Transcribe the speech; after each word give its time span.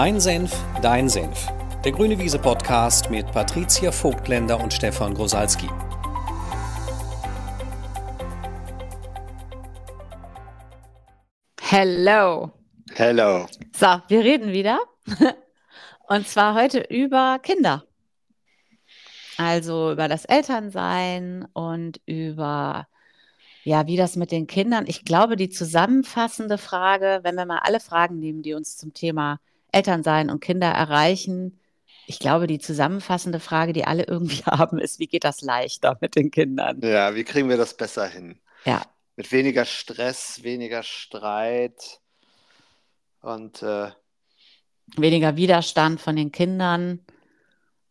Mein 0.00 0.20
Senf, 0.20 0.56
dein 0.80 1.08
Senf. 1.08 1.48
Der 1.84 1.90
Grüne 1.90 2.16
Wiese 2.20 2.38
Podcast 2.38 3.10
mit 3.10 3.26
Patricia 3.32 3.90
Vogtländer 3.90 4.60
und 4.60 4.72
Stefan 4.72 5.12
Grosalski. 5.12 5.66
Hello. 11.60 12.52
Hello. 12.94 13.48
So, 13.74 14.00
wir 14.06 14.20
reden 14.20 14.52
wieder. 14.52 14.78
Und 16.06 16.28
zwar 16.28 16.54
heute 16.54 16.78
über 16.78 17.40
Kinder. 17.42 17.82
Also 19.36 19.90
über 19.90 20.06
das 20.06 20.26
Elternsein 20.26 21.48
und 21.54 22.00
über, 22.06 22.86
ja, 23.64 23.88
wie 23.88 23.96
das 23.96 24.14
mit 24.14 24.30
den 24.30 24.46
Kindern. 24.46 24.84
Ich 24.86 25.04
glaube, 25.04 25.34
die 25.34 25.48
zusammenfassende 25.48 26.56
Frage, 26.56 27.18
wenn 27.24 27.34
wir 27.34 27.46
mal 27.46 27.62
alle 27.64 27.80
Fragen 27.80 28.20
nehmen, 28.20 28.42
die 28.42 28.54
uns 28.54 28.76
zum 28.76 28.94
Thema 28.94 29.40
Elternsein 29.78 30.30
und 30.30 30.40
Kinder 30.40 30.68
erreichen, 30.68 31.60
ich 32.06 32.18
glaube, 32.18 32.46
die 32.46 32.58
zusammenfassende 32.58 33.38
Frage, 33.38 33.72
die 33.72 33.84
alle 33.84 34.04
irgendwie 34.04 34.42
haben, 34.46 34.78
ist, 34.78 34.98
wie 34.98 35.06
geht 35.06 35.24
das 35.24 35.42
leichter 35.42 35.96
mit 36.00 36.16
den 36.16 36.30
Kindern? 36.30 36.80
Ja, 36.82 37.14
wie 37.14 37.24
kriegen 37.24 37.48
wir 37.48 37.56
das 37.56 37.76
besser 37.76 38.06
hin? 38.06 38.40
Ja. 38.64 38.82
Mit 39.16 39.30
weniger 39.30 39.64
Stress, 39.64 40.42
weniger 40.42 40.82
Streit 40.82 42.00
und 43.20 43.62
äh, 43.62 43.90
Weniger 44.96 45.36
Widerstand 45.36 46.00
von 46.00 46.16
den 46.16 46.32
Kindern. 46.32 47.00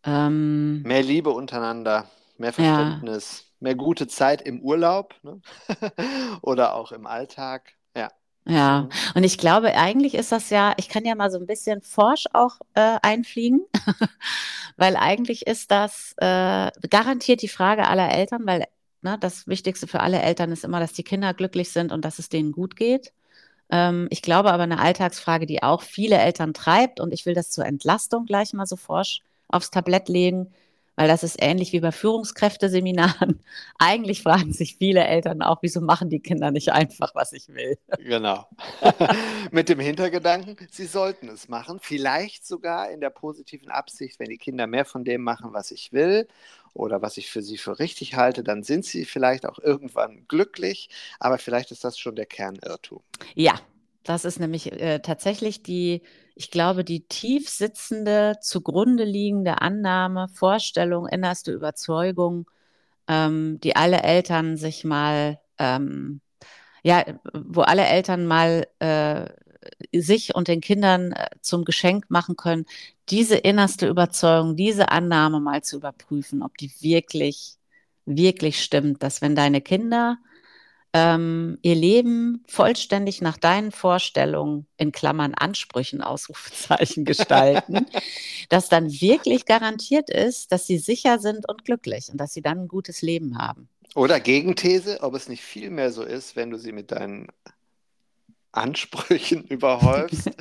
Ähm, 0.04 0.82
mehr 0.82 1.04
Liebe 1.04 1.30
untereinander, 1.30 2.10
mehr 2.38 2.54
Verständnis, 2.54 3.54
mehr 3.60 3.76
gute 3.76 4.08
Zeit 4.08 4.42
im 4.42 4.62
Urlaub 4.62 5.14
ne? 5.22 5.40
oder 6.42 6.74
auch 6.74 6.92
im 6.92 7.06
Alltag. 7.06 7.77
Ja. 8.48 8.88
Und 9.14 9.24
ich 9.24 9.38
glaube, 9.38 9.76
eigentlich 9.76 10.16
ist 10.16 10.32
das 10.32 10.50
ja, 10.50 10.74
ich 10.78 10.88
kann 10.88 11.06
ja 11.06 11.16
mal 11.16 11.30
so 11.30 11.38
ein 11.38 11.48
bisschen 11.48 11.82
forsch 11.82 12.26
auch 12.34 12.60
äh, 12.76 12.98
einfliegen, 13.02 13.66
weil 14.78 14.96
eigentlich 14.96 15.46
ist 15.48 15.70
das 15.72 16.14
äh, 16.18 16.72
garantiert 16.90 17.42
die 17.42 17.50
Frage 17.50 17.88
aller 17.88 18.10
Eltern, 18.10 18.46
weil 18.46 18.66
ne, 19.02 19.18
das 19.20 19.48
Wichtigste 19.48 19.88
für 19.88 20.00
alle 20.00 20.22
Eltern 20.22 20.52
ist 20.52 20.64
immer, 20.64 20.80
dass 20.80 20.94
die 20.94 21.04
Kinder 21.04 21.34
glücklich 21.34 21.72
sind 21.72 21.92
und 21.92 22.06
dass 22.06 22.20
es 22.20 22.30
denen 22.30 22.54
gut 22.54 22.76
geht. 22.76 23.12
Ähm, 23.70 24.08
ich 24.12 24.22
glaube 24.22 24.52
aber 24.54 24.64
eine 24.64 24.80
Alltagsfrage, 24.80 25.46
die 25.46 25.62
auch 25.64 25.82
viele 25.82 26.18
Eltern 26.18 26.54
treibt, 26.54 27.00
und 27.00 27.14
ich 27.14 27.26
will 27.26 27.34
das 27.34 27.52
zur 27.52 27.66
Entlastung 27.66 28.26
gleich 28.26 28.54
mal 28.54 28.66
so 28.66 28.78
forsch 28.78 29.22
aufs 29.50 29.72
Tablett 29.72 30.08
legen, 30.10 30.54
weil 30.98 31.08
das 31.08 31.24
ist 31.24 31.38
ähnlich 31.40 31.72
wie 31.72 31.80
bei 31.80 31.92
Führungskräfteseminaren. 31.92 33.40
Eigentlich 33.78 34.24
fragen 34.24 34.52
sich 34.52 34.76
viele 34.78 35.06
Eltern 35.06 35.42
auch, 35.44 35.60
wieso 35.62 35.80
machen 35.80 36.10
die 36.10 36.20
Kinder 36.20 36.52
nicht 36.52 36.74
einfach, 36.74 37.14
was 37.14 37.32
ich 37.34 37.48
will? 37.50 37.78
Genau. 38.00 38.48
Mit 39.52 39.70
dem 39.70 39.80
Hintergedanken, 39.80 40.58
sie 40.72 40.88
sollten 40.88 41.30
es 41.30 41.48
machen. 41.48 41.80
Vielleicht 41.82 42.46
sogar 42.46 42.90
in 42.90 43.00
der 43.00 43.12
positiven 43.12 43.70
Absicht, 43.70 44.20
wenn 44.20 44.30
die 44.30 44.40
Kinder 44.40 44.66
mehr 44.66 44.86
von 44.86 45.06
dem 45.06 45.22
machen, 45.22 45.54
was 45.54 45.70
ich 45.70 45.94
will 45.94 46.28
oder 46.74 47.02
was 47.02 47.18
ich 47.18 47.30
für 47.30 47.44
sie 47.44 47.58
für 47.58 47.78
richtig 47.78 48.16
halte, 48.16 48.44
dann 48.44 48.64
sind 48.64 48.84
sie 48.84 49.06
vielleicht 49.06 49.46
auch 49.46 49.60
irgendwann 49.60 50.26
glücklich. 50.28 50.90
Aber 51.20 51.38
vielleicht 51.38 51.72
ist 51.72 51.84
das 51.84 52.00
schon 52.00 52.16
der 52.16 52.26
Kernirrtum. 52.26 53.02
Ja, 53.36 53.62
das 54.08 54.24
ist 54.26 54.40
nämlich 54.40 54.72
äh, 54.72 55.00
tatsächlich 55.00 55.64
die, 55.64 56.02
ich 56.36 56.50
glaube, 56.50 56.84
die 56.86 57.02
tief 57.08 57.50
sitzende, 57.50 58.38
zugrunde 58.42 59.04
liegende 59.04 59.62
Annahme, 59.62 60.30
Vorstellung, 60.30 61.08
innerste 61.08 61.52
Überzeugung, 61.52 62.50
ähm, 63.08 63.60
die 63.62 63.76
alle 63.76 64.04
Eltern 64.04 64.56
sich 64.58 64.86
mal, 64.86 65.40
ähm, 65.58 66.22
ja, 66.84 67.04
wo 67.34 67.62
alle 67.62 67.86
Eltern 67.86 68.26
mal 68.28 68.68
äh, 68.80 69.28
sich 70.00 70.36
und 70.36 70.48
den 70.48 70.62
Kindern 70.62 71.12
äh, 71.12 71.28
zum 71.42 71.66
Geschenk 71.66 72.10
machen 72.10 72.38
können, 72.38 72.66
diese 73.10 73.36
innerste 73.36 73.88
Überzeugung, 73.90 74.56
diese 74.56 74.90
Annahme 74.90 75.42
mal 75.42 75.64
zu 75.64 75.78
überprüfen, 75.78 76.44
ob 76.44 76.58
die 76.58 76.72
wirklich, 76.80 77.58
wirklich 78.06 78.64
stimmt, 78.64 79.04
dass 79.04 79.22
wenn 79.22 79.36
deine 79.36 79.62
Kinder 79.62 80.18
ähm, 80.98 81.60
ihr 81.62 81.76
Leben 81.76 82.44
vollständig 82.48 83.22
nach 83.22 83.38
deinen 83.38 83.72
Vorstellungen, 83.72 84.66
in 84.78 84.92
Klammern 84.92 85.36
Ansprüchen, 85.36 86.02
Ausrufezeichen 86.02 87.06
gestalten, 87.06 87.86
dass 88.50 88.68
dann 88.68 88.90
wirklich 88.90 89.46
garantiert 89.46 90.10
ist, 90.10 90.52
dass 90.52 90.66
sie 90.66 90.80
sicher 90.80 91.20
sind 91.20 91.48
und 91.48 91.66
glücklich 91.66 92.10
und 92.12 92.18
dass 92.18 92.34
sie 92.34 92.42
dann 92.42 92.62
ein 92.62 92.68
gutes 92.68 93.04
Leben 93.04 93.38
haben. 93.38 93.70
Oder 93.94 94.20
Gegenthese, 94.20 95.00
ob 95.02 95.14
es 95.14 95.30
nicht 95.30 95.44
viel 95.44 95.70
mehr 95.70 95.92
so 95.92 96.04
ist, 96.04 96.36
wenn 96.36 96.50
du 96.50 96.58
sie 96.58 96.72
mit 96.72 96.92
deinen 96.92 97.28
Ansprüchen 98.52 99.44
überhäufst, 99.50 100.32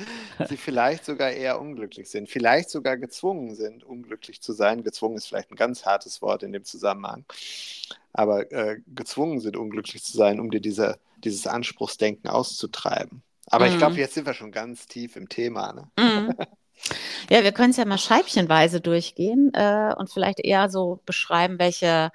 sie 0.49 0.57
vielleicht 0.57 1.05
sogar 1.05 1.31
eher 1.31 1.61
unglücklich 1.61 2.09
sind, 2.09 2.29
vielleicht 2.29 2.71
sogar 2.71 2.97
gezwungen 2.97 3.55
sind, 3.55 3.83
unglücklich 3.83 4.41
zu 4.41 4.53
sein. 4.53 4.83
Gezwungen 4.83 5.17
ist 5.17 5.27
vielleicht 5.27 5.51
ein 5.51 5.55
ganz 5.55 5.85
hartes 5.85 6.21
Wort 6.21 6.41
in 6.41 6.51
dem 6.51 6.63
Zusammenhang, 6.63 7.25
aber 8.17 8.51
äh, 8.51 8.79
gezwungen 8.87 9.39
sind, 9.39 9.57
unglücklich 9.57 10.03
zu 10.03 10.17
sein, 10.17 10.39
um 10.39 10.51
dir 10.51 10.61
diese, 10.61 10.99
dieses 11.23 11.47
Anspruchsdenken 11.47 12.29
auszutreiben. 12.29 13.23
Aber 13.47 13.67
ich 13.67 13.75
Mhm. 13.75 13.77
glaube, 13.77 13.99
jetzt 13.99 14.13
sind 14.15 14.25
wir 14.27 14.33
schon 14.33 14.51
ganz 14.51 14.87
tief 14.87 15.15
im 15.15 15.29
Thema. 15.29 15.73
Ne? 15.73 15.91
Mhm. 15.97 16.35
Ja, 17.29 17.43
wir 17.43 17.51
können 17.51 17.71
es 17.71 17.77
ja 17.77 17.85
mal 17.85 17.97
scheibchenweise 17.97 18.81
durchgehen 18.81 19.51
äh, 19.53 19.93
und 19.97 20.09
vielleicht 20.11 20.39
eher 20.39 20.69
so 20.69 21.01
beschreiben, 21.05 21.59
welche 21.59 22.11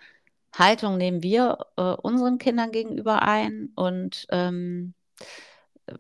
Haltung 0.57 0.99
nehmen 0.99 1.23
wir 1.23 1.59
äh, 1.77 1.83
unseren 1.83 2.39
Kindern 2.39 2.73
gegenüber 2.73 3.23
ein 3.23 3.71
und 3.77 4.27
ähm, 4.31 4.95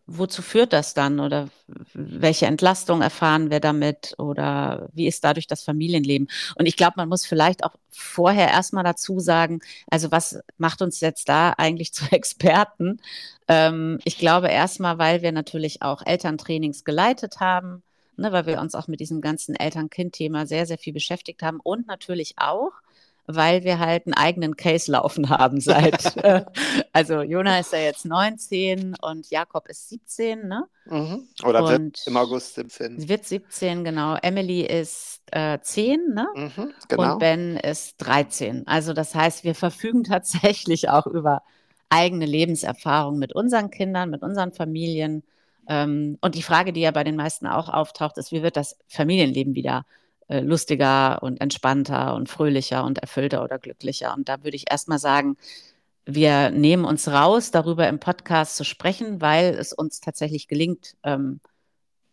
wozu 0.06 0.42
führt 0.42 0.72
das 0.72 0.94
dann 0.94 1.20
oder 1.20 1.48
welche 1.94 2.46
Entlastung 2.46 3.02
erfahren 3.02 3.50
wir 3.50 3.60
damit 3.60 4.14
oder 4.18 4.88
wie 4.92 5.06
ist 5.06 5.24
dadurch 5.24 5.46
das 5.46 5.62
Familienleben? 5.62 6.28
Und 6.56 6.66
ich 6.66 6.76
glaube, 6.76 6.94
man 6.96 7.08
muss 7.08 7.26
vielleicht 7.26 7.64
auch 7.64 7.74
vorher 7.90 8.48
erstmal 8.48 8.84
dazu 8.84 9.20
sagen, 9.20 9.60
also 9.90 10.10
was 10.10 10.40
macht 10.56 10.82
uns 10.82 11.00
jetzt 11.00 11.28
da 11.28 11.50
eigentlich 11.56 11.92
zu 11.92 12.04
Experten? 12.10 13.00
Ähm, 13.48 13.98
ich 14.04 14.18
glaube 14.18 14.48
erstmal, 14.48 14.98
weil 14.98 15.22
wir 15.22 15.32
natürlich 15.32 15.82
auch 15.82 16.02
Elterntrainings 16.04 16.84
geleitet 16.84 17.40
haben, 17.40 17.82
ne, 18.16 18.32
weil 18.32 18.46
wir 18.46 18.60
uns 18.60 18.74
auch 18.74 18.88
mit 18.88 19.00
diesem 19.00 19.20
ganzen 19.20 19.54
Eltern-Kind-Thema 19.56 20.46
sehr, 20.46 20.66
sehr 20.66 20.78
viel 20.78 20.92
beschäftigt 20.92 21.42
haben 21.42 21.60
und 21.62 21.86
natürlich 21.86 22.34
auch, 22.38 22.72
weil 23.26 23.64
wir 23.64 23.78
halt 23.78 24.06
einen 24.06 24.14
eigenen 24.14 24.56
Case 24.56 24.90
laufen 24.90 25.30
haben 25.30 25.60
seit, 25.60 26.16
äh, 26.24 26.44
also 26.92 27.22
Jona 27.22 27.60
ist 27.60 27.72
ja 27.72 27.78
jetzt 27.78 28.04
19 28.04 28.96
und 29.00 29.30
Jakob 29.30 29.68
ist 29.68 29.88
17, 29.88 30.48
ne? 30.48 30.64
Mhm. 30.86 31.28
Oder 31.44 31.68
wird 31.68 32.02
im 32.06 32.16
August 32.16 32.54
17. 32.56 32.98
sie 32.98 33.08
wird 33.08 33.24
17, 33.24 33.84
genau. 33.84 34.16
Emily 34.20 34.62
ist 34.62 35.20
äh, 35.30 35.58
10, 35.60 36.14
ne? 36.14 36.28
Mhm, 36.34 36.74
genau. 36.88 37.12
Und 37.12 37.18
Ben 37.18 37.56
ist 37.56 37.96
13. 37.98 38.66
Also 38.66 38.92
das 38.92 39.14
heißt, 39.14 39.44
wir 39.44 39.54
verfügen 39.54 40.04
tatsächlich 40.04 40.88
auch 40.88 41.06
über 41.06 41.42
eigene 41.88 42.26
Lebenserfahrung 42.26 43.18
mit 43.18 43.34
unseren 43.34 43.70
Kindern, 43.70 44.10
mit 44.10 44.22
unseren 44.22 44.52
Familien. 44.52 45.22
Ähm, 45.68 46.18
und 46.20 46.34
die 46.34 46.42
Frage, 46.42 46.72
die 46.72 46.80
ja 46.80 46.90
bei 46.90 47.04
den 47.04 47.16
meisten 47.16 47.46
auch 47.46 47.68
auftaucht, 47.68 48.18
ist, 48.18 48.32
wie 48.32 48.42
wird 48.42 48.56
das 48.56 48.78
Familienleben 48.88 49.54
wieder 49.54 49.84
äh, 50.28 50.40
lustiger 50.40 51.22
und 51.22 51.40
entspannter 51.40 52.14
und 52.14 52.28
fröhlicher 52.28 52.84
und 52.84 52.98
erfüllter 52.98 53.44
oder 53.44 53.58
glücklicher? 53.58 54.14
Und 54.14 54.28
da 54.28 54.42
würde 54.44 54.56
ich 54.56 54.70
erstmal 54.70 54.98
sagen, 54.98 55.36
wir 56.04 56.50
nehmen 56.50 56.84
uns 56.84 57.08
raus, 57.08 57.50
darüber 57.50 57.88
im 57.88 58.00
Podcast 58.00 58.56
zu 58.56 58.64
sprechen, 58.64 59.20
weil 59.20 59.54
es 59.54 59.72
uns 59.72 60.00
tatsächlich 60.00 60.48
gelingt, 60.48 60.96
ähm, 61.04 61.40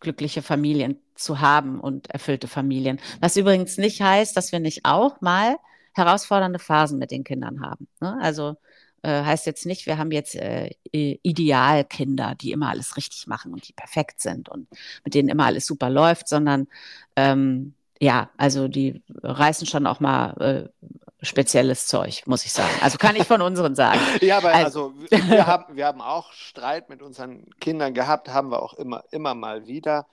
glückliche 0.00 0.42
Familien 0.42 0.98
zu 1.14 1.40
haben 1.40 1.80
und 1.80 2.10
erfüllte 2.10 2.48
Familien. 2.48 3.00
Was 3.20 3.36
übrigens 3.36 3.76
nicht 3.78 4.00
heißt, 4.00 4.36
dass 4.36 4.52
wir 4.52 4.60
nicht 4.60 4.84
auch 4.84 5.20
mal 5.20 5.56
herausfordernde 5.92 6.58
Phasen 6.58 6.98
mit 6.98 7.10
den 7.10 7.24
Kindern 7.24 7.60
haben. 7.60 7.88
Ne? 8.00 8.16
Also 8.20 8.56
äh, 9.02 9.24
heißt 9.24 9.46
jetzt 9.46 9.66
nicht, 9.66 9.86
wir 9.86 9.98
haben 9.98 10.10
jetzt 10.10 10.34
äh, 10.36 10.70
Idealkinder, 10.92 12.34
die 12.34 12.52
immer 12.52 12.70
alles 12.70 12.96
richtig 12.96 13.26
machen 13.26 13.52
und 13.52 13.66
die 13.68 13.72
perfekt 13.72 14.20
sind 14.20 14.48
und 14.48 14.68
mit 15.04 15.14
denen 15.14 15.28
immer 15.28 15.46
alles 15.46 15.66
super 15.66 15.90
läuft, 15.90 16.28
sondern 16.28 16.68
ähm, 17.16 17.74
ja, 18.00 18.30
also 18.36 18.66
die 18.68 19.02
reißen 19.22 19.66
schon 19.66 19.86
auch 19.86 20.00
mal 20.00 20.70
äh, 20.80 20.90
spezielles 21.22 21.86
Zeug, 21.86 22.22
muss 22.26 22.44
ich 22.46 22.52
sagen. 22.52 22.72
Also 22.80 22.96
kann 22.98 23.14
ich 23.16 23.24
von 23.26 23.42
unseren 23.42 23.74
sagen. 23.74 24.00
Ja, 24.22 24.38
aber 24.38 24.52
Also- 24.54 24.94
also, 25.10 25.28
wir, 25.30 25.46
haben, 25.46 25.76
wir 25.76 25.86
haben 25.86 26.00
auch 26.00 26.32
Streit 26.32 26.88
mit 26.88 27.02
unseren 27.02 27.48
Kindern 27.60 27.92
gehabt, 27.94 28.28
haben 28.30 28.50
wir 28.50 28.62
auch 28.62 28.74
immer, 28.74 29.04
immer 29.10 29.34
mal 29.34 29.66
wieder. 29.66 30.06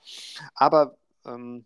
Aber 0.54 0.96
ähm, 1.26 1.64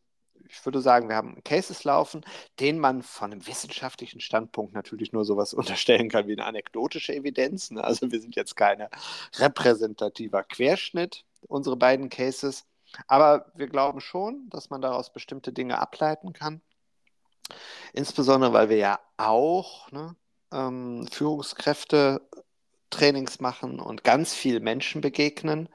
ich 0.49 0.65
würde 0.65 0.81
sagen, 0.81 1.09
wir 1.09 1.17
haben 1.17 1.43
Cases 1.45 1.83
laufen, 1.85 2.25
denen 2.61 2.79
man 2.79 3.03
von 3.03 3.33
einem 3.33 3.47
wissenschaftlichen 3.47 4.21
Standpunkt 4.21 4.75
natürlich 4.75 5.13
nur 5.13 5.25
sowas 5.25 5.55
unterstellen 5.55 6.09
kann 6.09 6.29
wie 6.29 6.33
eine 6.33 6.45
anekdotische 6.45 7.15
Evidenz. 7.15 7.71
Ne? 7.73 7.83
Also 7.83 8.13
wir 8.13 8.21
sind 8.21 8.37
jetzt 8.37 8.55
keine 8.55 8.91
repräsentativer 9.39 10.45
Querschnitt, 10.45 11.25
unsere 11.49 11.77
beiden 11.77 12.09
Cases. 12.11 12.65
Aber 13.07 13.47
wir 13.55 13.69
glauben 13.69 14.01
schon, 14.01 14.49
dass 14.51 14.71
man 14.71 14.83
daraus 14.83 15.13
bestimmte 15.13 15.53
Dinge 15.53 15.79
ableiten 15.81 16.33
kann. 16.33 16.61
Insbesondere, 17.93 18.53
weil 18.53 18.69
wir 18.69 18.77
ja 18.79 19.01
auch 19.17 19.91
ne, 19.93 20.17
ähm, 20.53 21.07
Führungskräfte 21.11 22.23
Trainings 22.91 23.41
machen 23.41 23.81
und 23.81 24.05
ganz 24.05 24.35
viel 24.35 24.61
Menschen 24.61 25.01
begegnen. 25.01 25.69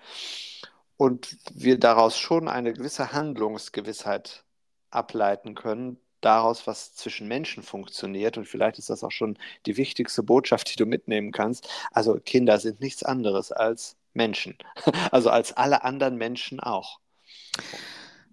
und 0.98 1.38
wir 1.54 1.80
daraus 1.80 2.18
schon 2.18 2.48
eine 2.48 2.74
gewisse 2.74 3.12
Handlungsgewissheit 3.14 4.44
ableiten 4.92 5.56
können, 5.56 6.00
daraus, 6.22 6.68
was 6.68 6.96
zwischen 6.96 7.28
Menschen 7.28 7.64
funktioniert. 7.64 8.38
Und 8.38 8.46
vielleicht 8.48 8.80
ist 8.80 8.90
das 8.90 9.04
auch 9.04 9.12
schon 9.12 9.38
die 9.66 9.78
wichtigste 9.78 10.24
Botschaft, 10.24 10.72
die 10.72 10.76
du 10.78 10.86
mitnehmen 10.86 11.32
kannst. 11.32 11.70
Also 11.92 12.20
Kinder 12.20 12.60
sind 12.60 12.80
nichts 12.82 13.04
anderes 13.04 13.52
als 13.52 13.98
Menschen, 14.14 14.58
also 15.12 15.30
als 15.30 15.54
alle 15.54 15.84
anderen 15.84 16.18
Menschen 16.18 16.60
auch. 16.60 17.00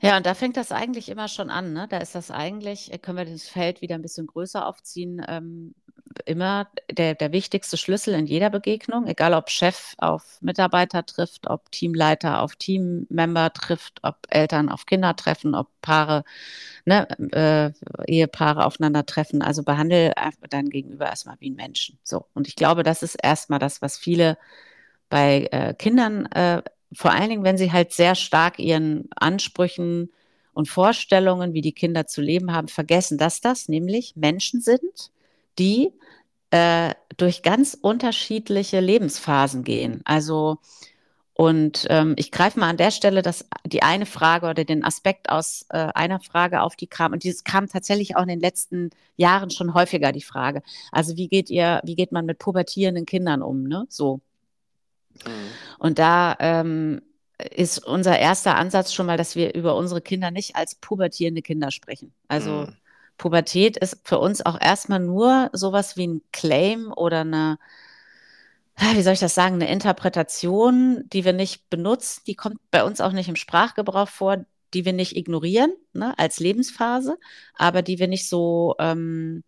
Ja, 0.00 0.18
und 0.18 0.26
da 0.26 0.34
fängt 0.34 0.56
das 0.56 0.70
eigentlich 0.70 1.08
immer 1.08 1.28
schon 1.28 1.48
an. 1.48 1.72
Ne? 1.72 1.86
Da 1.88 1.98
ist 1.98 2.14
das 2.14 2.30
eigentlich, 2.30 2.92
äh, 2.92 2.98
können 2.98 3.16
wir 3.16 3.24
das 3.24 3.48
Feld 3.48 3.80
wieder 3.80 3.94
ein 3.94 4.02
bisschen 4.02 4.26
größer 4.26 4.66
aufziehen, 4.66 5.24
ähm, 5.26 5.74
immer 6.26 6.68
der, 6.90 7.14
der 7.14 7.32
wichtigste 7.32 7.76
Schlüssel 7.76 8.14
in 8.14 8.26
jeder 8.26 8.50
Begegnung, 8.50 9.06
egal 9.06 9.34
ob 9.34 9.50
Chef 9.50 9.94
auf 9.98 10.38
Mitarbeiter 10.40 11.04
trifft, 11.06 11.48
ob 11.48 11.70
Teamleiter 11.72 12.42
auf 12.42 12.56
Teammember 12.56 13.52
trifft, 13.52 14.00
ob 14.02 14.16
Eltern 14.28 14.68
auf 14.68 14.86
Kinder 14.86 15.16
treffen, 15.16 15.54
ob 15.54 15.68
Paare, 15.80 16.24
ne, 16.84 17.08
äh, 17.32 17.72
Ehepaare 18.06 18.66
aufeinandertreffen. 18.66 19.42
Also 19.42 19.62
behandle 19.62 20.12
dein 20.50 20.68
Gegenüber 20.70 21.06
erstmal 21.06 21.36
wie 21.40 21.50
ein 21.50 21.56
Menschen. 21.56 21.98
So. 22.02 22.26
Und 22.34 22.48
ich 22.48 22.56
glaube, 22.56 22.82
das 22.82 23.02
ist 23.02 23.16
erstmal 23.16 23.58
das, 23.58 23.82
was 23.82 23.96
viele 23.98 24.38
bei 25.08 25.48
äh, 25.52 25.74
Kindern, 25.74 26.26
äh, 26.26 26.62
vor 26.94 27.12
allen 27.12 27.28
Dingen, 27.28 27.44
wenn 27.44 27.58
sie 27.58 27.72
halt 27.72 27.92
sehr 27.92 28.14
stark 28.14 28.58
ihren 28.58 29.08
Ansprüchen 29.16 30.10
und 30.52 30.68
Vorstellungen, 30.68 31.52
wie 31.52 31.60
die 31.60 31.72
Kinder 31.72 32.06
zu 32.06 32.20
leben 32.20 32.52
haben, 32.52 32.68
vergessen, 32.68 33.18
dass 33.18 33.40
das 33.40 33.68
nämlich 33.68 34.16
Menschen 34.16 34.60
sind, 34.60 35.10
die 35.58 35.92
äh, 36.50 36.94
durch 37.16 37.42
ganz 37.42 37.76
unterschiedliche 37.80 38.80
Lebensphasen 38.80 39.64
gehen. 39.64 40.00
Also 40.04 40.58
und 41.36 41.86
ähm, 41.90 42.14
ich 42.16 42.30
greife 42.30 42.60
mal 42.60 42.68
an 42.70 42.76
der 42.76 42.92
Stelle 42.92 43.20
das, 43.20 43.44
die 43.66 43.82
eine 43.82 44.06
Frage 44.06 44.46
oder 44.46 44.64
den 44.64 44.84
Aspekt 44.84 45.30
aus 45.30 45.66
äh, 45.70 45.78
einer 45.78 46.20
Frage 46.20 46.62
auf, 46.62 46.76
die 46.76 46.86
kam. 46.86 47.12
Und 47.12 47.24
dieses 47.24 47.42
kam 47.42 47.68
tatsächlich 47.68 48.16
auch 48.16 48.22
in 48.22 48.28
den 48.28 48.40
letzten 48.40 48.90
Jahren 49.16 49.50
schon 49.50 49.74
häufiger, 49.74 50.12
die 50.12 50.22
Frage. 50.22 50.62
Also 50.92 51.16
wie 51.16 51.26
geht 51.26 51.50
ihr, 51.50 51.80
wie 51.84 51.96
geht 51.96 52.12
man 52.12 52.24
mit 52.24 52.38
pubertierenden 52.38 53.04
Kindern 53.04 53.42
um, 53.42 53.64
ne? 53.64 53.86
So. 53.88 54.20
Mhm. 55.26 55.50
Und 55.78 55.98
da 55.98 56.36
ähm, 56.38 57.02
ist 57.38 57.84
unser 57.84 58.18
erster 58.18 58.56
Ansatz 58.56 58.92
schon 58.92 59.06
mal, 59.06 59.16
dass 59.16 59.36
wir 59.36 59.54
über 59.54 59.76
unsere 59.76 60.00
Kinder 60.00 60.30
nicht 60.30 60.56
als 60.56 60.74
pubertierende 60.76 61.42
Kinder 61.42 61.70
sprechen. 61.70 62.12
Also 62.28 62.50
mhm. 62.50 62.76
Pubertät 63.18 63.76
ist 63.76 63.98
für 64.04 64.18
uns 64.18 64.44
auch 64.44 64.60
erstmal 64.60 65.00
nur 65.00 65.50
sowas 65.52 65.96
wie 65.96 66.06
ein 66.06 66.22
Claim 66.32 66.92
oder 66.92 67.20
eine, 67.20 67.58
wie 68.94 69.02
soll 69.02 69.12
ich 69.12 69.20
das 69.20 69.34
sagen, 69.34 69.54
eine 69.54 69.70
Interpretation, 69.70 71.04
die 71.12 71.24
wir 71.24 71.32
nicht 71.32 71.70
benutzen, 71.70 72.22
die 72.26 72.34
kommt 72.34 72.58
bei 72.70 72.84
uns 72.84 73.00
auch 73.00 73.12
nicht 73.12 73.28
im 73.28 73.36
Sprachgebrauch 73.36 74.08
vor, 74.08 74.44
die 74.74 74.84
wir 74.84 74.92
nicht 74.92 75.16
ignorieren 75.16 75.72
ne, 75.92 76.18
als 76.18 76.40
Lebensphase, 76.40 77.16
aber 77.54 77.82
die 77.82 77.98
wir 77.98 78.08
nicht 78.08 78.28
so, 78.28 78.74
ähm, 78.80 79.44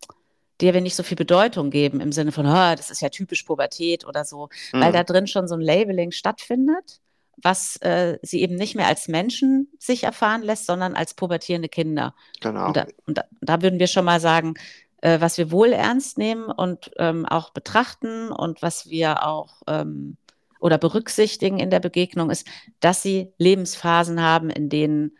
der 0.61 0.73
wir 0.73 0.81
nicht 0.81 0.95
so 0.95 1.03
viel 1.03 1.17
Bedeutung 1.17 1.69
geben 1.69 2.01
im 2.01 2.11
Sinne 2.11 2.31
von, 2.31 2.45
oh, 2.45 2.75
das 2.75 2.89
ist 2.89 3.01
ja 3.01 3.09
typisch 3.09 3.43
Pubertät 3.43 4.05
oder 4.05 4.25
so, 4.25 4.49
mhm. 4.73 4.81
weil 4.81 4.91
da 4.91 5.03
drin 5.03 5.27
schon 5.27 5.47
so 5.47 5.55
ein 5.55 5.61
Labeling 5.61 6.11
stattfindet 6.11 6.99
was 7.37 7.77
äh, 7.77 8.17
sie 8.23 8.41
eben 8.41 8.55
nicht 8.55 8.75
mehr 8.75 8.87
als 8.87 9.07
Menschen 9.07 9.67
sich 9.77 10.03
erfahren 10.03 10.41
lässt, 10.41 10.65
sondern 10.65 10.95
als 10.95 11.13
pubertierende 11.13 11.69
Kinder. 11.69 12.15
Genau. 12.41 12.67
Und 12.67 12.77
da, 12.77 12.85
und 13.05 13.17
da, 13.17 13.25
da 13.41 13.61
würden 13.61 13.79
wir 13.79 13.87
schon 13.87 14.05
mal 14.05 14.19
sagen, 14.19 14.55
äh, 15.01 15.21
was 15.21 15.37
wir 15.37 15.51
wohl 15.51 15.71
ernst 15.71 16.17
nehmen 16.17 16.45
und 16.45 16.91
ähm, 16.97 17.25
auch 17.25 17.51
betrachten 17.51 18.31
und 18.31 18.61
was 18.61 18.89
wir 18.89 19.25
auch 19.25 19.61
ähm, 19.67 20.17
oder 20.59 20.79
berücksichtigen 20.79 21.59
in 21.59 21.69
der 21.69 21.79
Begegnung 21.79 22.31
ist, 22.31 22.47
dass 22.79 23.03
sie 23.03 23.31
Lebensphasen 23.37 24.21
haben, 24.21 24.49
in 24.49 24.69
denen 24.69 25.17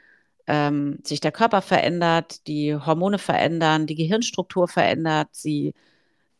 ähm, 0.47 0.99
sich 1.03 1.19
der 1.19 1.31
Körper 1.31 1.61
verändert, 1.61 2.47
die 2.47 2.75
Hormone 2.75 3.19
verändern, 3.19 3.87
die 3.87 3.95
Gehirnstruktur 3.95 4.67
verändert, 4.67 5.29
sie 5.31 5.73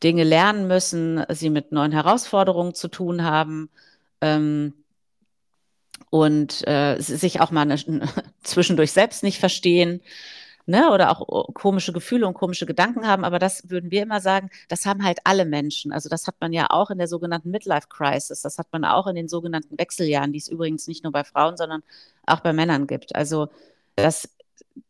Dinge 0.03 0.23
lernen 0.23 0.67
müssen, 0.67 1.23
sie 1.29 1.49
mit 1.49 1.71
neuen 1.71 1.91
Herausforderungen 1.91 2.73
zu 2.73 2.87
tun 2.87 3.23
haben. 3.23 3.69
Ähm, 4.21 4.73
und 6.09 6.67
äh, 6.67 6.99
sich 6.99 7.41
auch 7.41 7.51
mal 7.51 7.61
eine, 7.61 7.77
zwischendurch 8.43 8.91
selbst 8.91 9.23
nicht 9.23 9.39
verstehen. 9.39 10.01
Ne, 10.69 10.91
oder 10.91 11.11
auch 11.11 11.23
oh, 11.25 11.43
komische 11.53 11.93
Gefühle 11.93 12.27
und 12.27 12.33
komische 12.33 12.65
Gedanken 12.65 13.07
haben, 13.07 13.23
aber 13.23 13.39
das 13.39 13.69
würden 13.69 13.89
wir 13.89 14.01
immer 14.01 14.19
sagen, 14.19 14.49
das 14.67 14.85
haben 14.85 15.01
halt 15.01 15.19
alle 15.23 15.45
Menschen. 15.45 15.93
Also 15.93 16.09
das 16.09 16.27
hat 16.27 16.35
man 16.41 16.51
ja 16.51 16.67
auch 16.71 16.89
in 16.89 16.97
der 16.97 17.07
sogenannten 17.07 17.51
Midlife 17.51 17.87
Crisis, 17.87 18.41
das 18.41 18.57
hat 18.57 18.67
man 18.73 18.83
auch 18.83 19.07
in 19.07 19.15
den 19.15 19.29
sogenannten 19.29 19.77
Wechseljahren, 19.79 20.33
die 20.33 20.39
es 20.39 20.49
übrigens 20.49 20.85
nicht 20.87 21.05
nur 21.05 21.13
bei 21.13 21.23
Frauen, 21.23 21.55
sondern 21.55 21.83
auch 22.25 22.41
bei 22.41 22.51
Männern 22.51 22.85
gibt. 22.85 23.15
Also 23.15 23.47
das, 23.97 24.29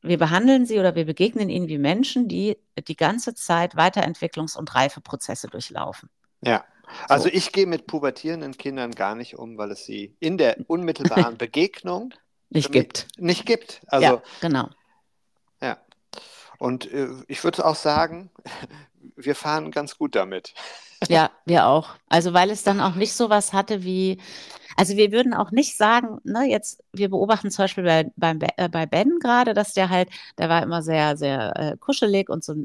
wir 0.02 0.18
behandeln 0.18 0.66
sie 0.66 0.80
oder 0.80 0.96
wir 0.96 1.06
begegnen 1.06 1.50
ihnen 1.50 1.68
wie 1.68 1.78
Menschen, 1.78 2.28
die 2.28 2.58
die 2.88 2.96
ganze 2.96 3.34
Zeit 3.34 3.76
Weiterentwicklungs- 3.76 4.58
und 4.58 4.76
Reifeprozesse 4.76 5.48
durchlaufen. 5.48 6.10
Ja, 6.42 6.66
also 7.08 7.26
so. 7.26 7.30
ich 7.34 7.52
gehe 7.52 7.66
mit 7.66 7.88
pubertierenden 7.88 8.58
Kindern 8.58 8.92
gar 8.92 9.16
nicht 9.16 9.38
um, 9.38 9.58
weil 9.58 9.72
es 9.72 9.86
sie 9.86 10.16
in 10.20 10.38
der 10.38 10.58
unmittelbaren 10.68 11.38
Begegnung 11.38 12.14
nicht 12.50 12.72
gibt. 12.72 13.08
Nicht 13.18 13.46
gibt. 13.46 13.82
Also, 13.88 14.06
ja, 14.06 14.22
genau. 14.42 14.70
Ja. 15.62 15.78
Und 16.60 16.92
äh, 16.92 17.10
ich 17.28 17.44
würde 17.44 17.66
auch 17.66 17.76
sagen, 17.76 18.30
wir 19.16 19.36
fahren 19.36 19.72
ganz 19.72 19.98
gut 19.98 20.16
damit. 20.16 20.54
Ja, 21.08 21.32
wir 21.46 21.68
auch. 21.68 21.96
Also 22.10 22.34
weil 22.34 22.50
es 22.50 22.64
dann 22.64 22.82
auch 22.82 22.96
nicht 22.96 23.14
so 23.14 23.30
was 23.30 23.54
hatte 23.54 23.84
wie, 23.84 24.20
also 24.78 24.96
wir 24.96 25.12
würden 25.12 25.34
auch 25.34 25.50
nicht 25.50 25.76
sagen, 25.76 26.20
ne, 26.24 26.46
jetzt, 26.48 26.84
wir 26.94 27.10
beobachten 27.10 27.50
zum 27.50 27.64
Beispiel 27.64 27.84
bei, 27.84 28.12
beim, 28.16 28.40
äh, 28.58 28.70
bei 28.70 28.86
Ben 28.86 29.18
gerade, 29.20 29.56
dass 29.56 29.74
der 29.74 29.90
halt, 29.90 30.10
der 30.38 30.50
war 30.50 30.62
immer 30.62 30.84
sehr, 30.84 31.18
sehr 31.18 31.54
äh, 31.56 31.78
kuschelig 31.78 32.30
und 32.30 32.44
so 32.44 32.56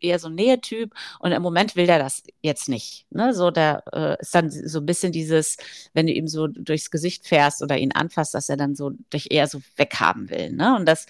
eher 0.00 0.18
so 0.18 0.28
ein 0.28 0.34
Nähetyp 0.34 0.92
und 1.20 1.30
im 1.30 1.42
Moment 1.42 1.76
will 1.76 1.86
der 1.86 2.00
das 2.00 2.24
jetzt 2.42 2.68
nicht. 2.68 3.06
Ne? 3.10 3.32
So, 3.34 3.52
der 3.52 3.84
äh, 3.92 4.20
ist 4.20 4.34
dann 4.34 4.50
so 4.50 4.80
ein 4.80 4.86
bisschen 4.86 5.12
dieses, 5.12 5.58
wenn 5.94 6.08
du 6.08 6.12
ihm 6.12 6.26
so 6.26 6.48
durchs 6.48 6.90
Gesicht 6.90 7.28
fährst 7.28 7.62
oder 7.62 7.78
ihn 7.78 7.92
anfasst, 7.92 8.34
dass 8.34 8.48
er 8.48 8.56
dann 8.56 8.74
so 8.74 8.90
dich 9.12 9.30
eher 9.30 9.46
so 9.46 9.60
weghaben 9.76 10.28
will. 10.28 10.50
Ne? 10.50 10.74
Und 10.76 10.86
das, 10.86 11.06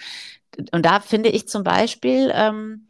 und 0.72 0.84
da 0.84 1.00
finde 1.00 1.30
ich 1.30 1.48
zum 1.48 1.64
Beispiel, 1.64 2.30
ähm, 2.34 2.86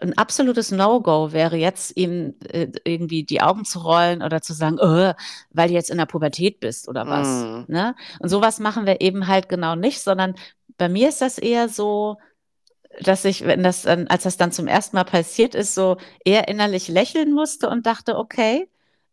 ein 0.00 0.16
absolutes 0.16 0.70
No-Go 0.70 1.32
wäre 1.32 1.56
jetzt 1.56 1.96
ihm 1.96 2.34
äh, 2.48 2.68
irgendwie 2.84 3.24
die 3.24 3.40
Augen 3.40 3.64
zu 3.64 3.80
rollen 3.80 4.22
oder 4.22 4.42
zu 4.42 4.52
sagen, 4.52 4.78
oh, 4.80 5.12
weil 5.50 5.68
du 5.68 5.74
jetzt 5.74 5.90
in 5.90 5.98
der 5.98 6.06
Pubertät 6.06 6.60
bist 6.60 6.88
oder 6.88 7.06
was. 7.06 7.28
Mm. 7.28 7.72
Ne? 7.72 7.94
Und 8.20 8.28
sowas 8.28 8.60
machen 8.60 8.86
wir 8.86 9.00
eben 9.00 9.26
halt 9.26 9.48
genau 9.48 9.74
nicht, 9.74 10.00
sondern 10.00 10.34
bei 10.78 10.88
mir 10.88 11.08
ist 11.08 11.20
das 11.20 11.38
eher 11.38 11.68
so, 11.68 12.18
dass 13.00 13.24
ich, 13.24 13.44
wenn 13.46 13.62
das, 13.62 13.82
dann, 13.82 14.06
als 14.08 14.22
das 14.24 14.36
dann 14.36 14.52
zum 14.52 14.66
ersten 14.66 14.96
Mal 14.96 15.04
passiert 15.04 15.54
ist, 15.54 15.74
so 15.74 15.96
eher 16.24 16.48
innerlich 16.48 16.88
lächeln 16.88 17.32
musste 17.32 17.68
und 17.68 17.86
dachte, 17.86 18.16
okay, 18.16 18.68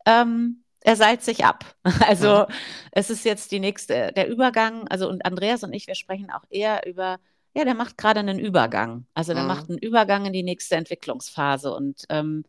ähm, 0.05 0.63
er 0.81 0.95
seilt 0.95 1.23
sich 1.23 1.45
ab. 1.45 1.75
Also 2.07 2.27
ja. 2.27 2.47
es 2.91 3.09
ist 3.09 3.25
jetzt 3.25 3.51
die 3.51 3.59
nächste, 3.59 4.11
der 4.13 4.27
Übergang, 4.27 4.87
also 4.87 5.07
und 5.09 5.25
Andreas 5.25 5.63
und 5.63 5.73
ich, 5.73 5.87
wir 5.87 5.95
sprechen 5.95 6.31
auch 6.31 6.43
eher 6.49 6.85
über 6.85 7.19
ja, 7.55 7.65
der 7.65 7.75
macht 7.75 7.97
gerade 7.97 8.19
einen 8.19 8.39
Übergang. 8.39 9.05
Also 9.13 9.33
der 9.33 9.43
mhm. 9.43 9.47
macht 9.47 9.69
einen 9.69 9.77
Übergang 9.77 10.25
in 10.25 10.33
die 10.33 10.43
nächste 10.43 10.75
Entwicklungsphase. 10.75 11.73
Und 11.73 12.05
ähm, 12.09 12.45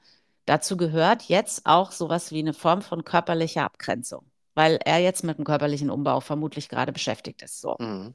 dazu 0.47 0.77
gehört 0.77 1.25
jetzt 1.25 1.67
auch 1.67 1.93
sowas 1.93 2.33
wie 2.33 2.39
eine 2.39 2.55
Form 2.55 2.83
von 2.83 3.05
körperlicher 3.05 3.65
Abgrenzung, 3.65 4.25
weil 4.55 4.79
er 4.85 4.99
jetzt 4.99 5.25
mit 5.25 5.39
dem 5.39 5.45
körperlichen 5.45 5.91
Umbau 5.91 6.21
vermutlich 6.21 6.69
gerade 6.69 6.93
beschäftigt 6.93 7.43
ist. 7.43 7.61
So. 7.61 7.77
Mhm. 7.79 8.15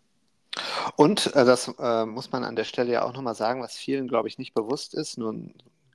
Und 0.96 1.28
äh, 1.36 1.46
das 1.46 1.72
äh, 1.80 2.06
muss 2.06 2.32
man 2.32 2.44
an 2.44 2.56
der 2.56 2.64
Stelle 2.64 2.92
ja 2.92 3.06
auch 3.06 3.14
nochmal 3.14 3.36
sagen, 3.36 3.62
was 3.62 3.76
vielen, 3.76 4.08
glaube 4.08 4.28
ich, 4.28 4.38
nicht 4.38 4.54
bewusst 4.54 4.94
ist. 4.96 5.18
Nur 5.18 5.36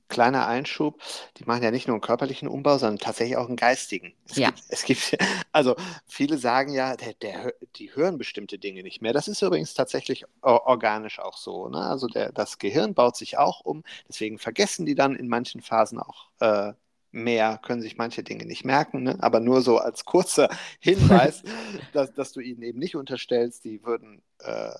kleiner 0.07 0.47
Einschub, 0.47 1.01
die 1.37 1.45
machen 1.45 1.63
ja 1.63 1.71
nicht 1.71 1.87
nur 1.87 1.95
einen 1.95 2.01
körperlichen 2.01 2.47
Umbau, 2.47 2.77
sondern 2.77 2.99
tatsächlich 2.99 3.37
auch 3.37 3.47
einen 3.47 3.55
geistigen. 3.55 4.13
Es 4.29 4.37
ja. 4.37 4.49
Gibt, 4.49 4.63
es 4.69 4.83
gibt, 4.83 5.17
also 5.51 5.75
viele 6.07 6.37
sagen 6.37 6.71
ja, 6.71 6.95
der, 6.95 7.13
der, 7.13 7.53
die 7.75 7.95
hören 7.95 8.17
bestimmte 8.17 8.59
Dinge 8.59 8.83
nicht 8.83 9.01
mehr. 9.01 9.13
Das 9.13 9.27
ist 9.27 9.41
übrigens 9.41 9.73
tatsächlich 9.73 10.25
organisch 10.41 11.19
auch 11.19 11.37
so. 11.37 11.69
Ne? 11.69 11.79
Also 11.79 12.07
der, 12.07 12.31
das 12.31 12.59
Gehirn 12.59 12.93
baut 12.93 13.15
sich 13.15 13.37
auch 13.37 13.61
um, 13.61 13.83
deswegen 14.07 14.37
vergessen 14.37 14.85
die 14.85 14.95
dann 14.95 15.15
in 15.15 15.27
manchen 15.27 15.61
Phasen 15.61 15.99
auch 15.99 16.29
äh, 16.39 16.73
mehr, 17.15 17.59
können 17.63 17.81
sich 17.81 17.97
manche 17.97 18.23
Dinge 18.23 18.45
nicht 18.45 18.65
merken, 18.65 19.03
ne? 19.03 19.17
aber 19.21 19.39
nur 19.39 19.61
so 19.61 19.77
als 19.79 20.05
kurzer 20.05 20.49
Hinweis, 20.79 21.43
dass, 21.93 22.13
dass 22.13 22.31
du 22.33 22.41
ihnen 22.41 22.61
eben 22.61 22.79
nicht 22.79 22.95
unterstellst, 22.95 23.63
die 23.63 23.83
würden 23.83 24.21
äh, 24.39 24.71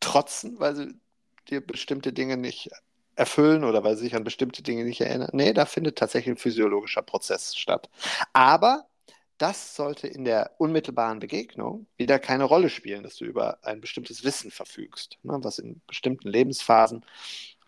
trotzen, 0.00 0.58
weil 0.58 0.76
sie 0.76 0.94
dir 1.48 1.64
bestimmte 1.64 2.12
Dinge 2.12 2.36
nicht 2.36 2.70
erfüllen 3.16 3.64
oder 3.64 3.84
weil 3.84 3.96
sie 3.96 4.04
sich 4.04 4.14
an 4.16 4.24
bestimmte 4.24 4.62
Dinge 4.62 4.84
nicht 4.84 5.00
erinnern. 5.00 5.30
Nee, 5.32 5.52
da 5.52 5.66
findet 5.66 5.98
tatsächlich 5.98 6.34
ein 6.34 6.38
physiologischer 6.38 7.02
Prozess 7.02 7.56
statt. 7.56 7.88
Aber 8.32 8.86
das 9.38 9.74
sollte 9.74 10.06
in 10.06 10.24
der 10.24 10.52
unmittelbaren 10.58 11.18
Begegnung 11.18 11.86
wieder 11.96 12.18
keine 12.18 12.44
Rolle 12.44 12.70
spielen, 12.70 13.02
dass 13.02 13.16
du 13.16 13.24
über 13.24 13.58
ein 13.64 13.80
bestimmtes 13.80 14.22
Wissen 14.24 14.50
verfügst, 14.50 15.18
ne, 15.22 15.38
was 15.42 15.58
in 15.58 15.80
bestimmten 15.86 16.28
Lebensphasen 16.28 17.04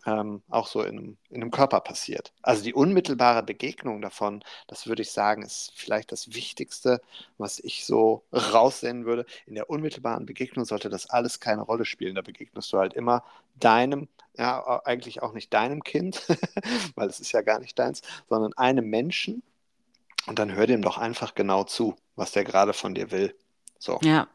ähm, 0.06 0.42
auch 0.48 0.68
so 0.68 0.82
in, 0.82 1.16
in 1.30 1.42
einem 1.42 1.50
Körper 1.50 1.80
passiert. 1.80 2.32
Also 2.40 2.62
die 2.62 2.72
unmittelbare 2.72 3.42
Begegnung 3.42 4.00
davon, 4.00 4.42
das 4.68 4.86
würde 4.86 5.02
ich 5.02 5.10
sagen, 5.10 5.42
ist 5.42 5.72
vielleicht 5.74 6.12
das 6.12 6.32
Wichtigste, 6.32 7.02
was 7.38 7.58
ich 7.58 7.84
so 7.84 8.22
raussehen 8.32 9.04
würde. 9.04 9.26
In 9.46 9.56
der 9.56 9.68
unmittelbaren 9.68 10.24
Begegnung 10.24 10.64
sollte 10.64 10.88
das 10.88 11.10
alles 11.10 11.40
keine 11.40 11.62
Rolle 11.62 11.84
spielen. 11.84 12.14
Da 12.14 12.22
begegnest 12.22 12.72
du 12.72 12.78
halt 12.78 12.94
immer 12.94 13.24
deinem, 13.56 14.08
ja, 14.38 14.80
eigentlich 14.84 15.22
auch 15.22 15.32
nicht 15.32 15.52
deinem 15.52 15.82
Kind, 15.82 16.22
weil 16.94 17.08
es 17.08 17.18
ist 17.20 17.32
ja 17.32 17.42
gar 17.42 17.58
nicht 17.58 17.78
deins, 17.78 18.00
sondern 18.28 18.52
einem 18.54 18.88
Menschen. 18.88 19.42
Und 20.26 20.38
dann 20.38 20.54
hör 20.54 20.66
dem 20.66 20.82
doch 20.82 20.98
einfach 20.98 21.34
genau 21.34 21.64
zu, 21.64 21.96
was 22.14 22.32
der 22.32 22.44
gerade 22.44 22.72
von 22.72 22.94
dir 22.94 23.10
will. 23.10 23.34
So. 23.78 23.98
Ja, 24.02 24.28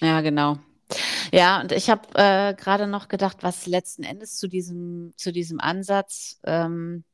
ja, 0.00 0.20
genau. 0.20 0.58
Ja, 1.32 1.60
und 1.60 1.72
ich 1.72 1.88
habe 1.90 2.08
äh, 2.14 2.54
gerade 2.54 2.86
noch 2.86 3.08
gedacht, 3.08 3.38
was 3.42 3.66
letzten 3.66 4.02
Endes 4.02 4.38
zu 4.38 4.48
diesem, 4.48 5.12
zu 5.16 5.32
diesem 5.32 5.60
Ansatz 5.60 6.40
ähm, 6.44 7.04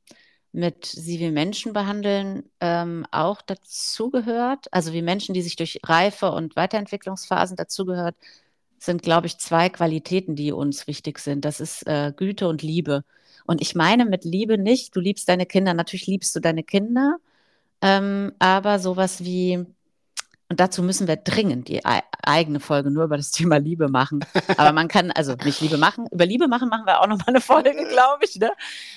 mit 0.52 0.86
sie 0.86 1.20
wie 1.20 1.30
Menschen 1.30 1.74
behandeln 1.74 2.44
ähm, 2.60 3.06
auch 3.10 3.42
dazugehört. 3.42 4.72
Also 4.72 4.92
wie 4.94 5.02
Menschen, 5.02 5.34
die 5.34 5.42
sich 5.42 5.56
durch 5.56 5.80
Reife 5.84 6.32
und 6.32 6.56
Weiterentwicklungsphasen 6.56 7.56
dazugehört, 7.56 8.16
sind, 8.78 9.02
glaube 9.02 9.26
ich, 9.26 9.38
zwei 9.38 9.68
Qualitäten, 9.68 10.34
die 10.36 10.52
uns 10.52 10.86
wichtig 10.86 11.18
sind. 11.18 11.44
Das 11.44 11.60
ist 11.60 11.86
äh, 11.86 12.12
Güte 12.16 12.48
und 12.48 12.62
Liebe. 12.62 13.04
Und 13.46 13.60
ich 13.60 13.74
meine 13.74 14.06
mit 14.06 14.24
Liebe 14.24 14.58
nicht, 14.58 14.96
du 14.96 15.00
liebst 15.00 15.28
deine 15.28 15.46
Kinder, 15.46 15.74
natürlich 15.74 16.06
liebst 16.06 16.34
du 16.34 16.40
deine 16.40 16.64
Kinder, 16.64 17.18
ähm, 17.82 18.32
aber 18.38 18.78
sowas 18.78 19.24
wie 19.24 19.66
und 20.48 20.60
dazu 20.60 20.82
müssen 20.82 21.08
wir 21.08 21.16
dringend 21.16 21.66
die 21.66 21.84
eigene 21.84 22.60
Folge 22.60 22.90
nur 22.90 23.04
über 23.04 23.16
das 23.16 23.30
Thema 23.32 23.56
Liebe 23.56 23.88
machen. 23.88 24.24
Aber 24.56 24.72
man 24.72 24.86
kann, 24.86 25.10
also 25.10 25.34
nicht 25.44 25.60
Liebe 25.60 25.76
machen, 25.76 26.06
über 26.12 26.24
Liebe 26.24 26.46
machen 26.46 26.68
machen 26.68 26.86
wir 26.86 27.00
auch 27.00 27.08
nochmal 27.08 27.28
eine 27.28 27.40
Folge, 27.40 27.72
glaube 27.72 28.24
ich. 28.24 28.36
Ne? 28.36 28.52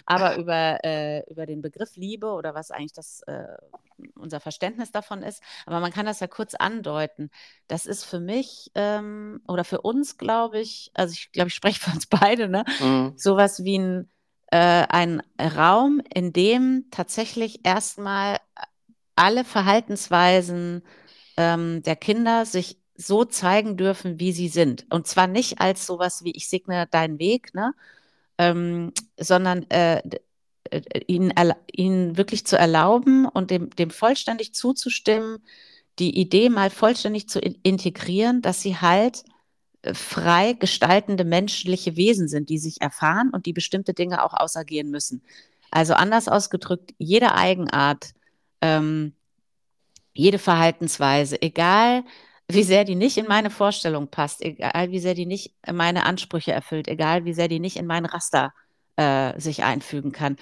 Aber 0.05 0.37
über, 0.37 0.83
äh, 0.83 1.23
über 1.29 1.47
den 1.47 1.61
Begriff 1.61 1.95
Liebe 1.95 2.27
oder 2.27 2.53
was 2.53 2.69
eigentlich 2.69 2.93
das, 2.93 3.21
äh, 3.23 3.47
unser 4.15 4.39
Verständnis 4.39 4.91
davon 4.91 5.23
ist. 5.23 5.41
Aber 5.65 5.79
man 5.79 5.91
kann 5.91 6.05
das 6.05 6.19
ja 6.19 6.27
kurz 6.27 6.53
andeuten. 6.53 7.31
Das 7.67 7.87
ist 7.87 8.03
für 8.03 8.19
mich 8.19 8.71
ähm, 8.75 9.41
oder 9.47 9.63
für 9.63 9.81
uns, 9.81 10.17
glaube 10.17 10.59
ich, 10.59 10.91
also 10.93 11.13
ich 11.13 11.31
glaube, 11.31 11.47
ich 11.47 11.55
spreche 11.55 11.79
für 11.79 11.91
uns 11.91 12.05
beide, 12.05 12.47
ne? 12.47 12.63
Mhm. 12.79 13.13
sowas 13.15 13.63
wie 13.63 13.79
ein, 13.79 14.11
äh, 14.51 14.85
ein 14.87 15.23
Raum, 15.41 15.99
in 16.13 16.31
dem 16.31 16.85
tatsächlich 16.91 17.65
erstmal 17.65 18.37
alle 19.15 19.43
Verhaltensweisen, 19.43 20.83
ähm, 21.39 21.81
der 21.83 21.95
Kinder 21.95 22.45
sich 22.45 22.77
so 22.95 23.23
zeigen 23.23 23.77
dürfen, 23.77 24.19
wie 24.19 24.33
sie 24.33 24.49
sind. 24.49 24.85
Und 24.89 25.07
zwar 25.07 25.25
nicht 25.27 25.61
als 25.61 25.85
sowas 25.85 26.23
wie 26.25 26.31
ich 26.31 26.49
segne 26.49 26.85
deinen 26.87 27.17
Weg, 27.17 27.53
ne? 27.55 27.73
Ähm, 28.37 28.91
sondern 29.17 29.69
äh, 29.71 30.01
äh, 30.69 30.81
ihnen, 31.07 31.33
ihnen 31.71 32.17
wirklich 32.17 32.45
zu 32.45 32.57
erlauben 32.57 33.25
und 33.25 33.51
dem, 33.51 33.69
dem 33.71 33.89
vollständig 33.89 34.53
zuzustimmen, 34.53 35.39
die 35.99 36.19
Idee 36.19 36.49
mal 36.49 36.69
vollständig 36.69 37.29
zu 37.29 37.39
integrieren, 37.39 38.41
dass 38.41 38.61
sie 38.61 38.77
halt 38.77 39.23
äh, 39.83 39.93
frei 39.93 40.53
gestaltende 40.53 41.23
menschliche 41.23 41.95
Wesen 41.95 42.27
sind, 42.27 42.49
die 42.49 42.59
sich 42.59 42.81
erfahren 42.81 43.29
und 43.31 43.45
die 43.45 43.53
bestimmte 43.53 43.93
Dinge 43.93 44.23
auch 44.25 44.33
ausagieren 44.33 44.91
müssen. 44.91 45.21
Also 45.71 45.93
anders 45.93 46.27
ausgedrückt, 46.27 46.93
jede 46.97 47.33
Eigenart 47.35 48.13
ähm, 48.61 49.13
jede 50.19 50.37
Verhaltensweise, 50.37 51.41
egal 51.41 52.03
wie 52.47 52.63
sehr 52.63 52.83
die 52.83 52.95
nicht 52.95 53.17
in 53.17 53.27
meine 53.27 53.49
Vorstellung 53.49 54.09
passt, 54.09 54.41
egal 54.41 54.91
wie 54.91 54.99
sehr 54.99 55.13
die 55.13 55.25
nicht 55.25 55.53
meine 55.71 56.05
Ansprüche 56.05 56.51
erfüllt, 56.51 56.87
egal 56.87 57.25
wie 57.25 57.33
sehr 57.33 57.47
die 57.47 57.59
nicht 57.59 57.77
in 57.77 57.85
mein 57.85 58.05
Raster 58.05 58.53
äh, 58.97 59.39
sich 59.39 59.63
einfügen 59.63 60.11
kann, 60.11 60.35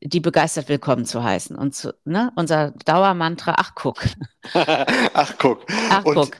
die 0.00 0.20
begeistert 0.20 0.68
willkommen 0.68 1.04
zu 1.04 1.24
heißen. 1.24 1.56
Und 1.56 1.74
zu, 1.74 1.94
ne, 2.04 2.32
unser 2.36 2.70
Dauermantra, 2.84 3.54
ach 3.58 3.74
guck. 3.74 4.04
ach 4.54 5.34
guck. 5.38 5.66
Ach 5.90 6.04
und, 6.04 6.14
guck. 6.14 6.38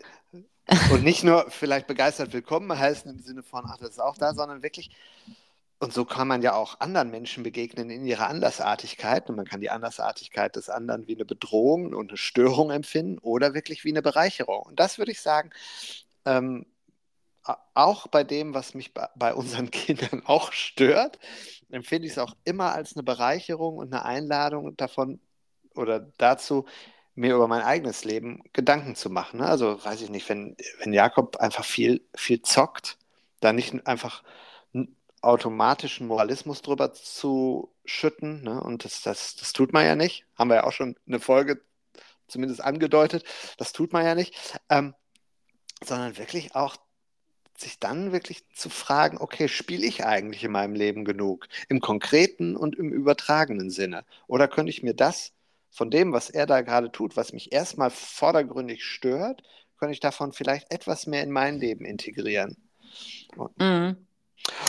Und 0.92 1.02
nicht 1.02 1.24
nur 1.24 1.50
vielleicht 1.50 1.86
begeistert 1.86 2.32
willkommen 2.32 2.78
heißen 2.78 3.10
im 3.10 3.18
Sinne 3.18 3.42
von, 3.42 3.64
ach, 3.66 3.78
das 3.78 3.90
ist 3.90 4.00
auch 4.00 4.18
da, 4.18 4.34
sondern 4.34 4.62
wirklich 4.62 4.90
und 5.80 5.92
so 5.92 6.04
kann 6.04 6.26
man 6.26 6.42
ja 6.42 6.54
auch 6.54 6.80
anderen 6.80 7.10
Menschen 7.10 7.44
begegnen 7.44 7.88
in 7.90 8.04
ihrer 8.04 8.28
Andersartigkeit. 8.28 9.30
Und 9.30 9.36
man 9.36 9.46
kann 9.46 9.60
die 9.60 9.70
Andersartigkeit 9.70 10.56
des 10.56 10.68
anderen 10.68 11.06
wie 11.06 11.14
eine 11.14 11.24
Bedrohung 11.24 11.94
und 11.94 12.10
eine 12.10 12.16
Störung 12.16 12.70
empfinden 12.72 13.18
oder 13.18 13.54
wirklich 13.54 13.84
wie 13.84 13.90
eine 13.90 14.02
Bereicherung. 14.02 14.62
Und 14.62 14.80
das 14.80 14.98
würde 14.98 15.12
ich 15.12 15.20
sagen, 15.20 15.50
ähm, 16.24 16.66
auch 17.74 18.08
bei 18.08 18.24
dem, 18.24 18.54
was 18.54 18.74
mich 18.74 18.92
bei 18.92 19.32
unseren 19.34 19.70
Kindern 19.70 20.22
auch 20.26 20.52
stört, 20.52 21.18
empfinde 21.70 22.06
ich 22.06 22.12
es 22.12 22.18
auch 22.18 22.34
immer 22.44 22.72
als 22.72 22.96
eine 22.96 23.04
Bereicherung 23.04 23.78
und 23.78 23.92
eine 23.92 24.04
Einladung 24.04 24.76
davon 24.76 25.20
oder 25.74 26.00
dazu, 26.18 26.66
mir 27.14 27.34
über 27.34 27.48
mein 27.48 27.62
eigenes 27.62 28.04
Leben 28.04 28.42
Gedanken 28.52 28.96
zu 28.96 29.10
machen. 29.10 29.40
Ne? 29.40 29.46
Also 29.46 29.84
weiß 29.84 30.02
ich 30.02 30.10
nicht, 30.10 30.28
wenn, 30.28 30.56
wenn 30.80 30.92
Jakob 30.92 31.36
einfach 31.36 31.64
viel, 31.64 32.04
viel 32.14 32.42
zockt, 32.42 32.98
dann 33.40 33.56
nicht 33.56 33.86
einfach 33.86 34.22
automatischen 35.22 36.06
Moralismus 36.06 36.62
drüber 36.62 36.92
zu 36.92 37.72
schütten. 37.84 38.42
Ne? 38.42 38.62
Und 38.62 38.84
das, 38.84 39.02
das, 39.02 39.36
das 39.36 39.52
tut 39.52 39.72
man 39.72 39.84
ja 39.84 39.96
nicht. 39.96 40.24
Haben 40.36 40.50
wir 40.50 40.56
ja 40.56 40.64
auch 40.64 40.72
schon 40.72 40.96
eine 41.06 41.20
Folge 41.20 41.60
zumindest 42.28 42.62
angedeutet. 42.62 43.24
Das 43.56 43.72
tut 43.72 43.92
man 43.92 44.04
ja 44.04 44.14
nicht. 44.14 44.34
Ähm, 44.68 44.94
sondern 45.84 46.18
wirklich 46.18 46.54
auch 46.54 46.76
sich 47.56 47.78
dann 47.78 48.12
wirklich 48.12 48.48
zu 48.54 48.70
fragen, 48.70 49.18
okay, 49.18 49.48
spiele 49.48 49.86
ich 49.86 50.04
eigentlich 50.04 50.44
in 50.44 50.52
meinem 50.52 50.74
Leben 50.74 51.04
genug? 51.04 51.48
Im 51.68 51.80
konkreten 51.80 52.56
und 52.56 52.76
im 52.76 52.92
übertragenen 52.92 53.70
Sinne? 53.70 54.04
Oder 54.26 54.48
könnte 54.48 54.70
ich 54.70 54.82
mir 54.82 54.94
das 54.94 55.32
von 55.70 55.90
dem, 55.90 56.12
was 56.12 56.30
er 56.30 56.46
da 56.46 56.60
gerade 56.62 56.90
tut, 56.92 57.16
was 57.16 57.32
mich 57.32 57.52
erstmal 57.52 57.90
vordergründig 57.90 58.84
stört, 58.84 59.42
könnte 59.78 59.92
ich 59.92 60.00
davon 60.00 60.32
vielleicht 60.32 60.72
etwas 60.72 61.06
mehr 61.06 61.22
in 61.22 61.30
mein 61.30 61.58
Leben 61.58 61.84
integrieren? 61.84 62.56
Mhm. 63.58 64.07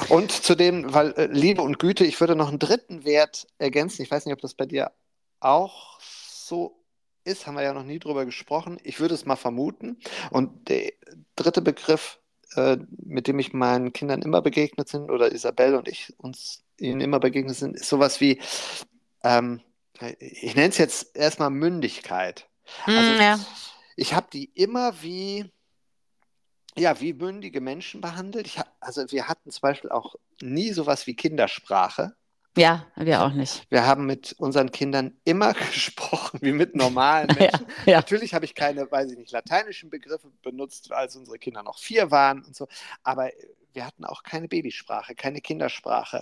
Und 0.10 0.32
zudem, 0.32 0.94
weil 0.94 1.12
äh, 1.14 1.28
Liebe 1.28 1.62
und 1.62 1.80
Güte, 1.80 2.06
ich 2.06 2.20
würde 2.20 2.36
noch 2.36 2.50
einen 2.50 2.60
dritten 2.60 3.06
Wert 3.06 3.48
ergänzen. 3.58 4.02
Ich 4.02 4.12
weiß 4.12 4.26
nicht, 4.26 4.34
ob 4.34 4.42
das 4.42 4.54
bei 4.54 4.66
dir 4.66 4.92
auch 5.40 6.00
so 6.02 6.80
ist, 7.24 7.48
haben 7.48 7.56
wir 7.56 7.64
ja 7.64 7.74
noch 7.74 7.84
nie 7.84 8.00
drüber 8.00 8.26
gesprochen. 8.26 8.80
Ich 8.84 9.00
würde 9.00 9.14
es 9.14 9.26
mal 9.26 9.36
vermuten. 9.36 9.98
Und 10.32 10.70
der 10.70 10.92
dritte 11.36 11.62
Begriff, 11.62 12.20
äh, 12.56 12.78
mit 12.98 13.28
dem 13.28 13.40
ich 13.40 13.54
meinen 13.54 13.94
Kindern 13.94 14.22
immer 14.22 14.42
begegnet 14.42 14.90
sind, 14.90 15.12
oder 15.12 15.32
Isabelle 15.32 15.78
und 15.78 15.88
ich 15.88 16.14
uns 16.18 16.64
ihnen 16.78 17.02
immer 17.02 17.20
begegnet 17.20 17.56
sind, 17.56 17.76
ist 17.76 17.90
sowas 17.90 18.22
wie, 18.22 18.40
ähm, 19.24 19.62
ich 20.20 20.56
nenne 20.56 20.70
es 20.70 20.78
jetzt 20.78 21.16
erstmal 21.16 21.50
Mündigkeit. 21.50 22.48
Mm, 22.88 22.92
also, 22.92 23.22
ja. 23.22 23.40
ich 23.96 24.14
habe 24.14 24.28
die 24.32 24.46
immer 24.46 25.02
wie 25.02 25.52
ja, 26.80 27.00
wie 27.02 27.14
mündige 27.14 27.62
Menschen 27.62 28.02
behandelt. 28.02 28.48
Ich, 28.48 28.60
also 28.80 29.12
wir 29.12 29.28
hatten 29.28 29.52
zum 29.52 29.62
Beispiel 29.62 29.92
auch 29.92 30.16
nie 30.42 30.72
sowas 30.72 31.08
wie 31.08 31.16
Kindersprache. 31.16 32.16
Ja, 32.58 32.88
wir 32.96 33.22
auch 33.24 33.32
nicht. 33.32 33.68
Wir 33.70 33.86
haben 33.86 34.06
mit 34.06 34.34
unseren 34.38 34.72
Kindern 34.72 35.16
immer 35.24 35.54
gesprochen 35.72 36.40
wie 36.42 36.52
mit 36.52 36.76
normalen 36.76 37.28
Menschen. 37.40 37.68
Ja, 37.86 37.92
ja. 37.92 37.98
Natürlich 37.98 38.34
habe 38.34 38.46
ich 38.46 38.56
keine, 38.56 38.90
weiß 38.92 39.12
ich 39.12 39.18
nicht, 39.18 39.32
lateinischen 39.32 39.90
Begriffe 39.90 40.32
benutzt, 40.42 40.92
als 40.92 41.16
unsere 41.16 41.38
Kinder 41.38 41.64
noch 41.64 41.78
vier 41.80 42.12
waren 42.12 42.44
und 42.44 42.56
so. 42.56 42.68
Aber 43.04 43.30
wir 43.74 43.86
hatten 43.86 44.06
auch 44.06 44.24
keine 44.24 44.48
Babysprache, 44.48 45.16
keine 45.16 45.42
Kindersprache. 45.42 46.22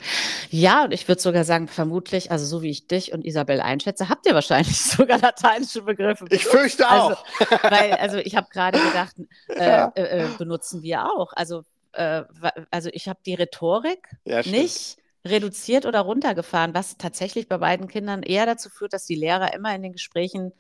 Ja, 0.50 0.84
und 0.84 0.94
ich 0.94 1.08
würde 1.08 1.22
sogar 1.22 1.44
sagen, 1.44 1.68
vermutlich, 1.68 2.32
also 2.32 2.46
so 2.46 2.62
wie 2.62 2.70
ich 2.70 2.88
dich 2.88 3.14
und 3.14 3.26
Isabel 3.26 3.62
einschätze, 3.62 4.10
habt 4.10 4.26
ihr 4.26 4.34
wahrscheinlich 4.34 4.78
sogar 4.82 5.20
lateinische 5.20 5.82
Begriffe. 5.82 6.26
Benutzt. 6.26 6.46
Ich 6.46 6.48
fürchte 6.48 6.88
also, 6.88 7.16
auch. 7.16 7.64
weil, 7.64 7.94
also 7.94 8.18
ich 8.18 8.36
habe 8.36 8.48
gerade 8.52 8.80
gedacht, 8.80 9.16
äh, 9.48 9.66
ja. 9.66 9.92
äh, 9.96 10.26
äh 10.26 10.28
benutzen 10.38 10.84
wir 10.84 11.06
auch. 11.06 11.34
Also, 11.34 11.64
äh, 11.94 12.24
also 12.70 12.90
ich 12.92 13.08
habe 13.08 13.20
die 13.26 13.36
Rhetorik 13.36 14.08
ja, 14.26 14.42
nicht 14.42 14.98
reduziert 15.26 15.86
oder 15.86 16.02
runtergefahren, 16.02 16.74
was 16.74 16.98
tatsächlich 16.98 17.48
bei 17.48 17.58
beiden 17.58 17.88
Kindern 17.88 18.24
eher 18.24 18.46
dazu 18.46 18.70
führt, 18.70 18.94
dass 18.94 19.06
die 19.06 19.16
Lehrer 19.16 19.54
immer 19.54 19.74
in 19.74 19.84
den 19.84 19.94
Gesprächen 19.94 20.54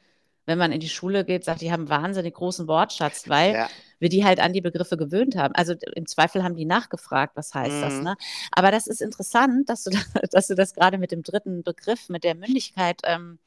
wenn 0.47 0.57
man 0.57 0.71
in 0.71 0.79
die 0.79 0.89
Schule 0.89 1.25
geht, 1.25 1.43
sagt, 1.43 1.61
die 1.61 1.71
haben 1.71 1.81
einen 1.81 1.89
wahnsinnig 1.89 2.33
großen 2.33 2.67
Wortschatz, 2.67 3.27
weil 3.27 3.53
ja. 3.53 3.69
wir 3.99 4.07
die 4.07 4.23
halt 4.23 4.39
an 4.39 4.53
die 4.53 4.61
Begriffe 4.61 4.95
gewöhnt 4.95 5.35
haben. 5.35 5.53
Also 5.53 5.75
im 5.93 6.07
Zweifel 6.07 6.41
haben 6.41 6.55
die 6.55 6.65
nachgefragt, 6.65 7.35
was 7.35 7.53
heißt 7.53 7.75
mhm. 7.75 7.81
das. 7.81 8.01
Ne? 8.01 8.15
Aber 8.53 8.71
das 8.71 8.87
ist 8.87 9.01
interessant, 9.01 9.69
dass 9.69 9.83
du, 9.83 9.91
dass 10.31 10.47
du 10.47 10.55
das 10.55 10.73
gerade 10.73 10.97
mit 10.97 11.11
dem 11.11 11.21
dritten 11.21 11.63
Begriff, 11.63 12.07
mit 12.07 12.23
der 12.23 12.33
Mündigkeit 12.33 13.01
ähm, 13.03 13.39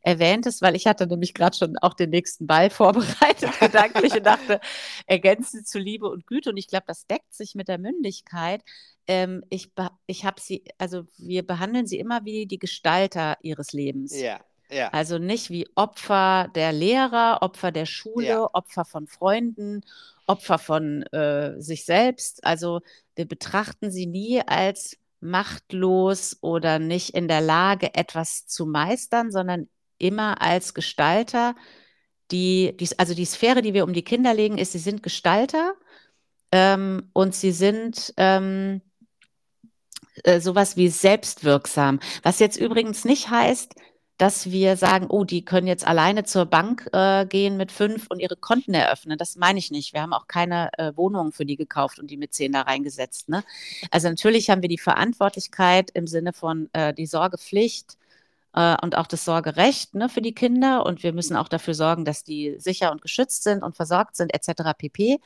erwähntest, 0.00 0.62
weil 0.62 0.74
ich 0.76 0.86
hatte 0.86 1.06
nämlich 1.06 1.34
gerade 1.34 1.54
schon 1.54 1.76
auch 1.76 1.92
den 1.92 2.08
nächsten 2.08 2.46
Ball 2.46 2.70
vorbereitet, 2.70 3.50
gedanklich 3.60 4.14
und 4.14 4.24
dachte, 4.24 4.60
ergänzen 5.06 5.66
zu 5.66 5.78
Liebe 5.78 6.08
und 6.08 6.26
Güte. 6.26 6.50
Und 6.50 6.56
ich 6.56 6.68
glaube, 6.68 6.84
das 6.86 7.06
deckt 7.06 7.34
sich 7.34 7.54
mit 7.54 7.68
der 7.68 7.76
Mündigkeit. 7.76 8.62
Ähm, 9.06 9.44
ich 9.50 9.70
ich 10.06 10.24
habe 10.24 10.40
sie, 10.40 10.64
also 10.78 11.04
wir 11.18 11.46
behandeln 11.46 11.86
sie 11.86 11.98
immer 11.98 12.24
wie 12.24 12.46
die 12.46 12.58
Gestalter 12.58 13.36
ihres 13.42 13.74
Lebens. 13.74 14.18
Ja. 14.18 14.40
Ja. 14.70 14.88
Also 14.90 15.18
nicht 15.18 15.50
wie 15.50 15.68
Opfer 15.74 16.48
der 16.54 16.72
Lehrer, 16.72 17.38
Opfer 17.42 17.72
der 17.72 17.86
Schule, 17.86 18.26
ja. 18.26 18.48
Opfer 18.52 18.84
von 18.84 19.06
Freunden, 19.06 19.82
Opfer 20.26 20.58
von 20.58 21.02
äh, 21.12 21.60
sich 21.60 21.84
selbst. 21.84 22.44
Also 22.44 22.80
wir 23.16 23.26
betrachten 23.26 23.90
sie 23.90 24.06
nie 24.06 24.40
als 24.46 24.96
machtlos 25.20 26.38
oder 26.40 26.78
nicht 26.78 27.10
in 27.10 27.28
der 27.28 27.40
Lage, 27.40 27.94
etwas 27.94 28.46
zu 28.46 28.66
meistern, 28.66 29.30
sondern 29.30 29.68
immer 29.98 30.40
als 30.40 30.72
Gestalter. 30.72 31.54
Die, 32.30 32.76
die, 32.78 32.88
also 32.98 33.14
die 33.14 33.24
Sphäre, 33.24 33.60
die 33.60 33.74
wir 33.74 33.84
um 33.84 33.92
die 33.92 34.04
Kinder 34.04 34.32
legen, 34.34 34.56
ist, 34.56 34.72
sie 34.72 34.78
sind 34.78 35.02
Gestalter 35.02 35.74
ähm, 36.52 37.10
und 37.12 37.34
sie 37.34 37.52
sind 37.52 38.14
ähm, 38.16 38.82
äh, 40.24 40.40
sowas 40.40 40.76
wie 40.76 40.88
selbstwirksam. 40.88 42.00
Was 42.22 42.38
jetzt 42.38 42.56
übrigens 42.56 43.04
nicht 43.04 43.30
heißt, 43.30 43.74
dass 44.20 44.50
wir 44.50 44.76
sagen, 44.76 45.06
oh, 45.08 45.24
die 45.24 45.46
können 45.46 45.66
jetzt 45.66 45.86
alleine 45.86 46.24
zur 46.24 46.44
Bank 46.44 46.90
äh, 46.92 47.24
gehen 47.24 47.56
mit 47.56 47.72
fünf 47.72 48.06
und 48.10 48.20
ihre 48.20 48.36
Konten 48.36 48.74
eröffnen. 48.74 49.16
Das 49.16 49.36
meine 49.36 49.58
ich 49.58 49.70
nicht. 49.70 49.94
Wir 49.94 50.02
haben 50.02 50.12
auch 50.12 50.26
keine 50.26 50.70
äh, 50.76 50.92
Wohnungen 50.94 51.32
für 51.32 51.46
die 51.46 51.56
gekauft 51.56 51.98
und 51.98 52.10
die 52.10 52.18
mit 52.18 52.34
zehn 52.34 52.52
da 52.52 52.60
reingesetzt. 52.60 53.30
Ne? 53.30 53.42
Also 53.90 54.10
natürlich 54.10 54.50
haben 54.50 54.60
wir 54.60 54.68
die 54.68 54.76
Verantwortlichkeit 54.76 55.90
im 55.94 56.06
Sinne 56.06 56.34
von 56.34 56.68
äh, 56.74 56.92
die 56.92 57.06
Sorgepflicht 57.06 57.96
äh, 58.54 58.76
und 58.82 58.94
auch 58.94 59.06
das 59.06 59.24
Sorgerecht 59.24 59.94
ne, 59.94 60.10
für 60.10 60.20
die 60.20 60.34
Kinder. 60.34 60.84
Und 60.84 61.02
wir 61.02 61.14
müssen 61.14 61.34
auch 61.34 61.48
dafür 61.48 61.72
sorgen, 61.72 62.04
dass 62.04 62.22
die 62.22 62.56
sicher 62.58 62.92
und 62.92 63.00
geschützt 63.00 63.42
sind 63.42 63.62
und 63.62 63.74
versorgt 63.74 64.16
sind, 64.16 64.34
etc. 64.34 64.74
pp. 64.76 65.18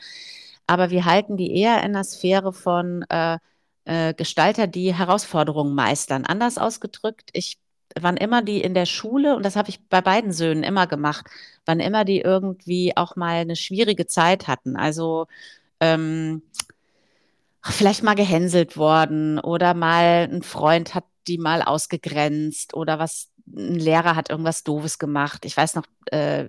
Aber 0.68 0.90
wir 0.90 1.04
halten 1.04 1.36
die 1.36 1.56
eher 1.56 1.82
in 1.82 1.94
der 1.94 2.04
Sphäre 2.04 2.52
von 2.52 3.02
äh, 3.08 3.38
äh, 3.86 4.14
Gestalter, 4.14 4.68
die 4.68 4.94
Herausforderungen 4.94 5.74
meistern. 5.74 6.24
Anders 6.24 6.58
ausgedrückt, 6.58 7.30
ich 7.32 7.58
wann 8.00 8.16
immer 8.16 8.42
die 8.42 8.60
in 8.60 8.74
der 8.74 8.86
Schule, 8.86 9.36
und 9.36 9.44
das 9.44 9.56
habe 9.56 9.70
ich 9.70 9.86
bei 9.88 10.00
beiden 10.00 10.32
Söhnen 10.32 10.62
immer 10.64 10.86
gemacht, 10.86 11.26
wann 11.64 11.80
immer 11.80 12.04
die 12.04 12.20
irgendwie 12.20 12.96
auch 12.96 13.16
mal 13.16 13.36
eine 13.36 13.56
schwierige 13.56 14.06
Zeit 14.06 14.48
hatten, 14.48 14.76
also 14.76 15.26
ähm, 15.80 16.42
vielleicht 17.62 18.02
mal 18.02 18.14
gehänselt 18.14 18.76
worden 18.76 19.38
oder 19.38 19.74
mal 19.74 20.28
ein 20.30 20.42
Freund 20.42 20.94
hat 20.94 21.04
die 21.26 21.38
mal 21.38 21.62
ausgegrenzt 21.62 22.74
oder 22.74 22.98
was, 22.98 23.30
ein 23.46 23.76
Lehrer 23.78 24.16
hat 24.16 24.30
irgendwas 24.30 24.62
Doofes 24.64 24.98
gemacht. 24.98 25.44
Ich 25.44 25.56
weiß 25.56 25.74
noch, 25.74 25.84
äh, 26.10 26.48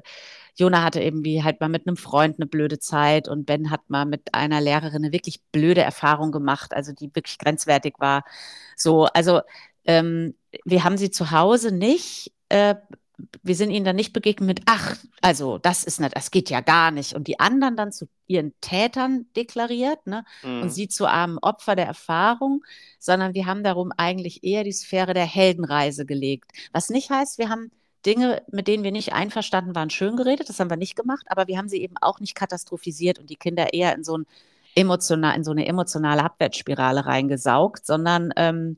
Jona 0.58 0.84
hatte 0.84 1.02
irgendwie 1.02 1.44
halt 1.44 1.60
mal 1.60 1.70
mit 1.70 1.88
einem 1.88 1.98
Freund 1.98 2.40
eine 2.40 2.48
blöde 2.48 2.80
Zeit 2.80 3.28
und 3.28 3.46
Ben 3.46 3.72
hat 3.72 3.90
mal 3.90 4.06
mit 4.06 4.34
einer 4.34 4.62
Lehrerin 4.62 5.04
eine 5.04 5.12
wirklich 5.12 5.42
blöde 5.52 5.82
Erfahrung 5.82 6.32
gemacht, 6.32 6.74
also 6.74 6.94
die 6.94 7.14
wirklich 7.14 7.38
grenzwertig 7.38 7.96
war. 8.00 8.24
So, 8.78 9.06
also 9.06 9.42
ähm, 9.86 10.36
wir 10.64 10.84
haben 10.84 10.98
sie 10.98 11.12
zu 11.12 11.32
Hause 11.32 11.72
nicht. 11.72 12.34
Äh, 12.50 12.76
wir 13.44 13.56
sind 13.56 13.72
ihnen 13.72 13.86
dann 13.86 13.96
nicht 13.96 14.12
begegnet 14.12 14.48
mit, 14.48 14.62
ach, 14.66 14.98
also 15.22 15.58
das 15.58 15.84
ist 15.84 16.02
nicht, 16.02 16.16
das 16.16 16.32
geht 16.32 16.50
ja 16.50 16.60
gar 16.60 16.92
nicht. 16.92 17.14
Und 17.14 17.28
die 17.28 17.40
anderen 17.40 17.78
dann 17.78 17.92
zu 17.92 18.08
ihren 18.28 18.54
Tätern 18.60 19.28
deklariert, 19.36 20.06
ne? 20.06 20.26
Mhm. 20.44 20.64
Und 20.64 20.70
sie 20.70 20.88
zu 20.88 21.08
armen 21.08 21.38
Opfer 21.38 21.76
der 21.76 21.86
Erfahrung, 21.86 22.64
sondern 23.00 23.34
wir 23.34 23.46
haben 23.46 23.64
darum 23.64 23.92
eigentlich 23.96 24.44
eher 24.44 24.64
die 24.64 24.74
Sphäre 24.74 25.14
der 25.14 25.26
Heldenreise 25.26 26.06
gelegt. 26.06 26.52
Was 26.74 26.90
nicht 26.90 27.10
heißt, 27.10 27.38
wir 27.38 27.50
haben 27.50 27.72
Dinge, 28.06 28.44
mit 28.52 28.68
denen 28.68 28.84
wir 28.84 28.92
nicht 28.92 29.14
einverstanden 29.14 29.76
waren, 29.76 29.90
schön 29.90 30.16
geredet, 30.16 30.50
das 30.50 30.60
haben 30.60 30.70
wir 30.70 30.78
nicht 30.78 30.96
gemacht, 30.96 31.26
aber 31.30 31.48
wir 31.48 31.58
haben 31.58 31.70
sie 31.70 31.82
eben 31.82 31.96
auch 32.02 32.20
nicht 32.20 32.36
katastrophisiert 32.36 33.18
und 33.18 33.30
die 33.30 33.36
Kinder 33.36 33.74
eher 33.74 33.96
in 33.96 34.04
so, 34.04 34.18
ein 34.18 34.28
emotional, 34.76 35.36
in 35.36 35.44
so 35.44 35.52
eine 35.52 35.66
emotionale 35.66 36.24
Abwärtsspirale 36.24 37.06
reingesaugt, 37.06 37.86
sondern 37.86 38.32
ähm, 38.36 38.78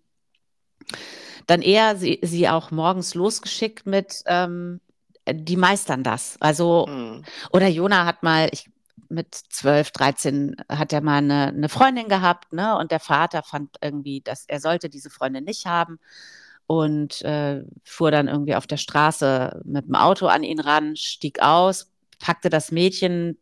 dann 1.47 1.61
eher 1.61 1.95
sie, 1.95 2.19
sie 2.21 2.49
auch 2.49 2.71
morgens 2.71 3.15
losgeschickt 3.15 3.85
mit, 3.85 4.23
ähm, 4.25 4.81
die 5.29 5.57
meistern 5.57 6.03
das. 6.03 6.37
Also, 6.39 6.85
mhm. 6.87 7.23
oder 7.51 7.67
Jona 7.67 8.05
hat 8.05 8.23
mal, 8.23 8.49
ich, 8.51 8.69
mit 9.09 9.33
12, 9.33 9.91
13 9.91 10.55
hat 10.69 10.91
er 10.91 11.01
mal 11.01 11.17
eine, 11.17 11.47
eine 11.47 11.69
Freundin 11.69 12.09
gehabt, 12.09 12.51
ne? 12.51 12.77
Und 12.77 12.91
der 12.91 12.99
Vater 12.99 13.43
fand 13.43 13.77
irgendwie, 13.81 14.21
dass 14.21 14.45
er 14.47 14.59
sollte 14.59 14.89
diese 14.89 15.09
Freundin 15.09 15.45
nicht 15.45 15.65
haben 15.65 15.99
und 16.67 17.21
äh, 17.21 17.63
fuhr 17.83 18.11
dann 18.11 18.27
irgendwie 18.27 18.55
auf 18.55 18.67
der 18.67 18.77
Straße 18.77 19.61
mit 19.63 19.87
dem 19.87 19.95
Auto 19.95 20.27
an 20.27 20.43
ihn 20.43 20.59
ran, 20.59 20.95
stieg 20.97 21.41
aus, 21.41 21.89
packte 22.19 22.49
das 22.49 22.71
Mädchen, 22.71 23.37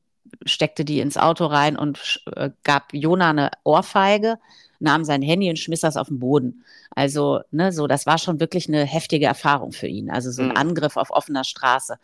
steckte 0.46 0.86
die 0.86 1.00
ins 1.00 1.18
Auto 1.18 1.46
rein 1.46 1.78
und 1.78 2.24
äh, 2.36 2.52
gab 2.64 2.94
Jona 2.94 3.32
eine 3.32 3.52
Ohrfeige 3.64 4.38
nahm 4.86 5.04
sein 5.04 5.22
Handy 5.22 5.50
und 5.50 5.60
schmiss 5.60 5.82
das 5.82 5.98
auf 5.98 6.08
den 6.08 6.20
Boden. 6.20 6.64
Also, 6.92 7.42
ne, 7.52 7.74
so, 7.74 7.88
das 7.88 8.06
war 8.06 8.18
schon 8.18 8.40
wirklich 8.40 8.70
eine 8.70 8.86
heftige 8.86 9.26
Erfahrung 9.26 9.74
für 9.74 9.88
ihn. 9.88 10.10
Also 10.10 10.32
so 10.32 10.42
ein 10.42 10.50
mhm. 10.50 10.58
Angriff 10.58 10.96
auf 10.96 11.12
offener 11.12 11.44
Straße. 11.44 11.98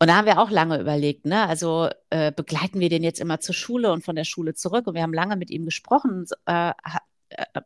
Und 0.00 0.08
da 0.08 0.16
haben 0.16 0.26
wir 0.26 0.38
auch 0.38 0.50
lange 0.50 0.78
überlegt, 0.78 1.24
ne? 1.24 1.48
Also 1.48 1.88
äh, 2.10 2.30
begleiten 2.30 2.78
wir 2.78 2.88
den 2.88 3.02
jetzt 3.02 3.20
immer 3.20 3.40
zur 3.40 3.54
Schule 3.54 3.90
und 3.90 4.04
von 4.04 4.14
der 4.14 4.24
Schule 4.24 4.54
zurück. 4.54 4.86
Und 4.86 4.94
wir 4.94 5.02
haben 5.02 5.14
lange 5.14 5.36
mit 5.36 5.50
ihm 5.50 5.64
gesprochen 5.64 6.26
äh, 6.46 6.72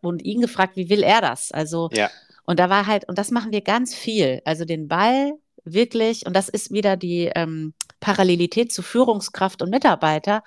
und 0.01 0.22
ihn 0.22 0.40
gefragt, 0.40 0.77
wie 0.77 0.88
will 0.88 1.03
er 1.03 1.20
das? 1.20 1.53
Also, 1.53 1.90
ja. 1.92 2.11
und 2.44 2.59
da 2.59 2.70
war 2.70 2.87
halt, 2.87 3.09
und 3.09 3.18
das 3.18 3.31
machen 3.31 3.53
wir 3.53 3.61
ganz 3.61 3.94
viel. 3.94 4.40
Also 4.44 4.64
den 4.64 4.88
Ball 4.88 5.33
wirklich, 5.64 6.27
und 6.27 6.35
das 6.35 6.48
ist 6.48 6.70
wieder 6.70 6.96
die 6.96 7.31
ähm, 7.35 7.75
Parallelität 8.01 8.72
zu 8.72 8.83
Führungskraft 8.83 9.62
und 9.62 9.70
Mitarbeiter 9.70 10.42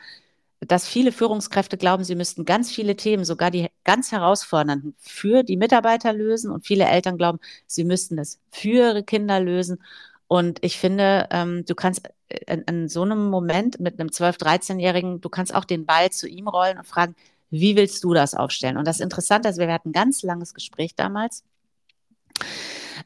dass 0.68 0.88
viele 0.88 1.12
Führungskräfte 1.12 1.78
glauben, 1.78 2.04
sie 2.04 2.16
müssten 2.16 2.46
ganz 2.46 2.72
viele 2.72 2.96
Themen, 2.96 3.26
sogar 3.26 3.52
die 3.52 3.70
ganz 3.84 4.12
herausfordernden, 4.12 4.96
für 5.00 5.44
die 5.44 5.58
Mitarbeiter 5.58 6.14
lösen. 6.14 6.52
Und 6.52 6.66
viele 6.66 6.86
Eltern 6.86 7.18
glauben, 7.18 7.40
sie 7.68 7.84
müssten 7.84 8.18
es 8.18 8.40
für 8.52 8.90
ihre 8.90 9.04
Kinder 9.04 9.40
lösen. 9.40 9.82
Und 10.28 10.64
ich 10.64 10.78
finde, 10.78 11.28
ähm, 11.32 11.66
du 11.66 11.76
kannst 11.76 12.10
äh, 12.30 12.54
in, 12.54 12.62
in, 12.64 12.90
so 12.90 13.04
einem 13.04 13.30
Moment 13.30 13.80
mit 13.80 14.00
einem 14.00 14.10
12-, 14.10 14.40
13-Jährigen, 14.40 15.22
du 15.22 15.30
kannst 15.30 15.54
auch 15.54 15.66
den 15.66 15.86
Ball 15.86 16.10
zu 16.10 16.28
ihm 16.28 16.48
rollen 16.48 16.78
und 16.78 16.88
fragen, 16.88 17.16
wie 17.52 17.76
willst 17.76 18.04
du 18.04 18.14
das 18.14 18.34
aufstellen? 18.34 18.78
Und 18.78 18.88
das 18.88 19.00
Interessante 19.00 19.50
ist, 19.50 19.60
wir 19.60 19.72
hatten 19.72 19.90
ein 19.90 19.94
ganz 19.94 20.24
langes 20.24 20.54
Gespräch 20.54 20.96
damals 20.96 21.44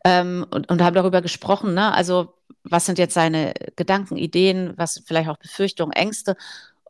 ähm, 0.06 0.46
und, 0.50 0.70
und 0.70 0.82
haben 0.82 0.96
darüber 0.96 1.22
gesprochen, 1.22 1.74
ne? 1.74 1.94
also 1.94 2.34
was 2.64 2.86
sind 2.86 3.00
jetzt 3.00 3.14
seine 3.14 3.54
Gedanken, 3.76 4.18
Ideen, 4.18 4.74
was 4.76 5.02
vielleicht 5.06 5.30
auch 5.30 5.38
Befürchtungen, 5.38 5.94
Ängste. 5.94 6.36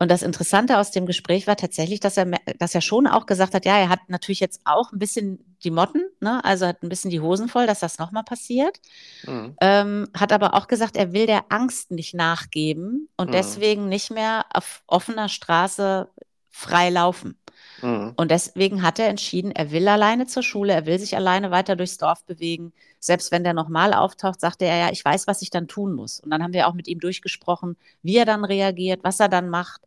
Und 0.00 0.10
das 0.10 0.22
Interessante 0.22 0.78
aus 0.78 0.90
dem 0.90 1.04
Gespräch 1.04 1.46
war 1.46 1.56
tatsächlich, 1.56 2.00
dass 2.00 2.16
er, 2.16 2.26
dass 2.58 2.74
er 2.74 2.80
schon 2.80 3.06
auch 3.06 3.26
gesagt 3.26 3.52
hat, 3.52 3.66
ja, 3.66 3.78
er 3.78 3.90
hat 3.90 4.00
natürlich 4.08 4.40
jetzt 4.40 4.62
auch 4.64 4.92
ein 4.92 4.98
bisschen 4.98 5.44
die 5.62 5.70
Motten, 5.70 6.02
ne? 6.20 6.42
also 6.42 6.66
hat 6.66 6.82
ein 6.82 6.88
bisschen 6.88 7.10
die 7.10 7.20
Hosen 7.20 7.48
voll, 7.48 7.66
dass 7.66 7.80
das 7.80 7.98
nochmal 7.98 8.24
passiert. 8.24 8.80
Mhm. 9.26 9.56
Ähm, 9.60 10.08
hat 10.16 10.32
aber 10.32 10.54
auch 10.54 10.68
gesagt, 10.68 10.96
er 10.96 11.12
will 11.12 11.26
der 11.26 11.44
Angst 11.50 11.90
nicht 11.90 12.14
nachgeben 12.14 13.10
und 13.18 13.28
mhm. 13.28 13.32
deswegen 13.32 13.90
nicht 13.90 14.10
mehr 14.10 14.46
auf 14.54 14.82
offener 14.86 15.28
Straße 15.28 16.08
frei 16.48 16.88
laufen. 16.88 17.36
Mhm. 17.82 18.14
Und 18.16 18.30
deswegen 18.30 18.82
hat 18.82 18.98
er 18.98 19.08
entschieden, 19.08 19.52
er 19.52 19.70
will 19.70 19.86
alleine 19.86 20.26
zur 20.26 20.42
Schule, 20.42 20.72
er 20.72 20.86
will 20.86 20.98
sich 20.98 21.14
alleine 21.14 21.50
weiter 21.50 21.76
durchs 21.76 21.98
Dorf 21.98 22.24
bewegen. 22.24 22.72
Selbst 23.00 23.32
wenn 23.32 23.44
der 23.44 23.52
nochmal 23.52 23.92
auftaucht, 23.92 24.40
sagte 24.40 24.64
er 24.64 24.78
ja, 24.78 24.92
ich 24.92 25.04
weiß, 25.04 25.26
was 25.26 25.42
ich 25.42 25.50
dann 25.50 25.68
tun 25.68 25.92
muss. 25.92 26.20
Und 26.20 26.30
dann 26.30 26.42
haben 26.42 26.54
wir 26.54 26.68
auch 26.68 26.74
mit 26.74 26.88
ihm 26.88 27.00
durchgesprochen, 27.00 27.76
wie 28.02 28.16
er 28.16 28.24
dann 28.24 28.46
reagiert, 28.46 29.04
was 29.04 29.20
er 29.20 29.28
dann 29.28 29.50
macht. 29.50 29.82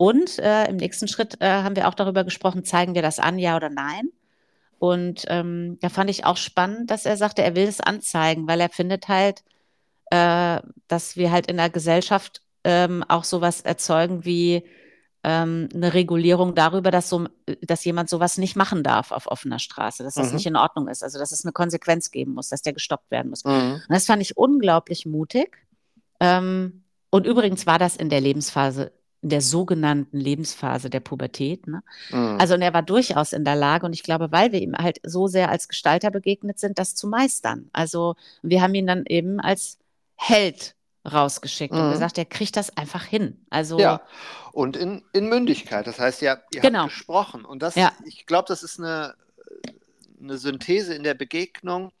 Und 0.00 0.38
äh, 0.38 0.64
im 0.64 0.78
nächsten 0.78 1.08
Schritt 1.08 1.42
äh, 1.42 1.46
haben 1.46 1.76
wir 1.76 1.86
auch 1.86 1.92
darüber 1.92 2.24
gesprochen, 2.24 2.64
zeigen 2.64 2.94
wir 2.94 3.02
das 3.02 3.18
an, 3.18 3.38
ja 3.38 3.54
oder 3.54 3.68
nein? 3.68 4.08
Und 4.78 5.26
ähm, 5.28 5.76
da 5.82 5.90
fand 5.90 6.08
ich 6.08 6.24
auch 6.24 6.38
spannend, 6.38 6.90
dass 6.90 7.04
er 7.04 7.18
sagte, 7.18 7.42
er 7.42 7.54
will 7.54 7.68
es 7.68 7.82
anzeigen, 7.82 8.48
weil 8.48 8.62
er 8.62 8.70
findet 8.70 9.08
halt, 9.08 9.42
äh, 10.06 10.62
dass 10.88 11.18
wir 11.18 11.30
halt 11.30 11.50
in 11.50 11.58
der 11.58 11.68
Gesellschaft 11.68 12.40
ähm, 12.64 13.04
auch 13.08 13.24
sowas 13.24 13.60
erzeugen 13.60 14.24
wie 14.24 14.64
ähm, 15.22 15.68
eine 15.74 15.92
Regulierung 15.92 16.54
darüber, 16.54 16.90
dass, 16.90 17.10
so, 17.10 17.26
dass 17.60 17.84
jemand 17.84 18.08
sowas 18.08 18.38
nicht 18.38 18.56
machen 18.56 18.82
darf 18.82 19.12
auf 19.12 19.26
offener 19.26 19.58
Straße, 19.58 20.02
dass 20.02 20.14
das 20.14 20.28
mhm. 20.28 20.36
nicht 20.36 20.46
in 20.46 20.56
Ordnung 20.56 20.88
ist, 20.88 21.04
also 21.04 21.18
dass 21.18 21.30
es 21.30 21.44
eine 21.44 21.52
Konsequenz 21.52 22.10
geben 22.10 22.32
muss, 22.32 22.48
dass 22.48 22.62
der 22.62 22.72
gestoppt 22.72 23.10
werden 23.10 23.28
muss. 23.28 23.44
Mhm. 23.44 23.82
Und 23.86 23.90
das 23.90 24.06
fand 24.06 24.22
ich 24.22 24.38
unglaublich 24.38 25.04
mutig. 25.04 25.58
Ähm, 26.20 26.84
und 27.10 27.26
übrigens 27.26 27.66
war 27.66 27.78
das 27.78 27.96
in 27.96 28.08
der 28.08 28.22
Lebensphase 28.22 28.92
der 29.22 29.40
sogenannten 29.40 30.16
Lebensphase 30.18 30.88
der 30.88 31.00
Pubertät. 31.00 31.66
Ne? 31.66 31.82
Mhm. 32.10 32.36
Also 32.38 32.54
und 32.54 32.62
er 32.62 32.72
war 32.72 32.82
durchaus 32.82 33.32
in 33.32 33.44
der 33.44 33.56
Lage 33.56 33.84
und 33.84 33.92
ich 33.92 34.02
glaube, 34.02 34.32
weil 34.32 34.52
wir 34.52 34.60
ihm 34.60 34.76
halt 34.76 35.00
so 35.02 35.26
sehr 35.26 35.50
als 35.50 35.68
Gestalter 35.68 36.10
begegnet 36.10 36.58
sind, 36.58 36.78
das 36.78 36.94
zu 36.94 37.06
meistern. 37.06 37.68
Also 37.72 38.16
wir 38.42 38.62
haben 38.62 38.74
ihn 38.74 38.86
dann 38.86 39.04
eben 39.06 39.40
als 39.40 39.78
Held 40.16 40.74
rausgeschickt 41.10 41.74
mhm. 41.74 41.80
und 41.80 41.92
gesagt, 41.92 42.18
er 42.18 42.24
kriegt 42.24 42.56
das 42.56 42.76
einfach 42.76 43.04
hin. 43.04 43.44
Also 43.50 43.78
ja, 43.78 44.02
und 44.52 44.76
in, 44.76 45.02
in 45.12 45.28
Mündigkeit. 45.28 45.86
Das 45.86 45.98
heißt, 45.98 46.22
ja, 46.22 46.38
ihr 46.52 46.60
genau. 46.60 46.80
habt 46.80 46.90
gesprochen. 46.90 47.44
Und 47.44 47.62
das, 47.62 47.74
ja. 47.74 47.92
ich 48.04 48.26
glaube, 48.26 48.46
das 48.48 48.62
ist 48.62 48.78
eine, 48.78 49.14
eine 50.20 50.38
Synthese 50.38 50.94
in 50.94 51.02
der 51.02 51.14
Begegnung 51.14 51.92